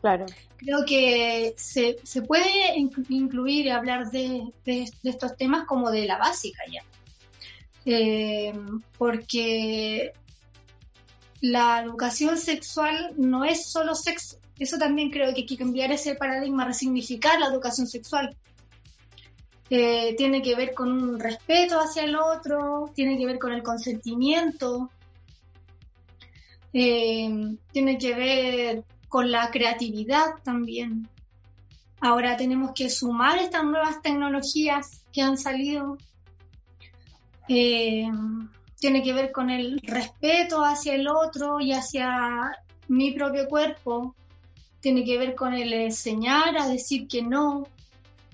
Claro. 0.00 0.26
Creo 0.58 0.84
que 0.86 1.54
se, 1.56 1.96
se 2.02 2.20
puede 2.22 2.74
inclu- 2.76 3.06
incluir 3.08 3.66
y 3.66 3.70
hablar 3.70 4.10
de, 4.10 4.42
de- 4.64 4.90
de 5.02 5.10
estos 5.10 5.36
temas 5.36 5.66
como 5.66 5.90
de 5.90 6.04
la 6.06 6.18
básica 6.18 6.62
ya. 6.70 6.82
Eh, 7.86 8.52
porque 8.98 10.12
la 11.40 11.80
educación 11.82 12.36
sexual 12.36 13.14
no 13.16 13.44
es 13.46 13.66
solo 13.66 13.94
sexo. 13.94 14.36
Eso 14.60 14.76
también 14.76 15.10
creo 15.10 15.32
que 15.32 15.40
hay 15.40 15.46
que 15.46 15.56
cambiar 15.56 15.90
ese 15.90 16.14
paradigma, 16.14 16.66
resignificar 16.66 17.40
la 17.40 17.46
educación 17.46 17.86
sexual. 17.86 18.36
Eh, 19.70 20.14
tiene 20.18 20.42
que 20.42 20.54
ver 20.54 20.74
con 20.74 20.90
un 20.92 21.18
respeto 21.18 21.80
hacia 21.80 22.04
el 22.04 22.14
otro, 22.14 22.90
tiene 22.94 23.16
que 23.16 23.24
ver 23.24 23.38
con 23.38 23.52
el 23.52 23.62
consentimiento, 23.62 24.90
eh, 26.74 27.56
tiene 27.72 27.96
que 27.96 28.14
ver 28.14 28.84
con 29.08 29.30
la 29.30 29.50
creatividad 29.50 30.34
también. 30.44 31.08
Ahora 32.00 32.36
tenemos 32.36 32.72
que 32.74 32.90
sumar 32.90 33.38
estas 33.38 33.64
nuevas 33.64 34.02
tecnologías 34.02 35.04
que 35.10 35.22
han 35.22 35.38
salido. 35.38 35.96
Eh, 37.48 38.08
tiene 38.78 39.02
que 39.02 39.14
ver 39.14 39.32
con 39.32 39.48
el 39.48 39.80
respeto 39.80 40.64
hacia 40.64 40.94
el 40.94 41.08
otro 41.08 41.60
y 41.60 41.72
hacia 41.72 42.52
mi 42.88 43.12
propio 43.12 43.48
cuerpo. 43.48 44.14
Tiene 44.80 45.04
que 45.04 45.18
ver 45.18 45.34
con 45.34 45.54
el 45.54 45.72
enseñar 45.72 46.56
a 46.56 46.68
decir 46.68 47.06
que 47.06 47.22
no 47.22 47.66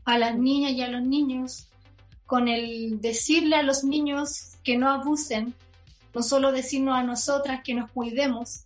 a 0.05 0.19
las 0.19 0.37
niñas 0.37 0.73
y 0.73 0.83
a 0.83 0.89
los 0.89 1.03
niños. 1.03 1.69
Con 2.27 2.49
el 2.49 3.01
decirle 3.01 3.57
a 3.57 3.63
los 3.63 3.85
niños 3.85 4.57
que 4.65 4.77
no 4.77 4.91
abusen. 4.91 5.55
No 6.15 6.23
solo 6.23 6.53
decirnos 6.53 6.97
a 6.97 7.03
nosotras 7.03 7.63
que 7.63 7.75
nos 7.75 7.91
cuidemos. 7.91 8.65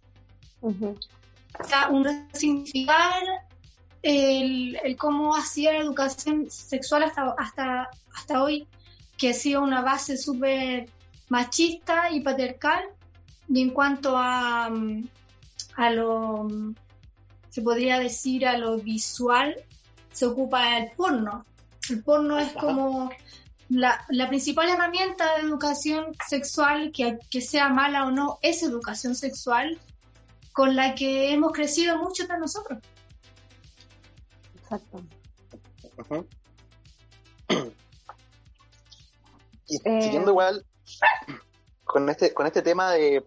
Ujú. 0.61 0.97
O 1.59 1.65
sea, 1.65 1.89
un 1.89 2.05
resignificar 2.05 3.23
el, 4.03 4.79
el 4.83 4.97
cómo 4.97 5.37
hacía 5.37 5.73
la 5.73 5.81
educación 5.81 6.51
sexual 6.51 7.03
hasta, 7.03 7.35
hasta, 7.39 7.91
hasta 8.15 8.43
hoy, 8.43 8.67
que 9.19 9.31
ha 9.31 9.35
sido 9.35 9.63
una 9.63 9.83
base 9.83 10.17
súper 10.17 10.89
machista 11.29 12.11
y 12.11 12.21
patriarcal. 12.21 12.85
Y 13.49 13.63
en 13.63 13.71
cuanto 13.71 14.17
a, 14.17 14.71
mm, 14.71 15.09
a 15.77 15.91
lo, 15.91 16.45
mm, 16.45 16.75
se 17.51 17.63
podría 17.63 17.99
decir, 17.99 18.47
a 18.47 18.57
lo 18.57 18.79
visual, 18.79 19.57
se 20.13 20.27
ocupa 20.27 20.79
el 20.79 20.91
porno. 20.93 21.45
El 21.89 22.03
porno 22.03 22.39
es 22.39 22.53
como 22.53 23.11
la, 23.69 24.05
la 24.09 24.29
principal 24.29 24.69
herramienta 24.69 25.37
de 25.37 25.43
educación 25.43 26.07
sexual, 26.29 26.93
que, 26.93 27.19
que 27.31 27.41
sea 27.41 27.69
mala 27.69 28.07
o 28.07 28.11
no, 28.11 28.39
es 28.43 28.63
educación 28.63 29.15
sexual, 29.15 29.79
con 30.53 30.77
la 30.77 30.95
que 30.95 31.33
hemos 31.33 31.53
crecido 31.53 31.99
mucho 31.99 32.27
de 32.27 32.39
nosotros. 32.39 32.79
Exacto. 34.63 35.03
Y 39.71 39.77
Eh, 39.85 40.03
siguiendo 40.03 40.33
igual 40.33 40.67
con 41.85 42.09
este, 42.09 42.35
con 42.35 42.47
este 42.47 42.61
tema 42.61 42.91
de 42.91 43.25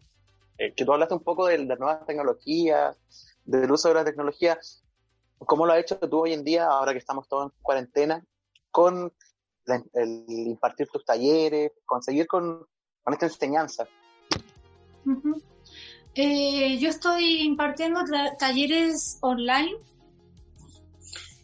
eh, 0.58 0.74
que 0.76 0.84
tú 0.84 0.92
hablaste 0.92 1.14
un 1.14 1.24
poco 1.24 1.48
de, 1.48 1.58
de 1.58 1.76
nuevas 1.78 2.06
tecnologías, 2.06 2.98
del 3.46 3.72
uso 3.72 3.90
de 3.90 3.96
la 3.96 4.06
tecnología, 4.06 4.60
¿cómo 5.38 5.66
lo 5.66 5.74
has 5.74 5.80
hecho 5.80 6.00
tú 6.00 6.22
hoy 6.22 6.34
en 6.34 6.44
día, 6.44 6.66
ahora 6.68 6.92
que 6.94 7.00
estamos 7.00 7.28
todos 7.28 7.46
en 7.52 7.52
cuarentena, 7.62 8.24
con 8.72 9.14
la- 9.66 9.84
el 9.94 10.26
impartir 10.28 10.88
tus 10.88 11.06
talleres, 11.06 11.72
conseguir 11.86 12.28
con, 12.28 12.66
con 13.04 13.14
esta 13.14 13.26
enseñanza? 13.28 13.88
Eh, 16.16 16.78
yo 16.80 16.90
estoy 16.90 17.42
impartiendo 17.42 18.02
talleres 18.38 19.18
online 19.22 19.74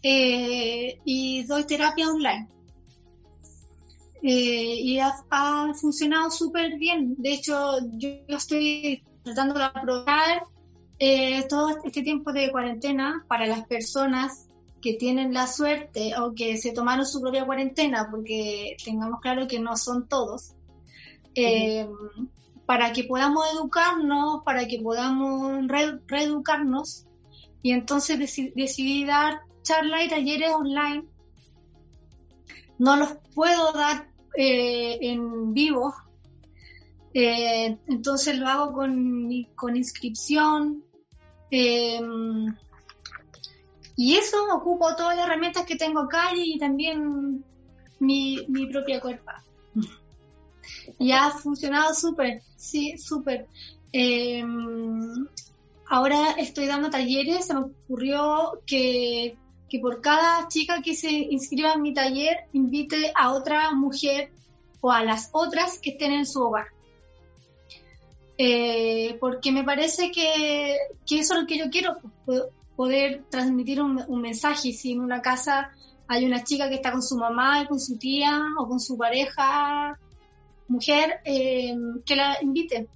eh, 0.03 0.99
y 1.03 1.43
doy 1.43 1.65
terapia 1.65 2.07
online. 2.09 2.47
Eh, 4.21 4.75
y 4.81 4.99
ha, 4.99 5.13
ha 5.29 5.73
funcionado 5.79 6.29
súper 6.29 6.77
bien. 6.77 7.15
De 7.17 7.33
hecho, 7.33 7.79
yo, 7.93 8.09
yo 8.27 8.37
estoy 8.37 9.03
tratando 9.23 9.57
de 9.57 9.63
aprobar 9.63 10.43
eh, 10.99 11.47
todo 11.47 11.69
este 11.83 12.01
tiempo 12.03 12.31
de 12.33 12.51
cuarentena 12.51 13.25
para 13.27 13.47
las 13.47 13.65
personas 13.65 14.47
que 14.81 14.93
tienen 14.93 15.33
la 15.33 15.47
suerte 15.47 16.13
o 16.19 16.33
que 16.33 16.57
se 16.57 16.71
tomaron 16.71 17.05
su 17.05 17.19
propia 17.21 17.45
cuarentena, 17.45 18.07
porque 18.11 18.75
tengamos 18.83 19.19
claro 19.21 19.47
que 19.47 19.59
no 19.59 19.75
son 19.77 20.07
todos, 20.07 20.53
eh, 21.35 21.87
para 22.65 22.93
que 22.93 23.03
podamos 23.03 23.45
educarnos, 23.53 24.43
para 24.43 24.67
que 24.67 24.79
podamos 24.79 25.67
re- 25.67 25.99
reeducarnos. 26.07 27.05
Y 27.61 27.71
entonces 27.71 28.17
deci- 28.19 28.53
decidí 28.55 29.05
dar 29.05 29.41
charlas 29.63 30.05
y 30.05 30.09
talleres 30.09 30.51
online. 30.51 31.03
No 32.77 32.95
los 32.95 33.17
puedo 33.35 33.73
dar 33.73 34.09
eh, 34.37 34.97
en 35.01 35.53
vivo, 35.53 35.93
entonces 37.13 38.37
lo 38.37 38.47
hago 38.47 38.71
con, 38.73 39.29
con 39.55 39.75
inscripción. 39.75 40.83
Eh, 41.51 41.99
y 43.95 44.15
eso 44.15 44.37
ocupo 44.53 44.95
todas 44.95 45.17
las 45.17 45.25
herramientas 45.25 45.65
que 45.65 45.75
tengo 45.75 45.99
acá 45.99 46.29
y 46.33 46.57
también 46.57 47.43
mi, 47.99 48.45
mi 48.47 48.67
propia 48.67 48.99
cuerpa. 48.99 49.43
Y 50.97 51.11
ha 51.11 51.29
funcionado 51.31 51.93
súper, 51.93 52.41
sí, 52.55 52.97
súper. 52.97 53.47
Eh, 53.91 54.43
ahora 55.87 56.31
estoy 56.37 56.67
dando 56.67 56.89
talleres, 56.89 57.47
se 57.47 57.53
me 57.53 57.61
ocurrió 57.61 58.61
que, 58.65 59.37
que 59.67 59.79
por 59.79 60.01
cada 60.01 60.47
chica 60.47 60.81
que 60.81 60.95
se 60.95 61.11
inscriba 61.11 61.73
en 61.73 61.81
mi 61.81 61.93
taller 61.93 62.37
invite 62.53 63.11
a 63.15 63.33
otra 63.33 63.71
mujer 63.73 64.31
o 64.81 64.91
a 64.91 65.03
las 65.03 65.29
otras 65.33 65.79
que 65.79 65.91
estén 65.91 66.11
en 66.13 66.25
su 66.25 66.41
hogar. 66.41 66.67
Eh, 68.41 69.17
porque 69.19 69.51
me 69.51 69.65
parece 69.65 70.11
que, 70.11 70.77
que 71.05 71.19
eso 71.19 71.33
es 71.33 71.41
lo 71.41 71.45
que 71.45 71.57
yo 71.57 71.69
quiero, 71.69 71.97
po- 72.25 72.47
poder 72.77 73.25
transmitir 73.29 73.81
un, 73.81 74.01
un 74.07 74.21
mensaje. 74.21 74.71
Si 74.71 74.93
en 74.93 75.01
una 75.01 75.21
casa 75.21 75.71
hay 76.07 76.23
una 76.23 76.45
chica 76.45 76.69
que 76.69 76.75
está 76.75 76.93
con 76.93 77.03
su 77.03 77.17
mamá 77.17 77.61
y 77.61 77.67
con 77.67 77.81
su 77.81 77.97
tía 77.97 78.41
o 78.57 78.65
con 78.65 78.79
su 78.79 78.97
pareja 78.97 79.99
mujer, 80.69 81.19
eh, 81.25 81.75
que 82.05 82.15
la 82.15 82.37
invite. 82.41 82.87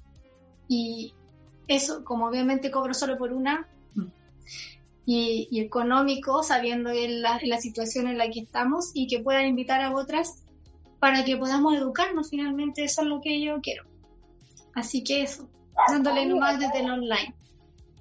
Y 0.69 1.13
eso, 1.67 2.05
como 2.05 2.27
obviamente 2.27 2.71
cobro 2.71 2.93
solo 2.93 3.17
por 3.17 3.33
una, 3.33 3.67
y, 5.05 5.49
y 5.51 5.59
económico, 5.59 6.41
sabiendo 6.41 6.89
en 6.89 7.21
la, 7.21 7.37
la 7.43 7.59
situación 7.59 8.07
en 8.07 8.17
la 8.17 8.29
que 8.29 8.39
estamos, 8.39 8.91
y 8.93 9.07
que 9.07 9.19
puedan 9.19 9.47
invitar 9.47 9.81
a 9.81 9.93
otras 9.93 10.41
para 10.99 11.25
que 11.25 11.35
podamos 11.35 11.75
educarnos 11.75 12.29
finalmente, 12.29 12.85
eso 12.85 13.01
es 13.01 13.07
lo 13.07 13.19
que 13.19 13.41
yo 13.41 13.59
quiero. 13.61 13.83
Así 14.75 15.03
que 15.03 15.23
eso, 15.23 15.47
dándole 15.87 16.25
nomás 16.25 16.59
desde 16.59 16.79
el 16.79 16.91
online. 16.91 17.35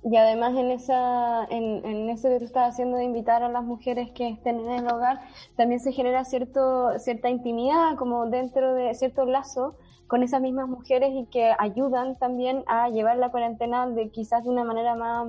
Y 0.05 0.17
además 0.17 0.57
en 0.57 0.73
esa, 0.73 1.45
en, 1.45 1.85
en 1.85 2.11
eso 2.11 2.29
que 2.29 2.39
tú 2.39 2.45
estás 2.45 2.73
haciendo 2.73 2.97
de 2.97 3.05
invitar 3.05 3.45
a 3.45 3.49
las 3.49 3.63
mujeres 3.63 4.11
que 4.13 4.29
estén 4.29 4.59
en 4.59 4.71
el 4.71 4.89
hogar, 4.89 5.21
también 5.57 5.81
se 5.81 5.93
genera 5.93 6.25
cierto, 6.25 6.99
cierta 6.99 7.29
intimidad, 7.29 7.97
como 7.97 8.27
dentro 8.27 8.75
de 8.75 8.95
cierto 8.95 9.25
lazo 9.27 9.77
con 10.09 10.23
esas 10.23 10.43
mismas 10.43 10.69
mujeres 10.69 11.11
y 11.15 11.27
que 11.27 11.55
ayudan 11.59 12.19
también 12.19 12.65
a 12.67 12.89
llevar 12.91 13.17
la 13.17 13.31
cuarentena 13.31 13.87
de 13.87 14.11
quizás 14.11 14.43
de 14.43 14.51
una 14.51 14.65
manera 14.65 14.95
más 14.95 15.29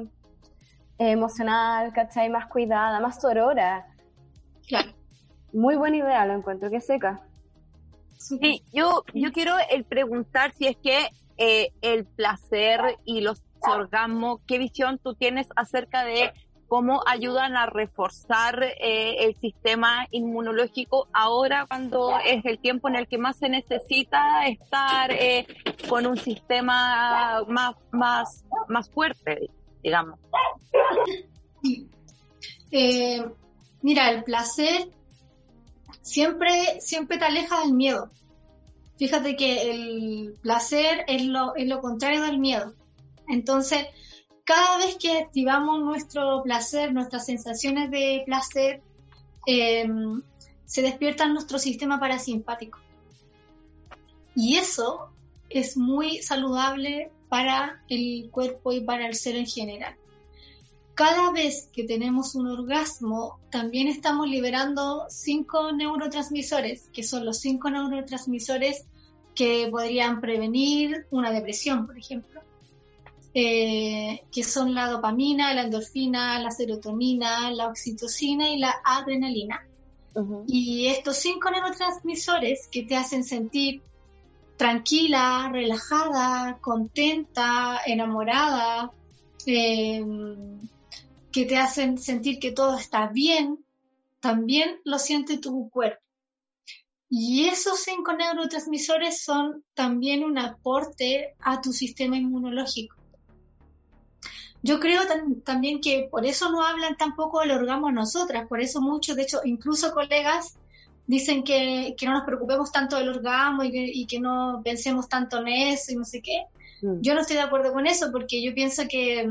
eh, 0.98 1.12
emocional, 1.12 1.94
¿cachai? 1.94 2.30
Más 2.30 2.48
cuidada, 2.48 3.00
más 3.00 3.22
sorora. 3.22 3.88
Claro. 4.68 4.92
Muy 5.54 5.76
buena 5.76 5.98
idea, 5.98 6.26
lo 6.26 6.34
encuentro, 6.34 6.70
que 6.70 6.82
seca. 6.82 7.22
Sí, 8.18 8.64
yo, 8.74 9.04
yo 9.14 9.32
quiero 9.32 9.54
el 9.70 9.86
preguntar 9.86 10.52
si 10.54 10.68
es 10.68 10.76
que 10.78 10.98
eh, 11.38 11.72
el 11.82 12.06
placer 12.06 12.80
y 13.06 13.22
los 13.22 13.42
orgasmos, 13.62 14.42
¿qué 14.48 14.58
visión 14.58 15.00
tú 15.00 15.16
tienes 15.16 15.48
acerca 15.56 16.04
de 16.04 16.34
cómo 16.74 17.04
ayudan 17.06 17.56
a 17.56 17.68
reforzar 17.68 18.64
eh, 18.64 19.26
el 19.26 19.36
sistema 19.36 20.08
inmunológico 20.10 21.08
ahora 21.14 21.68
cuando 21.68 22.18
es 22.26 22.44
el 22.46 22.58
tiempo 22.58 22.90
en 22.90 22.96
el 22.96 23.08
que 23.08 23.20
más 23.20 23.38
se 23.38 23.48
necesita 23.48 24.48
estar 24.48 25.12
eh, 25.12 25.46
con 25.88 26.08
un 26.08 26.18
sistema 26.18 27.44
más, 27.48 27.76
más, 27.92 28.44
más 28.68 28.90
fuerte, 28.90 29.52
digamos? 29.84 30.20
Eh, 32.72 33.24
mira, 33.84 34.10
el 34.10 34.24
placer 34.24 34.90
siempre, 36.02 36.82
siempre 36.82 37.20
te 37.20 37.26
aleja 37.26 37.60
del 37.60 37.74
miedo. 37.74 38.10
Fíjate 39.04 39.36
que 39.36 39.70
el 39.70 40.36
placer 40.42 41.04
es 41.10 41.26
lo, 41.26 41.58
es 41.58 41.68
lo 41.68 41.82
contrario 41.82 42.22
del 42.22 42.40
miedo. 42.40 42.74
Entonces, 43.28 43.86
cada 44.46 44.78
vez 44.78 44.96
que 44.96 45.18
activamos 45.18 45.82
nuestro 45.82 46.42
placer, 46.42 46.94
nuestras 46.94 47.26
sensaciones 47.26 47.92
de 47.92 48.24
placer, 48.26 48.82
eh, 49.46 49.86
se 50.64 50.82
despierta 50.82 51.28
nuestro 51.28 51.60
sistema 51.60 52.00
parasimpático. 52.00 52.80
Y 54.38 54.56
eso 54.56 55.10
es 55.50 55.76
muy 55.76 56.22
saludable 56.22 57.12
para 57.28 57.84
el 57.90 58.30
cuerpo 58.32 58.72
y 58.72 58.80
para 58.80 59.06
el 59.06 59.16
ser 59.16 59.36
en 59.36 59.48
general. 59.48 59.98
Cada 60.94 61.30
vez 61.34 61.68
que 61.74 61.84
tenemos 61.84 62.36
un 62.36 62.48
orgasmo, 62.48 63.38
también 63.50 63.90
estamos 63.90 64.30
liberando 64.30 65.08
cinco 65.10 65.74
neurotransmisores, 65.74 66.88
que 66.94 67.04
son 67.04 67.26
los 67.26 67.42
cinco 67.42 67.70
neurotransmisores 67.70 68.86
que 69.36 69.68
podrían 69.72 70.22
prevenir 70.22 71.06
una 71.12 71.32
depresión, 71.32 71.86
por 71.86 71.98
ejemplo 71.98 72.34
eh, 73.36 74.24
que 74.32 74.44
son 74.44 74.76
la 74.76 74.88
dopamina, 74.88 75.54
la 75.56 75.64
endorfina, 75.64 76.40
la 76.40 76.52
serotonina, 76.52 77.50
la 77.52 77.68
oxitocina 77.68 78.50
y 78.50 78.60
la 78.60 78.76
adrenalina. 78.84 79.66
Y 80.46 80.86
estos 80.88 81.18
cinco 81.18 81.50
neurotransmisores 81.50 82.68
que 82.68 82.84
te 82.84 82.96
hacen 82.96 83.24
sentir 83.24 83.82
tranquila, 84.58 85.50
relajada, 85.52 86.60
contenta, 86.62 87.82
enamorada, 87.88 88.92
eh, 89.48 90.06
que 91.32 91.46
te 91.46 91.58
hacen 91.58 91.98
sentir 91.98 92.38
que 92.38 92.52
todo 92.52 92.78
está 92.78 93.08
bien, 93.08 93.58
también 94.20 94.80
lo 94.86 95.00
siente 95.00 95.40
tu 95.40 95.72
cuerpo. 95.72 96.03
Y 97.16 97.48
esos 97.48 97.78
cinco 97.84 98.14
neurotransmisores 98.14 99.22
son 99.22 99.64
también 99.76 100.24
un 100.24 100.40
aporte 100.40 101.36
a 101.42 101.62
tu 101.62 101.72
sistema 101.72 102.18
inmunológico. 102.18 102.96
Yo 104.64 104.80
creo 104.80 105.04
tam- 105.04 105.44
también 105.44 105.80
que 105.80 106.08
por 106.10 106.26
eso 106.26 106.50
no 106.50 106.64
hablan 106.66 106.98
tampoco 106.98 107.42
del 107.42 107.52
orgasmo 107.52 107.92
nosotras, 107.92 108.48
por 108.48 108.62
eso 108.62 108.82
muchos, 108.82 109.16
de 109.16 109.22
hecho, 109.22 109.42
incluso 109.44 109.94
colegas 109.94 110.58
dicen 111.06 111.44
que, 111.44 111.94
que 111.96 112.08
no 112.08 112.14
nos 112.14 112.24
preocupemos 112.24 112.72
tanto 112.72 112.98
del 112.98 113.10
orgasmo 113.10 113.64
y 113.64 113.72
que, 113.72 113.86
y 113.94 114.08
que 114.08 114.20
no 114.20 114.62
pensemos 114.64 115.08
tanto 115.08 115.38
en 115.38 115.50
eso 115.50 115.92
y 115.92 115.96
no 115.98 116.06
sé 116.06 116.20
qué. 116.20 116.46
Mm. 116.82 117.02
Yo 117.02 117.14
no 117.14 117.22
estoy 117.22 117.36
de 117.36 117.44
acuerdo 117.44 117.74
con 117.74 117.86
eso 117.86 118.12
porque 118.12 118.42
yo 118.42 118.56
pienso 118.56 118.88
que, 118.90 119.30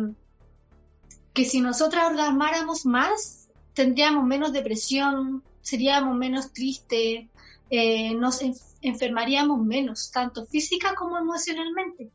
que 1.35 1.45
si 1.45 1.61
nosotras 1.61 2.13
orgasmáramos 2.13 2.87
más, 2.87 3.49
tendríamos 3.75 4.25
menos 4.25 4.53
depresión, 4.53 5.43
seríamos 5.63 6.17
menos 6.17 6.53
tristes, 6.53 7.27
eh, 7.73 8.15
nos 8.15 8.43
en- 8.43 8.55
enfermaríamos 8.83 9.59
menos, 9.65 10.11
tanto 10.11 10.45
física 10.47 10.95
como 10.95 11.17
emocionalmente. 11.19 12.11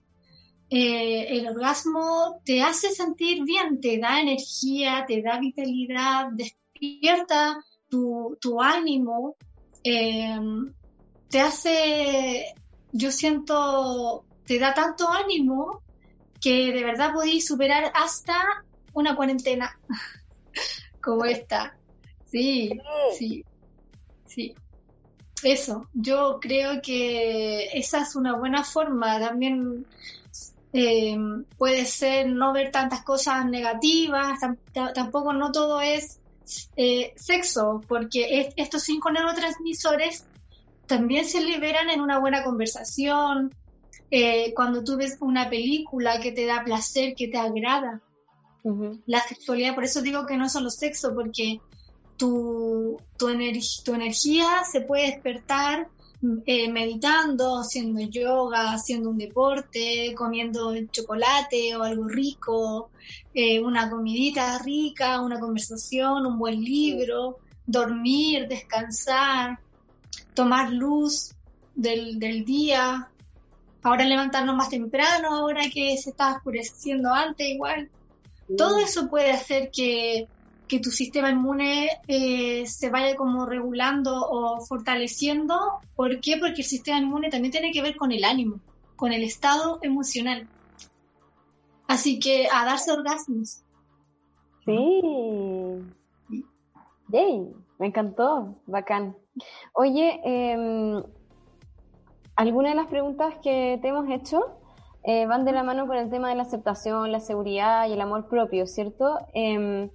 Eh, 0.69 1.37
el 1.39 1.47
orgasmo 1.47 2.41
te 2.45 2.61
hace 2.61 2.91
sentir 2.91 3.43
bien, 3.43 3.81
te 3.81 3.97
da 3.97 4.21
energía, 4.21 5.05
te 5.07 5.21
da 5.23 5.39
vitalidad, 5.39 6.27
despierta 6.33 7.57
tu, 7.89 8.37
tu 8.39 8.61
ánimo, 8.61 9.35
eh, 9.83 10.37
te 11.29 11.39
hace, 11.39 12.45
yo 12.91 13.11
siento, 13.11 14.25
te 14.45 14.59
da 14.59 14.75
tanto 14.75 15.09
ánimo 15.09 15.81
que 16.39 16.71
de 16.71 16.83
verdad 16.83 17.13
podéis 17.13 17.47
superar 17.47 17.91
hasta 17.95 18.35
una 18.93 19.15
cuarentena 19.15 19.71
como 21.01 21.25
esta. 21.25 21.75
Sí, 22.25 22.69
sí, 23.17 23.43
sí. 24.27 24.53
Eso, 25.43 25.87
yo 25.93 26.39
creo 26.41 26.81
que 26.81 27.65
esa 27.73 28.01
es 28.01 28.15
una 28.15 28.35
buena 28.37 28.63
forma. 28.63 29.19
También 29.19 29.85
eh, 30.73 31.15
puede 31.57 31.85
ser 31.85 32.27
no 32.29 32.53
ver 32.53 32.71
tantas 32.71 33.03
cosas 33.03 33.45
negativas, 33.45 34.39
tam- 34.39 34.59
ta- 34.73 34.93
tampoco 34.93 35.33
no 35.33 35.51
todo 35.51 35.81
es 35.81 36.19
eh, 36.75 37.13
sexo, 37.15 37.81
porque 37.87 38.39
es- 38.39 38.53
estos 38.55 38.83
cinco 38.83 39.11
neurotransmisores 39.11 40.25
también 40.85 41.25
se 41.25 41.41
liberan 41.43 41.89
en 41.89 41.99
una 42.01 42.19
buena 42.19 42.43
conversación, 42.43 43.51
eh, 44.09 44.53
cuando 44.55 44.83
tú 44.83 44.95
ves 44.97 45.17
una 45.19 45.49
película 45.49 46.19
que 46.21 46.31
te 46.31 46.45
da 46.45 46.63
placer, 46.63 47.13
que 47.17 47.27
te 47.27 47.37
agrada. 47.37 48.01
La 49.05 49.19
sexualidad, 49.21 49.75
por 49.75 49.83
eso 49.83 50.01
digo 50.01 50.25
que 50.25 50.37
no 50.37 50.45
es 50.45 50.53
solo 50.53 50.69
sexo, 50.69 51.13
porque 51.13 51.57
tu, 52.17 52.97
tu, 53.17 53.29
ener- 53.29 53.83
tu 53.83 53.93
energía 53.93 54.63
se 54.69 54.81
puede 54.81 55.11
despertar 55.11 55.87
eh, 56.45 56.69
meditando, 56.71 57.59
haciendo 57.59 58.01
yoga, 58.01 58.73
haciendo 58.73 59.11
un 59.11 59.17
deporte, 59.17 60.13
comiendo 60.17 60.73
chocolate 60.91 61.75
o 61.75 61.83
algo 61.83 62.07
rico, 62.07 62.91
eh, 63.33 63.59
una 63.61 63.89
comidita 63.89 64.57
rica, 64.59 65.21
una 65.21 65.39
conversación, 65.39 66.25
un 66.25 66.39
buen 66.39 66.59
libro, 66.61 67.37
dormir, 67.65 68.47
descansar, 68.47 69.59
tomar 70.33 70.71
luz 70.71 71.35
del, 71.73 72.17
del 72.19 72.43
día, 72.45 73.11
ahora 73.83 74.05
levantarnos 74.05 74.55
más 74.55 74.69
temprano, 74.69 75.35
ahora 75.35 75.61
que 75.71 75.97
se 75.97 76.09
está 76.09 76.35
oscureciendo 76.35 77.13
antes 77.13 77.47
igual. 77.47 77.91
Todo 78.57 78.79
eso 78.79 79.07
puede 79.09 79.31
hacer 79.31 79.69
que, 79.71 80.29
que 80.67 80.79
tu 80.79 80.91
sistema 80.91 81.29
inmune 81.29 81.89
eh, 82.07 82.65
se 82.65 82.89
vaya 82.89 83.15
como 83.15 83.45
regulando 83.45 84.13
o 84.15 84.59
fortaleciendo. 84.65 85.79
¿Por 85.95 86.19
qué? 86.19 86.37
Porque 86.37 86.61
el 86.61 86.67
sistema 86.67 86.99
inmune 86.99 87.29
también 87.29 87.51
tiene 87.51 87.71
que 87.71 87.81
ver 87.81 87.95
con 87.95 88.11
el 88.11 88.23
ánimo, 88.23 88.59
con 88.95 89.13
el 89.13 89.23
estado 89.23 89.79
emocional. 89.81 90.47
Así 91.87 92.19
que 92.19 92.47
a 92.53 92.65
darse 92.65 92.91
orgasmos. 92.91 93.63
Sí. 94.65 95.01
Yay, 97.09 97.47
me 97.79 97.87
encantó, 97.87 98.59
bacán. 98.65 99.15
Oye, 99.73 100.19
eh, 100.25 101.03
algunas 102.35 102.71
de 102.73 102.75
las 102.75 102.87
preguntas 102.87 103.35
que 103.41 103.79
te 103.81 103.87
hemos 103.87 104.09
hecho 104.09 104.59
eh, 105.03 105.25
van 105.25 105.45
de 105.45 105.53
la 105.53 105.63
mano 105.63 105.87
con 105.87 105.95
el 105.95 106.09
tema 106.09 106.29
de 106.29 106.35
la 106.35 106.43
aceptación, 106.43 107.11
la 107.13 107.21
seguridad 107.21 107.87
y 107.87 107.93
el 107.93 108.01
amor 108.01 108.27
propio, 108.27 108.67
¿cierto? 108.67 109.17
Em, 109.33 109.89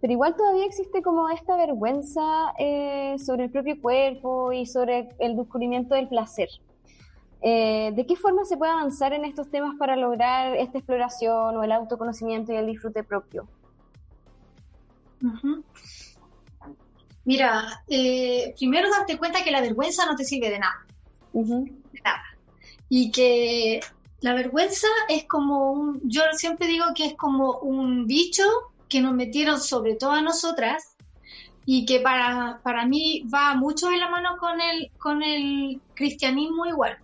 pero 0.00 0.12
igual 0.12 0.36
todavía 0.36 0.66
existe 0.66 1.02
como 1.02 1.28
esta 1.30 1.56
vergüenza 1.56 2.52
eh, 2.58 3.16
sobre 3.18 3.44
el 3.44 3.50
propio 3.50 3.80
cuerpo 3.80 4.52
y 4.52 4.66
sobre 4.66 5.08
el 5.18 5.36
descubrimiento 5.36 5.94
del 5.94 6.08
placer. 6.08 6.48
Eh, 7.42 7.92
¿De 7.94 8.06
qué 8.06 8.16
forma 8.16 8.44
se 8.44 8.56
puede 8.56 8.72
avanzar 8.72 9.12
en 9.12 9.24
estos 9.24 9.50
temas 9.50 9.76
para 9.78 9.96
lograr 9.96 10.56
esta 10.56 10.78
exploración 10.78 11.56
o 11.56 11.62
el 11.62 11.72
autoconocimiento 11.72 12.52
y 12.52 12.56
el 12.56 12.66
disfrute 12.66 13.04
propio? 13.04 13.48
Mira, 17.24 17.82
eh, 17.88 18.54
primero 18.58 18.90
darte 18.90 19.18
cuenta 19.18 19.42
que 19.42 19.50
la 19.50 19.60
vergüenza 19.60 20.06
no 20.06 20.14
te 20.14 20.24
sirve 20.24 20.50
de 20.50 20.58
nada, 20.58 20.86
de 21.32 22.00
nada. 22.04 22.22
Y 22.88 23.10
que 23.10 23.80
la 24.20 24.34
vergüenza 24.34 24.86
es 25.08 25.24
como 25.24 25.72
un, 25.72 26.00
yo 26.04 26.22
siempre 26.32 26.68
digo 26.68 26.84
que 26.94 27.06
es 27.06 27.14
como 27.14 27.58
un 27.58 28.06
bicho 28.06 28.44
que 28.88 29.00
nos 29.00 29.14
metieron 29.14 29.60
sobre 29.60 29.94
todo 29.96 30.12
a 30.12 30.22
nosotras 30.22 30.96
y 31.64 31.84
que 31.84 32.00
para, 32.00 32.60
para 32.62 32.86
mí 32.86 33.24
va 33.32 33.54
mucho 33.54 33.88
de 33.88 33.98
la 33.98 34.08
mano 34.08 34.36
con 34.38 34.60
el, 34.60 34.90
con 34.98 35.22
el 35.22 35.80
cristianismo 35.94 36.66
igual. 36.66 36.96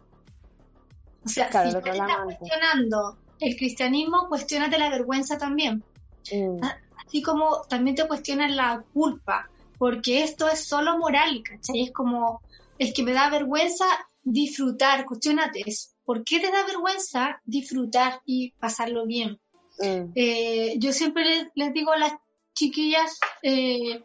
O 1.24 1.28
sea, 1.28 1.49
Claro, 1.49 1.70
si 1.70 1.80
tú 1.80 1.91
estás 1.91 2.16
cuestionando 2.24 3.18
el 3.41 3.57
cristianismo, 3.57 4.28
cuestionate 4.28 4.78
la 4.78 4.91
vergüenza 4.91 5.37
también. 5.37 5.85
Mm, 6.33 6.61
así 7.05 7.22
como 7.22 7.62
también 7.68 7.97
te 7.97 8.07
cuestionan 8.07 8.57
la 8.57 8.85
culpa, 8.93 9.51
porque 9.78 10.22
esto 10.22 10.49
es 10.49 10.66
solo 10.66 10.97
moral, 10.99 11.43
¿cachai? 11.45 11.83
Es 11.83 11.93
como, 11.93 12.41
es 12.78 12.95
que 12.95 13.03
me 13.03 13.12
da 13.12 13.30
vergüenza 13.30 13.85
disfrutar, 14.22 15.05
cuestionate 15.05 15.62
eso. 15.66 15.91
¿Por 16.05 16.24
qué 16.24 16.39
te 16.41 16.51
da 16.51 16.64
vergüenza 16.64 17.41
disfrutar 17.45 18.20
y 18.24 18.53
pasarlo 18.61 19.07
bien? 19.07 19.41
Mm, 19.79 20.12
Eh, 20.14 20.75
yo 20.79 20.93
siempre 20.93 21.25
les, 21.25 21.47
les 21.55 21.73
digo 21.73 21.93
a 21.93 21.99
las 21.99 22.12
chiquillas, 22.55 23.18
eh, 23.43 24.03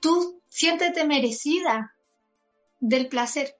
tú 0.00 0.40
siéntete 0.48 1.04
merecida 1.04 1.94
del 2.80 3.08
placer, 3.08 3.56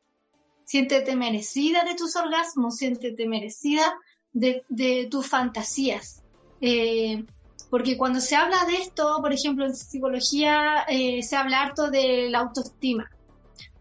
siéntete 0.64 1.16
merecida 1.16 1.84
de 1.84 1.94
tus 1.94 2.16
orgasmos, 2.16 2.76
siéntete 2.76 3.26
merecida 3.26 3.94
de, 4.32 4.64
de 4.68 5.06
tus 5.10 5.26
fantasías. 5.26 6.22
Eh, 6.60 7.24
porque 7.70 7.96
cuando 7.96 8.20
se 8.20 8.36
habla 8.36 8.64
de 8.64 8.76
esto, 8.76 9.18
por 9.20 9.32
ejemplo, 9.32 9.66
en 9.66 9.74
psicología 9.74 10.84
eh, 10.88 11.22
se 11.22 11.36
habla 11.36 11.62
harto 11.62 11.90
de 11.90 12.30
la 12.30 12.38
autoestima, 12.38 13.10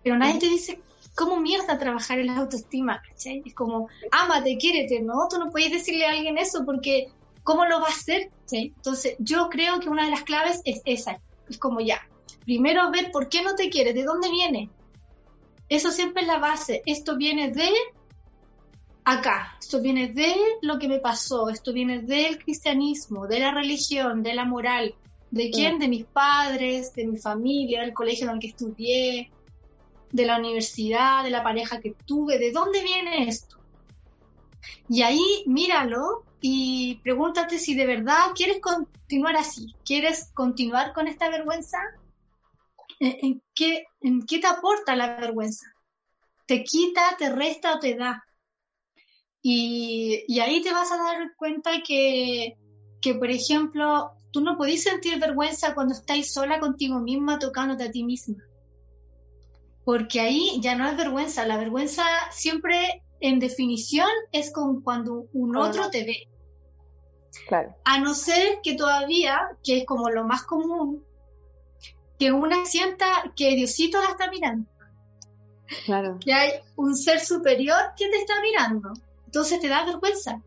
pero 0.04 0.18
nadie 0.18 0.40
te 0.40 0.50
dice 0.50 0.82
cómo 1.16 1.40
mierda 1.40 1.78
trabajar 1.78 2.20
en 2.20 2.28
la 2.28 2.38
autoestima, 2.38 3.02
¿cachai? 3.08 3.42
Es 3.46 3.54
como, 3.54 3.88
ámate, 4.12 4.58
quiérete, 4.58 5.02
¿no? 5.02 5.28
Tú 5.30 5.38
no 5.40 5.50
puedes 5.52 5.72
decirle 5.72 6.06
a 6.06 6.12
alguien 6.12 6.38
eso 6.38 6.66
porque 6.66 7.10
¿cómo 7.46 7.64
lo 7.66 7.80
va 7.80 7.88
a 7.88 7.92
hacer? 7.92 8.32
¿Sí? 8.46 8.74
Entonces, 8.76 9.16
yo 9.20 9.50
creo 9.50 9.80
que 9.80 9.88
una 9.88 10.04
de 10.04 10.12
las 10.12 10.24
claves 10.24 10.62
es 10.66 10.82
esa. 10.84 11.22
Es 11.48 11.58
como 11.58 11.80
ya, 11.80 12.02
primero 12.44 12.92
ver 12.92 13.12
por 13.12 13.30
qué 13.30 13.44
no 13.44 13.56
te 13.56 13.70
quieres, 13.70 13.94
de 13.94 14.04
dónde 14.04 14.30
viene. 14.30 14.70
Eso 15.70 15.92
siempre 15.92 16.24
es 16.24 16.28
la 16.28 16.40
base. 16.40 16.82
Esto 16.86 17.16
viene 17.16 17.52
de 17.52 17.70
acá, 19.06 19.56
esto 19.62 19.80
viene 19.80 20.10
de 20.10 20.34
lo 20.62 20.80
que 20.80 20.88
me 20.88 21.00
pasó, 21.00 21.50
esto 21.50 21.72
viene 21.72 22.02
del 22.02 22.44
cristianismo, 22.44 23.28
de 23.28 23.40
la 23.40 23.52
religión, 23.52 24.24
de 24.24 24.34
la 24.34 24.46
moral. 24.46 24.96
¿De 25.30 25.52
quién? 25.52 25.80
De 25.80 25.88
mis 25.88 26.06
padres, 26.06 26.94
de 26.94 27.06
mi 27.06 27.18
familia, 27.18 27.82
del 27.82 27.94
colegio 27.94 28.28
en 28.28 28.36
el 28.36 28.40
que 28.40 28.48
estudié, 28.48 29.32
de 30.12 30.26
la 30.26 30.40
universidad, 30.40 31.24
de 31.24 31.30
la 31.30 31.44
pareja 31.44 31.80
que 31.80 31.94
tuve. 32.06 32.40
¿De 32.40 32.52
dónde 32.52 32.82
viene 32.82 33.28
esto? 33.28 33.58
Y 34.90 35.04
ahí 35.04 35.44
míralo 35.46 36.24
y 36.42 37.00
pregúntate 37.04 37.58
si 37.60 37.76
de 37.76 37.86
verdad 37.86 38.32
quieres 38.36 38.60
continuar 38.62 39.36
así, 39.36 39.74
quieres 39.86 40.32
continuar 40.34 40.94
con 40.94 41.08
esta 41.08 41.30
vergüenza. 41.30 41.80
¿En, 43.00 43.42
qué, 43.54 43.86
¿En 44.02 44.26
qué 44.26 44.40
te 44.40 44.48
aporta 44.48 44.96
la 44.96 45.20
vergüenza? 45.20 45.66
¿Te 46.46 46.64
quita, 46.64 47.02
te 47.18 47.30
resta 47.30 47.76
o 47.76 47.80
te 47.80 47.96
da? 47.96 48.24
Y, 49.42 50.24
y 50.28 50.40
ahí 50.40 50.62
te 50.62 50.72
vas 50.72 50.92
a 50.92 50.98
dar 50.98 51.36
cuenta 51.36 51.72
que, 51.86 52.58
que, 53.02 53.16
por 53.16 53.30
ejemplo, 53.30 54.12
tú 54.32 54.42
no 54.42 54.58
podés 54.58 54.84
sentir 54.84 55.20
vergüenza 55.20 55.74
cuando 55.74 55.94
estás 55.94 56.34
sola 56.34 56.60
contigo 56.60 57.00
misma 57.00 57.40
tocándote 57.40 57.84
a 57.86 57.92
ti 57.92 58.04
misma. 58.04 58.44
Porque 59.84 60.20
ahí 60.20 60.60
ya 60.62 60.76
no 60.76 60.88
es 60.88 60.98
vergüenza, 60.98 61.46
la 61.46 61.58
vergüenza 61.58 62.04
siempre 62.32 63.05
en 63.20 63.40
definición 63.40 64.10
es 64.32 64.52
con 64.52 64.82
cuando 64.82 65.28
un 65.34 65.56
otro. 65.56 65.90
te 65.90 66.04
ve. 66.04 66.28
claro. 67.48 67.76
A 67.86 68.00
no 68.00 68.14
ser 68.14 68.60
que 68.64 68.76
todavía, 68.76 69.40
que 69.64 69.80
es 69.80 69.86
como 69.86 70.10
lo 70.10 70.26
más 70.26 70.44
común, 70.44 71.04
que 72.20 72.32
una 72.32 72.66
sienta 72.66 73.06
que 73.36 73.56
Diosito 73.56 74.02
la 74.02 74.10
está 74.10 74.30
mirando, 74.30 74.70
Claro, 75.86 76.20
que 76.24 76.32
hay 76.32 76.52
un 76.76 76.96
ser 76.96 77.20
superior 77.20 77.78
que 77.98 78.08
te 78.10 78.18
está 78.18 78.40
mirando. 78.42 78.94
Entonces 79.26 79.60
te 79.60 79.68
da 79.68 79.84
vergüenza. 79.84 80.42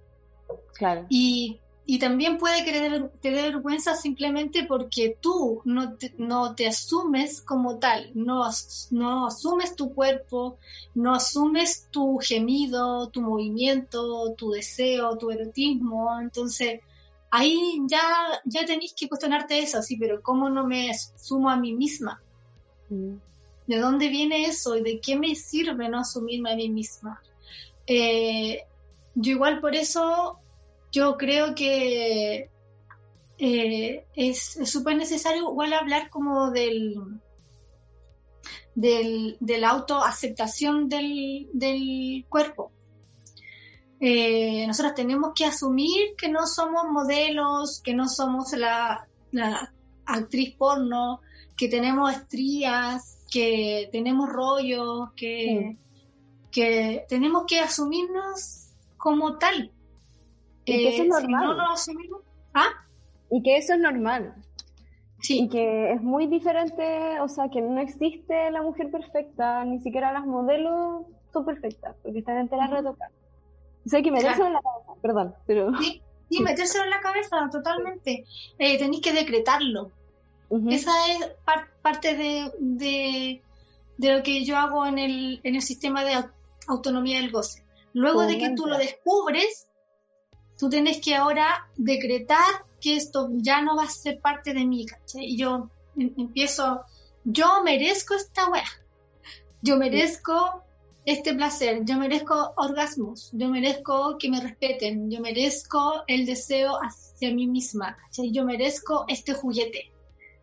claro. 0.75 1.07
Y, 1.09 1.61
y 1.91 1.99
también 1.99 2.37
puede 2.37 2.67
que 2.67 3.11
te 3.23 3.31
dé- 3.31 3.43
vergüenza 3.43 3.95
simplemente 3.95 4.67
porque 4.69 5.17
tú 5.23 5.63
no 5.65 5.97
te, 5.97 6.15
no 6.19 6.55
te 6.55 6.67
asumes 6.67 7.41
como 7.41 7.79
tal, 7.79 8.11
no, 8.15 8.45
as- 8.45 8.89
no 8.91 9.27
asumes 9.27 9.75
tu 9.75 9.95
cuerpo, 9.95 10.59
no 10.95 11.15
asumes 11.15 11.89
tu 11.91 12.19
gemido, 12.19 13.09
tu 13.09 13.23
movimiento, 13.23 14.35
tu 14.35 14.51
deseo, 14.51 15.17
tu 15.17 15.31
erotismo. 15.31 16.21
Entonces 16.21 16.81
ahí 17.31 17.59
ya, 17.89 18.03
ya 18.45 18.67
tenéis 18.67 18.93
que 18.95 19.09
cuestionarte 19.09 19.59
eso, 19.59 19.81
sí, 19.81 19.97
pero 19.97 20.21
¿cómo 20.21 20.51
no 20.51 20.67
me 20.67 20.91
asumo 20.91 21.49
a 21.49 21.57
mí 21.57 21.73
misma? 21.73 22.21
Mm, 22.91 23.15
¿De 23.67 23.79
dónde 23.79 24.11
viene 24.11 24.45
eso 24.45 24.77
y 24.77 24.83
de 24.83 25.01
qué 25.01 25.19
me 25.19 25.35
sirve 25.35 25.89
no 25.89 26.01
asumirme 26.01 26.53
a 26.53 26.57
mí 26.57 26.69
misma? 26.69 27.19
Eh, 27.87 28.61
yo 29.15 29.33
igual 29.33 29.63
por 29.63 29.75
eso, 29.75 30.39
yo 30.93 31.17
creo 31.17 31.55
que 31.55 32.51
eh, 33.39 34.07
es 34.15 34.59
súper 34.65 34.97
necesario 34.97 35.51
igual 35.51 35.73
hablar 35.73 36.11
como 36.11 36.51
del, 36.51 37.21
del, 38.75 39.37
de 39.41 39.59
la 39.59 39.71
autoaceptación 39.71 40.89
del, 40.89 41.49
del 41.53 42.25
cuerpo. 42.29 42.73
Eh, 44.01 44.65
nosotros 44.67 44.95
tenemos 44.95 45.33
que 45.35 45.45
asumir 45.45 46.15
que 46.17 46.29
no 46.29 46.47
somos 46.47 46.85
modelos, 46.89 47.81
que 47.83 47.95
no 47.95 48.09
somos 48.09 48.53
la, 48.53 49.09
la 49.33 49.73
actriz 50.07 50.55
porno, 50.57 51.21
que 51.57 51.69
tenemos 51.69 52.13
estrías, 52.13 53.25
que 53.31 53.89
tenemos 53.91 54.29
rollos, 54.29 55.11
que, 55.17 55.77
que 56.51 57.05
tenemos 57.09 57.45
que 57.47 57.61
asumirnos 57.61 58.69
como 58.97 59.39
tal. 59.39 59.73
Y 60.75 60.79
que 60.85 60.89
eso 60.95 61.03
es 61.03 61.03
si 61.03 61.09
normal. 61.09 61.57
no 61.57 62.21
¿ah? 62.55 62.69
Y 63.31 63.43
que 63.43 63.57
eso 63.57 63.75
es 63.75 63.81
normal. 63.81 64.35
Y 65.21 65.25
Sí, 65.27 65.49
que 65.49 65.93
es 65.93 66.03
muy 66.03 66.27
diferente, 66.29 67.21
o 67.21 67.29
sea, 67.29 67.49
que 67.51 67.61
no 67.61 67.81
existe 67.81 68.51
la 68.51 68.63
mujer 68.63 68.91
perfecta, 68.91 69.65
ni 69.65 69.81
siquiera 69.81 70.13
las 70.13 70.25
modelos 70.27 71.07
son 71.33 71.45
perfectas, 71.45 71.97
porque 72.03 72.21
están 72.21 72.39
enteras 72.39 72.71
retocadas. 72.71 73.13
O 73.85 73.89
sea, 73.89 73.99
hay 73.99 74.03
que 74.05 74.11
meterse 74.13 74.37
Claro. 74.37 74.47
en 74.47 74.53
la 74.55 74.61
cabeza, 74.61 74.93
perdón, 75.03 75.35
pero... 75.47 75.77
sí, 75.79 76.03
sí, 76.31 76.41
metérselo 76.43 76.85
en 76.85 76.91
la 76.91 77.01
cabeza, 77.01 77.49
totalmente. 77.51 78.25
Eh, 78.59 78.79
tenéis 78.79 79.03
que 79.03 79.13
decretarlo. 79.13 79.91
Esa 80.71 80.93
es 81.13 81.27
par- 81.45 81.69
parte 81.83 82.17
de, 82.17 82.51
de, 82.59 83.43
de 83.99 84.17
lo 84.17 84.23
que 84.23 84.45
yo 84.45 84.57
hago 84.57 84.87
en 84.87 84.99
el, 84.99 85.41
en 85.43 85.57
el 85.57 85.63
sistema 85.63 86.05
de 86.05 86.15
au- 86.15 86.31
autonomía 86.69 87.21
del 87.21 87.31
goce. 87.31 87.65
Luego 87.93 88.23
de 88.23 88.39
que 88.39 88.51
tú 88.55 88.67
lo 88.67 88.79
descubres, 88.79 89.68
tú 90.59 90.69
tienes 90.69 91.01
que 91.01 91.15
ahora 91.15 91.69
decretar 91.77 92.67
que 92.81 92.97
esto 92.97 93.29
ya 93.33 93.63
no 93.63 93.77
va 93.77 93.85
a 93.85 93.91
ser 93.91 94.21
parte 94.21 94.53
de 94.53 94.65
mí, 94.65 94.87
¿cachai? 94.87 95.25
Y 95.25 95.37
yo 95.37 95.71
em- 95.97 96.15
empiezo, 96.17 96.83
yo 97.25 97.63
merezco 97.63 98.15
esta 98.15 98.51
wea, 98.51 98.69
yo 99.63 99.77
merezco 99.77 100.65
este 101.05 101.33
placer, 101.35 101.85
yo 101.85 101.97
merezco 101.97 102.53
orgasmos, 102.57 103.31
yo 103.33 103.49
merezco 103.49 104.19
que 104.19 104.31
me 104.31 104.41
respeten, 104.41 105.11
yo 105.11 105.21
merezco 105.21 106.05
el 106.07 106.27
deseo 106.27 106.79
hacia 106.83 107.33
mí 107.33 107.47
misma, 107.47 107.97
¿cachai? 107.97 108.31
Yo 108.31 108.45
merezco 108.45 109.05
este 109.09 109.33
juguete, 109.35 109.93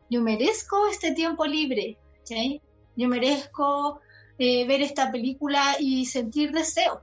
yo 0.09 0.21
merezco 0.21 0.87
este 0.87 1.11
tiempo 1.11 1.45
libre, 1.45 1.97
¿cachai? 2.19 2.61
Yo 2.95 3.07
merezco 3.07 3.99
eh, 4.37 4.65
ver 4.65 4.81
esta 4.81 5.11
película 5.11 5.75
y 5.79 6.05
sentir 6.05 6.51
deseo, 6.51 7.01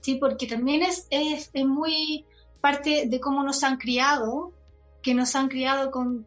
¿sí? 0.00 0.14
Porque 0.16 0.46
también 0.46 0.82
es, 0.82 1.06
es, 1.10 1.50
es 1.52 1.66
muy 1.66 2.24
parte 2.66 3.06
de 3.06 3.20
cómo 3.20 3.44
nos 3.44 3.62
han 3.62 3.76
criado, 3.76 4.52
que 5.00 5.14
nos 5.14 5.36
han 5.36 5.46
criado 5.46 5.92
con, 5.92 6.26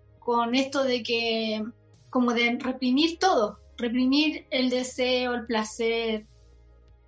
esto 0.54 0.86
de 0.86 1.04
que, 1.04 1.62
como 2.10 2.34
de 2.34 2.58
reprimir 2.58 3.20
todo, 3.20 3.60
reprimir 3.78 4.48
el 4.50 4.70
deseo, 4.70 5.34
el 5.34 5.46
placer. 5.46 6.28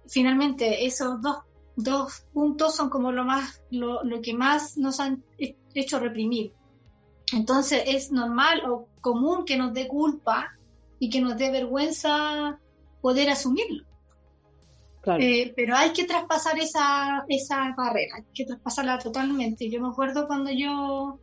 Finalmente, 0.06 0.86
esos 0.86 1.22
dos, 1.22 2.26
puntos 2.34 2.76
son 2.76 2.90
como 2.90 3.14
lo 3.14 3.24
más, 3.24 3.62
lo, 3.72 4.04
lo 4.04 4.22
que 4.22 4.34
más 4.34 4.78
nos 4.78 5.00
han 5.00 5.24
he- 5.38 5.56
hecho 5.74 5.98
reprimir. 5.98 6.52
Entonces 7.32 7.84
es 7.88 8.12
normal 8.12 8.70
o 8.70 8.90
común 9.00 9.46
que 9.46 9.56
nos 9.56 9.72
dé 9.74 9.88
culpa 9.88 10.50
y 11.00 11.10
que 11.10 11.22
nos 11.22 11.38
dé 11.38 11.52
vergüenza 11.52 12.60
poder 13.02 13.30
asumirlo. 13.30 13.86
Claro. 15.02 15.22
Eh, 15.24 15.54
pero 15.56 15.76
hay 15.76 15.94
que 15.94 16.06
traspasar 16.06 16.60
esa, 16.60 17.24
esa 17.28 17.74
barrera, 17.76 18.18
hay 18.18 18.24
que 18.34 18.46
traspasarla 18.46 19.00
totalmente. 19.00 19.70
Yo 19.70 19.82
me 19.82 19.90
acuerdo 19.90 20.28
cuando 20.28 20.52
yo 20.52 21.20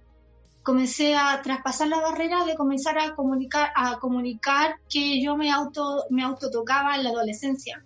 comencé 0.63 1.15
a 1.17 1.41
traspasar 1.43 1.89
la 1.89 2.01
barrera 2.01 2.45
de 2.45 2.57
comenzar 2.57 2.99
a 2.99 3.15
comunicar, 3.15 3.71
a 3.77 3.99
comunicar 3.99 4.77
que 4.89 5.23
yo 5.23 5.37
me 5.37 5.51
auto, 5.53 6.05
me 6.11 6.25
autotocaba 6.25 6.97
en 6.97 7.05
la 7.05 7.11
adolescencia. 7.11 7.85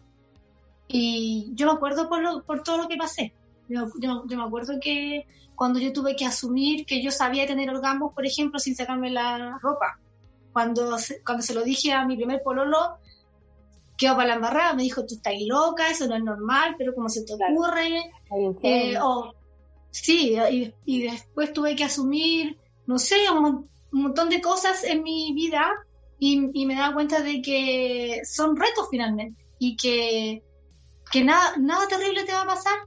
Y 0.89 1.53
yo 1.55 1.67
me 1.67 1.73
acuerdo 1.73 2.09
por, 2.09 2.21
lo- 2.23 2.45
por 2.45 2.63
todo 2.63 2.79
lo 2.79 2.89
que 2.89 2.97
pasé. 2.97 3.35
Yo, 3.69 3.87
yo- 4.01 4.25
yo 4.29 4.37
me 4.37 4.45
acuerdo 4.45 4.75
que 4.81 5.25
cuando 5.55 5.79
yo 5.79 5.93
tuve 5.93 6.17
que 6.17 6.27
asumir 6.27 6.85
que 6.87 7.03
yo 7.03 7.11
sabía 7.11 7.47
tener 7.47 7.71
orgasmos, 7.71 8.13
por 8.15 8.27
ejemplo, 8.27 8.59
sin 8.59 8.75
sacarme 8.77 9.11
la 9.11 9.59
ropa. 9.63 9.87
Cuando, 10.53 10.97
cuando 11.25 11.43
se 11.43 11.55
lo 11.55 11.63
dije 11.63 11.93
a 11.93 12.05
mi 12.07 12.17
primer 12.17 12.41
pololo, 12.45 12.97
quedó 13.97 14.17
para 14.17 14.29
la 14.29 14.35
embarrada, 14.35 14.75
me 14.75 14.83
dijo, 14.83 15.05
tú 15.07 15.15
estás 15.15 15.35
loca, 15.47 15.89
eso 15.91 16.07
no 16.07 16.17
es 16.17 16.23
normal, 16.25 16.75
pero 16.79 16.95
como 16.95 17.09
se 17.09 17.25
te 17.25 17.37
Claro. 17.37 17.53
ocurre, 17.55 18.03
un 18.31 18.59
eh, 18.63 18.99
o- 19.01 19.35
sí, 19.91 20.37
y, 20.51 20.75
y 20.85 21.03
después 21.03 21.53
tuve 21.53 21.77
que 21.77 21.85
asumir, 21.85 22.57
no 22.87 22.99
sé, 22.99 23.17
un, 23.31 23.69
un 23.93 24.03
montón 24.03 24.29
de 24.29 24.41
cosas 24.41 24.85
en 24.85 25.03
mi 25.03 25.33
vida 25.35 25.71
y, 26.19 26.49
y 26.53 26.67
me 26.67 26.75
daba 26.75 26.95
cuenta 26.95 27.21
de 27.21 27.43
que 27.43 28.23
son 28.25 28.57
retos 28.57 28.89
finalmente 28.91 29.45
y 29.59 29.77
que, 29.77 30.43
que 31.11 31.23
nada, 31.25 31.57
nada 31.59 31.87
terrible 31.89 32.25
te 32.25 32.33
va 32.33 32.43
a 32.43 32.47
pasar, 32.47 32.79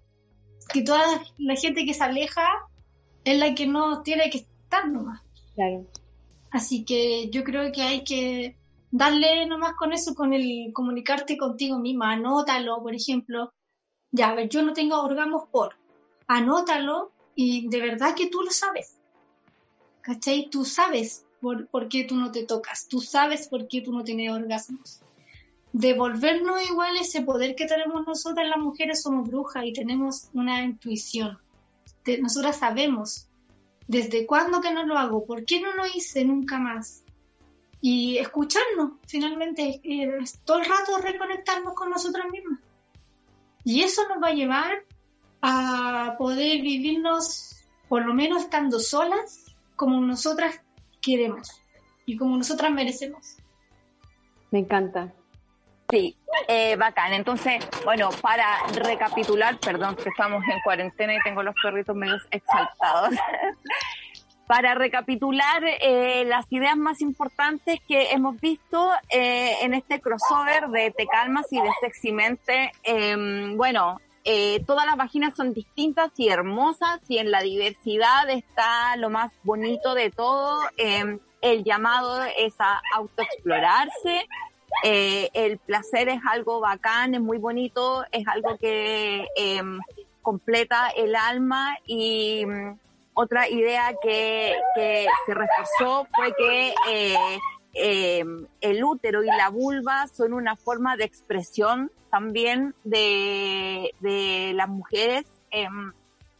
que 0.74 0.82
toda 0.82 1.02
la 1.38 1.56
gente 1.56 1.86
que 1.86 1.94
se 1.94 2.04
aleja 2.04 2.46
es 3.24 3.38
la 3.38 3.54
que 3.54 3.68
no 3.68 4.02
tiene 4.02 4.30
que 4.30 4.40
estar 4.40 4.88
nomás. 4.90 5.22
Claro. 5.54 5.86
Así 6.52 6.86
que 6.86 7.30
yo 7.30 7.44
creo 7.44 7.72
que 7.72 7.82
hay 7.82 8.04
que 8.04 8.58
darle 8.98 9.46
nomás 9.46 9.74
con 9.76 9.92
eso, 9.92 10.16
con 10.16 10.34
el 10.34 10.72
comunicarte 10.74 11.38
contigo 11.38 11.78
misma, 11.80 12.14
anótalo, 12.14 12.82
por 12.82 12.96
ejemplo. 12.96 13.54
Ya, 14.12 14.30
a 14.30 14.36
ver, 14.36 14.48
yo 14.48 14.62
no 14.62 14.72
tengo 14.72 15.02
orgasmos 15.02 15.50
por. 15.52 15.76
Anótalo 16.28 17.12
y 17.36 17.68
de 17.68 17.82
verdad 17.82 18.16
que 18.16 18.28
tú 18.28 18.42
lo 18.42 18.52
sabes. 18.52 18.98
¿Cachai? 20.02 20.50
Tú 20.50 20.64
sabes 20.64 21.26
por, 21.42 21.68
por 21.68 21.90
qué 21.90 22.06
tú 22.06 22.16
no 22.16 22.32
te 22.32 22.46
tocas, 22.46 22.88
tú 22.88 23.02
sabes 23.02 23.50
por 23.50 23.68
qué 23.68 23.82
tú 23.82 23.92
no 23.92 24.04
tienes 24.04 24.32
orgasmos. 24.32 25.02
Devolvernos 25.74 26.70
igual 26.70 26.96
ese 26.96 27.22
poder 27.22 27.56
que 27.56 27.66
tenemos 27.66 28.08
nosotras 28.08 28.48
las 28.48 28.60
mujeres, 28.60 29.02
somos 29.02 29.28
brujas 29.28 29.66
y 29.66 29.74
tenemos 29.74 30.30
una 30.34 30.64
intuición. 30.64 31.38
Nosotras 32.22 32.60
sabemos 32.60 33.28
¿Desde 33.88 34.26
cuándo 34.26 34.62
que 34.62 34.74
no 34.74 34.84
lo 34.84 34.98
hago? 34.98 35.26
¿Por 35.26 35.46
qué 35.46 35.62
no 35.62 35.76
lo 35.76 35.86
hice 35.86 36.26
nunca 36.26 36.58
más? 36.58 37.05
Y 37.82 38.18
escucharnos, 38.18 38.94
finalmente, 39.08 39.80
eh, 39.84 40.18
todo 40.44 40.60
el 40.60 40.66
rato 40.66 40.98
reconectarnos 40.98 41.74
con 41.74 41.90
nosotras 41.90 42.26
mismas. 42.32 42.60
Y 43.64 43.84
eso 43.84 44.08
nos 44.08 44.22
va 44.22 44.30
a 44.30 44.34
llevar 44.34 44.84
a 45.42 46.16
poder 46.18 46.62
vivirnos, 46.62 47.64
por 47.88 48.06
lo 48.06 48.14
menos 48.14 48.44
estando 48.44 48.80
solas, 48.80 49.56
como 49.76 50.00
nosotras 50.02 50.62
queremos 51.02 51.50
y 52.06 52.18
como 52.18 52.38
nosotras 52.38 52.72
merecemos. 52.72 53.38
Me 54.52 54.60
encanta. 54.60 55.14
Sí, 55.90 56.18
eh, 56.48 56.76
bacán. 56.76 57.14
Entonces, 57.14 57.64
bueno, 57.84 58.10
para 58.22 58.66
recapitular, 58.74 59.60
perdón, 59.60 59.96
que 59.96 60.10
estamos 60.10 60.44
en 60.52 60.60
cuarentena 60.62 61.16
y 61.16 61.20
tengo 61.24 61.44
los 61.44 61.54
perritos 61.62 61.96
medio 61.96 62.18
exaltados. 62.32 63.16
para 64.48 64.76
recapitular 64.76 65.64
eh, 65.82 66.24
las 66.26 66.46
ideas 66.52 66.78
más 66.78 67.02
importantes 67.02 67.80
que 67.88 68.12
hemos 68.12 68.40
visto 68.40 68.92
eh, 69.10 69.56
en 69.62 69.74
este 69.74 70.00
crossover 70.00 70.68
de 70.70 70.92
Te 70.92 71.08
Calmas 71.08 71.46
y 71.52 71.60
de 71.60 71.70
Seximente. 71.82 72.72
Eh, 72.84 73.54
bueno, 73.56 74.00
todas 74.66 74.86
las 74.88 74.98
vaginas 74.98 75.36
son 75.36 75.54
distintas 75.54 76.12
y 76.18 76.30
hermosas 76.30 77.00
y 77.08 77.20
en 77.20 77.30
la 77.30 77.42
diversidad 77.42 78.30
está 78.30 78.96
lo 78.98 79.10
más 79.10 79.32
bonito 79.44 79.94
de 79.94 80.10
todo. 80.10 80.62
Eh, 80.78 81.20
el 81.42 81.64
llamado 81.64 82.24
es 82.38 82.56
a 82.60 82.82
autoexplorarse, 82.96 84.28
eh, 84.84 85.30
el 85.34 85.60
placer 85.60 86.10
es 86.10 86.20
algo 86.28 86.60
bacán, 86.60 87.14
es 87.14 87.22
muy 87.22 87.38
bonito, 87.38 88.04
es 88.12 88.28
algo 88.28 88.58
que 88.58 89.28
eh, 89.38 89.62
completa 90.24 90.90
el 90.90 91.16
alma 91.16 91.78
y 91.86 92.46
otra 93.16 93.50
idea 93.50 93.96
que, 94.02 94.54
que 94.76 95.08
se 95.26 95.34
reforzó 95.34 96.08
fue 96.16 96.36
que 96.36 96.74
eh, 96.90 97.40
eh, 97.74 98.26
el 98.62 98.84
útero 98.84 99.24
y 99.24 99.28
la 99.28 99.50
vulva 99.50 100.08
son 100.08 100.34
una 100.34 100.56
forma 100.56 100.98
de 100.98 101.06
expresión 101.06 101.92
también 102.12 102.76
de, 102.84 103.92
de 104.02 104.52
las 104.54 104.70
mujeres 104.70 105.26
em, 105.50 105.94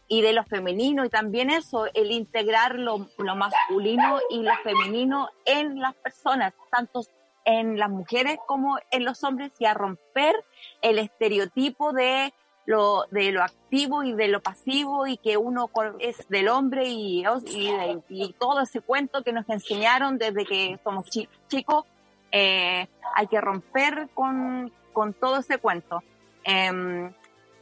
y 0.08 0.22
de 0.22 0.34
lo 0.34 0.44
femenino 0.44 1.06
y 1.06 1.10
también 1.10 1.50
eso, 1.50 1.88
el 1.94 2.12
integrar 2.12 2.76
lo, 2.76 3.10
lo 3.18 3.36
masculino 3.36 4.20
y 4.30 4.44
lo 4.44 4.54
femenino 4.64 5.30
en 5.46 5.80
las 5.80 5.96
personas, 5.96 6.54
tanto 6.72 7.02
en 7.46 7.80
las 7.80 7.90
mujeres 7.90 8.38
como 8.48 8.78
en 8.92 9.06
los 9.06 9.24
hombres 9.24 9.52
y 9.60 9.66
a 9.66 9.74
romper 9.74 10.36
el 10.82 11.00
estereotipo 11.00 11.94
de 11.94 12.34
lo, 12.66 13.06
de 13.12 13.32
lo 13.32 13.44
activo 13.44 14.04
y 14.04 14.14
de 14.14 14.28
lo 14.28 14.42
pasivo 14.42 15.06
y 15.08 15.18
que 15.18 15.38
uno 15.38 15.70
es 16.00 16.28
del 16.30 16.48
hombre 16.48 16.88
y, 16.88 17.24
y, 17.48 17.72
de- 17.72 18.02
y 18.10 18.34
todo 18.34 18.62
ese 18.62 18.82
cuento 18.82 19.24
que 19.24 19.32
nos 19.34 19.48
enseñaron 19.50 20.18
desde 20.18 20.46
que 20.46 20.80
somos 20.84 21.06
chi- 21.10 21.30
chicos, 21.48 21.86
eh, 22.32 22.88
hay 23.16 23.28
que 23.28 23.40
romper 23.40 24.10
con, 24.14 24.72
con 24.94 25.14
todo 25.14 25.38
ese 25.38 25.58
cuento. 25.60 26.02
Em, 26.44 27.14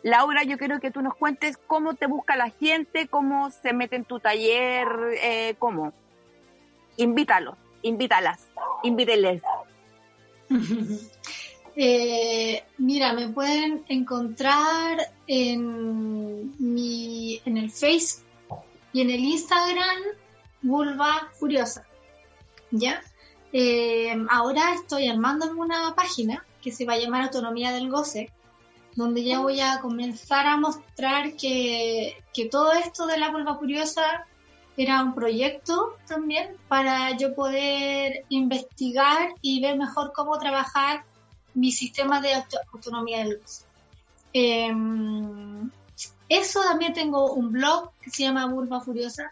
Laura, 0.03 0.43
yo 0.43 0.57
quiero 0.57 0.79
que 0.79 0.91
tú 0.91 1.01
nos 1.01 1.15
cuentes 1.15 1.57
cómo 1.67 1.93
te 1.95 2.07
busca 2.07 2.35
la 2.35 2.49
gente, 2.49 3.07
cómo 3.07 3.51
se 3.51 3.71
mete 3.73 3.95
en 3.95 4.05
tu 4.05 4.19
taller, 4.19 4.87
eh, 5.21 5.55
cómo. 5.59 5.93
Invítalos, 6.97 7.55
invítalas, 7.81 8.47
invíteles. 8.83 9.41
Eh, 11.75 12.63
mira, 12.77 13.13
me 13.13 13.29
pueden 13.29 13.83
encontrar 13.87 14.99
en 15.25 16.53
mi 16.59 17.41
en 17.45 17.57
el 17.57 17.71
Facebook 17.71 18.23
y 18.91 19.01
en 19.01 19.09
el 19.09 19.19
Instagram 19.19 19.97
Vulva 20.61 21.29
Furiosa. 21.39 21.85
¿Ya? 22.71 23.01
Eh, 23.51 24.15
ahora 24.29 24.73
estoy 24.73 25.07
armándome 25.07 25.59
una 25.59 25.93
página 25.95 26.45
que 26.61 26.71
se 26.71 26.85
va 26.85 26.93
a 26.93 26.97
llamar 26.97 27.23
Autonomía 27.23 27.71
del 27.71 27.89
Goce, 27.89 28.31
donde 28.95 29.23
ya 29.23 29.39
voy 29.39 29.59
a 29.59 29.79
comenzar 29.81 30.47
a 30.47 30.57
mostrar 30.57 31.35
que, 31.35 32.15
que 32.33 32.45
todo 32.45 32.71
esto 32.73 33.05
de 33.07 33.17
la 33.17 33.31
vulva 33.31 33.57
furiosa 33.57 34.25
era 34.77 35.03
un 35.03 35.13
proyecto 35.13 35.95
también 36.07 36.55
para 36.67 37.15
yo 37.17 37.35
poder 37.35 38.25
investigar 38.29 39.33
y 39.41 39.61
ver 39.61 39.77
mejor 39.77 40.13
cómo 40.15 40.37
trabajar 40.39 41.03
mi 41.53 41.71
sistema 41.71 42.21
de 42.21 42.33
auto- 42.35 42.59
autonomía 42.73 43.19
del 43.19 43.39
goce. 43.39 43.65
Eh, 44.33 44.73
eso 46.29 46.61
también 46.63 46.93
tengo 46.93 47.33
un 47.33 47.51
blog 47.51 47.91
que 48.01 48.09
se 48.09 48.23
llama 48.23 48.47
Vulva 48.47 48.81
Furiosa. 48.81 49.31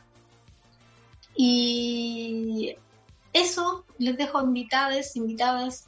Y 1.36 2.76
eso 3.34 3.86
les 3.98 4.18
dejo 4.18 4.42
invitadas, 4.42 5.16
invitadas 5.16 5.88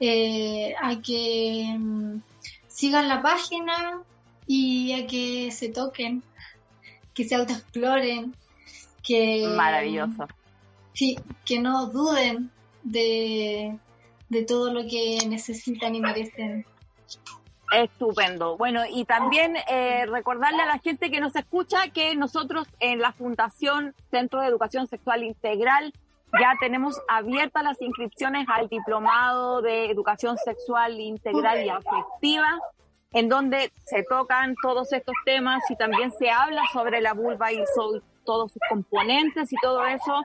eh, 0.00 0.74
a 0.82 1.00
que 1.00 1.74
mm, 1.78 2.20
sigan 2.68 3.08
la 3.08 3.22
página 3.22 4.02
y 4.46 4.92
a 4.92 5.06
que 5.06 5.50
se 5.52 5.68
toquen, 5.68 6.22
que 7.14 7.24
se 7.24 7.36
autoexploren, 7.36 8.34
que 9.02 9.46
Maravilloso. 9.56 10.26
sí, 10.92 11.16
que 11.44 11.60
no 11.60 11.86
duden 11.86 12.50
de, 12.82 13.78
de 14.32 14.44
todo 14.44 14.72
lo 14.72 14.80
que 14.88 15.18
necesitan 15.28 15.94
y 15.94 16.00
merecen. 16.00 16.64
Estupendo. 17.70 18.56
Bueno, 18.56 18.80
y 18.90 19.04
también 19.04 19.56
eh, 19.68 20.06
recordarle 20.06 20.62
a 20.62 20.66
la 20.66 20.78
gente 20.78 21.10
que 21.10 21.20
nos 21.20 21.36
escucha 21.36 21.88
que 21.88 22.16
nosotros 22.16 22.66
en 22.80 22.98
la 22.98 23.12
Fundación 23.12 23.94
Centro 24.10 24.40
de 24.40 24.48
Educación 24.48 24.86
Sexual 24.86 25.22
Integral 25.22 25.92
ya 26.40 26.54
tenemos 26.58 26.98
abiertas 27.08 27.62
las 27.62 27.80
inscripciones 27.82 28.46
al 28.48 28.68
diplomado 28.68 29.60
de 29.60 29.90
Educación 29.90 30.38
Sexual 30.38 30.98
Integral 30.98 31.66
y 31.66 31.68
Afectiva, 31.68 32.58
en 33.12 33.28
donde 33.28 33.70
se 33.84 34.02
tocan 34.04 34.54
todos 34.62 34.94
estos 34.94 35.14
temas 35.26 35.62
y 35.70 35.76
también 35.76 36.10
se 36.12 36.30
habla 36.30 36.62
sobre 36.72 37.02
la 37.02 37.12
vulva 37.12 37.52
y 37.52 37.62
sobre 37.74 38.00
todos 38.24 38.50
sus 38.50 38.62
componentes 38.70 39.52
y 39.52 39.56
todo 39.60 39.84
eso. 39.86 40.22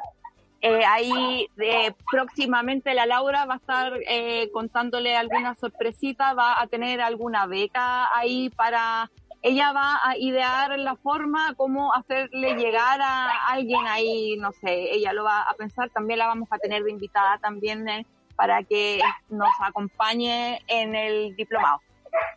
Eh, 0.62 0.84
ahí 0.86 1.48
eh, 1.58 1.94
próximamente 2.12 2.94
la 2.96 3.06
Laura 3.06 3.46
va 3.46 3.56
a 3.56 3.58
estar 3.58 3.94
eh, 4.08 4.50
contándole 4.52 5.16
alguna 5.16 5.54
sorpresita, 5.56 6.34
va 6.34 6.60
a 6.60 6.68
tener 6.68 7.02
alguna 7.02 7.46
beca 7.46 8.16
ahí 8.16 8.50
para... 8.50 9.10
Ella 9.44 9.72
va 9.72 10.00
a 10.04 10.18
idear 10.18 10.80
la 10.80 10.96
forma 10.96 11.54
cómo 11.56 11.94
hacerle 11.94 12.56
llegar 12.56 13.00
a 13.02 13.48
alguien 13.50 13.86
ahí, 13.88 14.36
no 14.38 14.52
sé, 14.52 14.96
ella 14.96 15.14
lo 15.14 15.24
va 15.24 15.44
a 15.44 15.54
pensar, 15.54 15.92
también 15.92 16.18
la 16.18 16.28
vamos 16.28 16.50
a 16.52 16.58
tener 16.58 16.84
de 16.84 16.90
invitada 16.90 17.38
también 17.38 17.88
eh, 17.88 18.06
para 18.36 18.64
que 18.64 19.00
nos 19.30 19.50
acompañe 19.62 20.60
en 20.68 20.96
el 20.96 21.36
diplomado. 21.36 21.82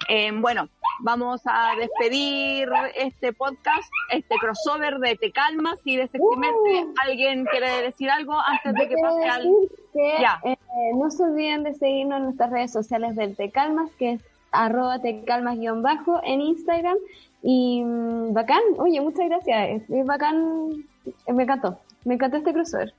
Eh, 0.09 0.31
bueno, 0.35 0.69
vamos 1.03 1.41
a 1.45 1.73
despedir 1.79 2.69
este 2.95 3.33
podcast, 3.33 3.91
este 4.11 4.35
crossover 4.37 4.99
de 4.99 5.17
Te 5.17 5.33
Calmas 5.33 5.79
y 5.85 5.97
de 5.97 6.09
Sexymente. 6.09 6.87
¿Alguien 7.05 7.45
quiere 7.47 7.83
decir 7.83 8.11
algo 8.11 8.35
antes 8.39 8.75
de 8.75 8.89
que 8.89 8.95
pase 9.03 9.25
al...? 9.29 9.49
que 9.93 10.17
Ya. 10.21 10.41
eh, 10.45 10.57
no 10.95 11.11
se 11.11 11.23
olviden 11.25 11.65
de 11.65 11.75
seguirnos 11.75 12.19
en 12.19 12.25
nuestras 12.25 12.51
redes 12.51 12.73
sociales 12.73 13.17
del 13.17 13.35
Tecalmas, 13.37 13.91
que 13.99 14.13
es 14.13 14.23
arroba 14.53 14.99
tecalmas-bajo 15.01 16.21
en 16.25 16.41
Instagram. 16.41 16.97
Y 17.43 17.83
mm, 17.85 18.33
bacán, 18.35 18.63
oye, 18.79 19.01
muchas 19.01 19.27
gracias. 19.29 19.83
Es, 19.89 20.07
bacán, 20.07 20.85
eh, 21.07 21.33
me 21.33 21.43
encantó. 21.45 21.79
Me 22.05 22.15
encantó 22.15 22.37
este 22.37 22.53
crossover. 22.53 22.95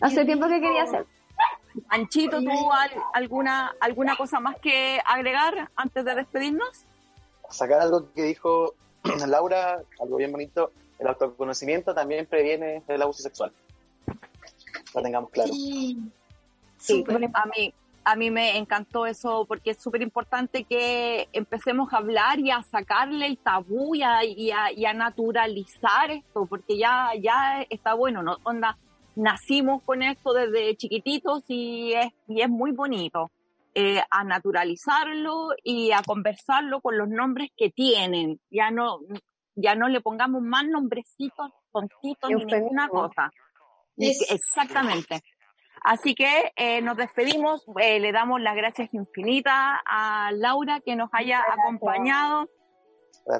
Hace 0.00 0.24
tiempo 0.24 0.46
que 0.48 0.60
quería 0.60 0.82
hacer. 0.84 1.06
Anchito, 1.88 2.40
¿tú 2.42 2.72
al- 2.72 3.02
alguna, 3.14 3.72
alguna 3.80 4.14
cosa 4.16 4.40
más 4.40 4.56
que 4.60 5.00
agregar 5.06 5.70
antes 5.76 6.04
de 6.04 6.14
despedirnos? 6.14 6.84
Sacar 7.52 7.80
algo 7.80 8.12
que 8.12 8.22
dijo 8.22 8.74
Laura, 9.28 9.82
algo 10.00 10.16
bien 10.16 10.32
bonito, 10.32 10.72
el 10.98 11.06
autoconocimiento 11.08 11.94
también 11.94 12.26
previene 12.26 12.82
el 12.88 13.02
abuso 13.02 13.22
sexual. 13.22 13.52
Lo 14.94 15.02
tengamos 15.02 15.30
claro. 15.30 15.52
Sí, 16.78 17.04
a 17.34 17.46
mí, 17.46 17.74
a 18.04 18.16
mí 18.16 18.30
me 18.30 18.56
encantó 18.58 19.06
eso 19.06 19.44
porque 19.46 19.70
es 19.70 19.78
súper 19.82 20.02
importante 20.02 20.64
que 20.64 21.28
empecemos 21.32 21.92
a 21.92 21.98
hablar 21.98 22.38
y 22.40 22.50
a 22.50 22.62
sacarle 22.62 23.26
el 23.26 23.38
tabú 23.38 23.94
y 23.94 24.02
a, 24.02 24.24
y 24.24 24.50
a- 24.50 24.72
y 24.72 24.84
a 24.84 24.92
naturalizar 24.92 26.10
esto, 26.10 26.46
porque 26.46 26.76
ya, 26.76 27.10
ya 27.20 27.64
está 27.70 27.94
bueno, 27.94 28.22
¿no? 28.22 28.38
Onda, 28.42 28.76
nacimos 29.14 29.82
con 29.84 30.02
esto 30.02 30.32
desde 30.32 30.74
chiquititos 30.76 31.44
y 31.48 31.92
es, 31.92 32.12
y 32.26 32.40
es 32.42 32.48
muy 32.48 32.72
bonito. 32.72 33.30
Eh, 33.74 34.02
a 34.10 34.24
naturalizarlo 34.24 35.48
y 35.62 35.92
a 35.92 36.02
conversarlo 36.02 36.80
con 36.80 36.98
los 36.98 37.08
nombres 37.08 37.50
que 37.56 37.70
tienen. 37.70 38.40
Ya 38.50 38.70
no, 38.70 38.98
ya 39.54 39.74
no 39.74 39.88
le 39.88 40.00
pongamos 40.00 40.42
más 40.42 40.66
nombrecitos, 40.66 41.50
tontitos 41.72 42.30
ni 42.30 42.44
ninguna 42.44 42.88
cosa. 42.88 43.30
Es- 43.96 44.30
exactamente. 44.30 45.20
Así 45.84 46.14
que 46.14 46.52
eh, 46.56 46.80
nos 46.80 46.96
despedimos, 46.96 47.64
eh, 47.80 47.98
le 47.98 48.12
damos 48.12 48.40
las 48.40 48.54
gracias 48.54 48.88
infinitas 48.94 49.54
a 49.84 50.30
Laura 50.32 50.80
que 50.80 50.94
nos 50.94 51.08
haya 51.12 51.42
acompañado, 51.50 52.48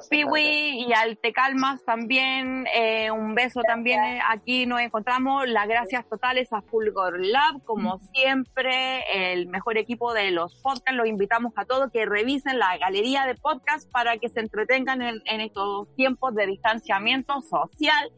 Piwi 0.09 0.85
y 0.87 0.93
al 0.93 1.17
Te 1.17 1.33
Calmas 1.33 1.83
también, 1.83 2.65
eh, 2.73 3.11
un 3.11 3.35
beso 3.35 3.61
también, 3.61 4.01
eh, 4.03 4.19
aquí 4.29 4.65
nos 4.65 4.79
encontramos, 4.79 5.47
las 5.47 5.67
gracias 5.67 6.07
totales 6.07 6.51
a 6.53 6.61
Fulgor 6.61 7.19
Lab, 7.19 7.63
como 7.65 7.99
siempre, 8.13 9.33
el 9.33 9.47
mejor 9.47 9.77
equipo 9.77 10.13
de 10.13 10.31
los 10.31 10.55
podcasts, 10.61 10.95
los 10.95 11.07
invitamos 11.07 11.53
a 11.57 11.65
todos 11.65 11.91
que 11.91 12.05
revisen 12.05 12.59
la 12.59 12.77
galería 12.77 13.25
de 13.25 13.35
podcasts 13.35 13.89
para 13.91 14.17
que 14.17 14.29
se 14.29 14.39
entretengan 14.39 15.01
en, 15.01 15.21
en 15.25 15.41
estos 15.41 15.93
tiempos 15.95 16.33
de 16.33 16.47
distanciamiento 16.47 17.41
social. 17.41 18.11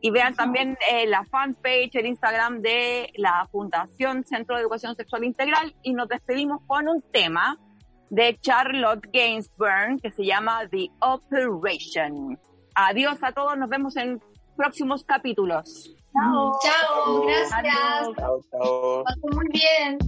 Y 0.00 0.10
vean 0.10 0.36
también 0.36 0.78
eh, 0.92 1.08
la 1.08 1.24
fanpage, 1.24 1.96
el 1.96 2.06
Instagram 2.06 2.62
de 2.62 3.10
la 3.16 3.48
Fundación 3.50 4.24
Centro 4.24 4.54
de 4.54 4.62
Educación 4.62 4.94
Sexual 4.94 5.24
Integral. 5.24 5.74
Y 5.82 5.92
nos 5.92 6.08
despedimos 6.08 6.60
con 6.68 6.88
un 6.88 7.02
tema 7.12 7.58
de 8.10 8.38
Charlotte 8.40 9.06
Gainsbourg 9.12 10.00
que 10.02 10.10
se 10.10 10.24
llama 10.24 10.68
The 10.70 10.88
Operation. 11.00 12.38
Adiós 12.74 13.18
a 13.22 13.32
todos, 13.32 13.56
nos 13.58 13.68
vemos 13.68 13.96
en 13.96 14.20
próximos 14.56 15.04
capítulos. 15.04 15.94
Chao. 16.12 16.58
Chao, 16.62 17.22
gracias. 17.22 18.16
Chao, 18.16 18.40
chao. 18.50 19.04
Pasó 19.04 19.26
muy 19.32 19.46
bien. 19.52 19.98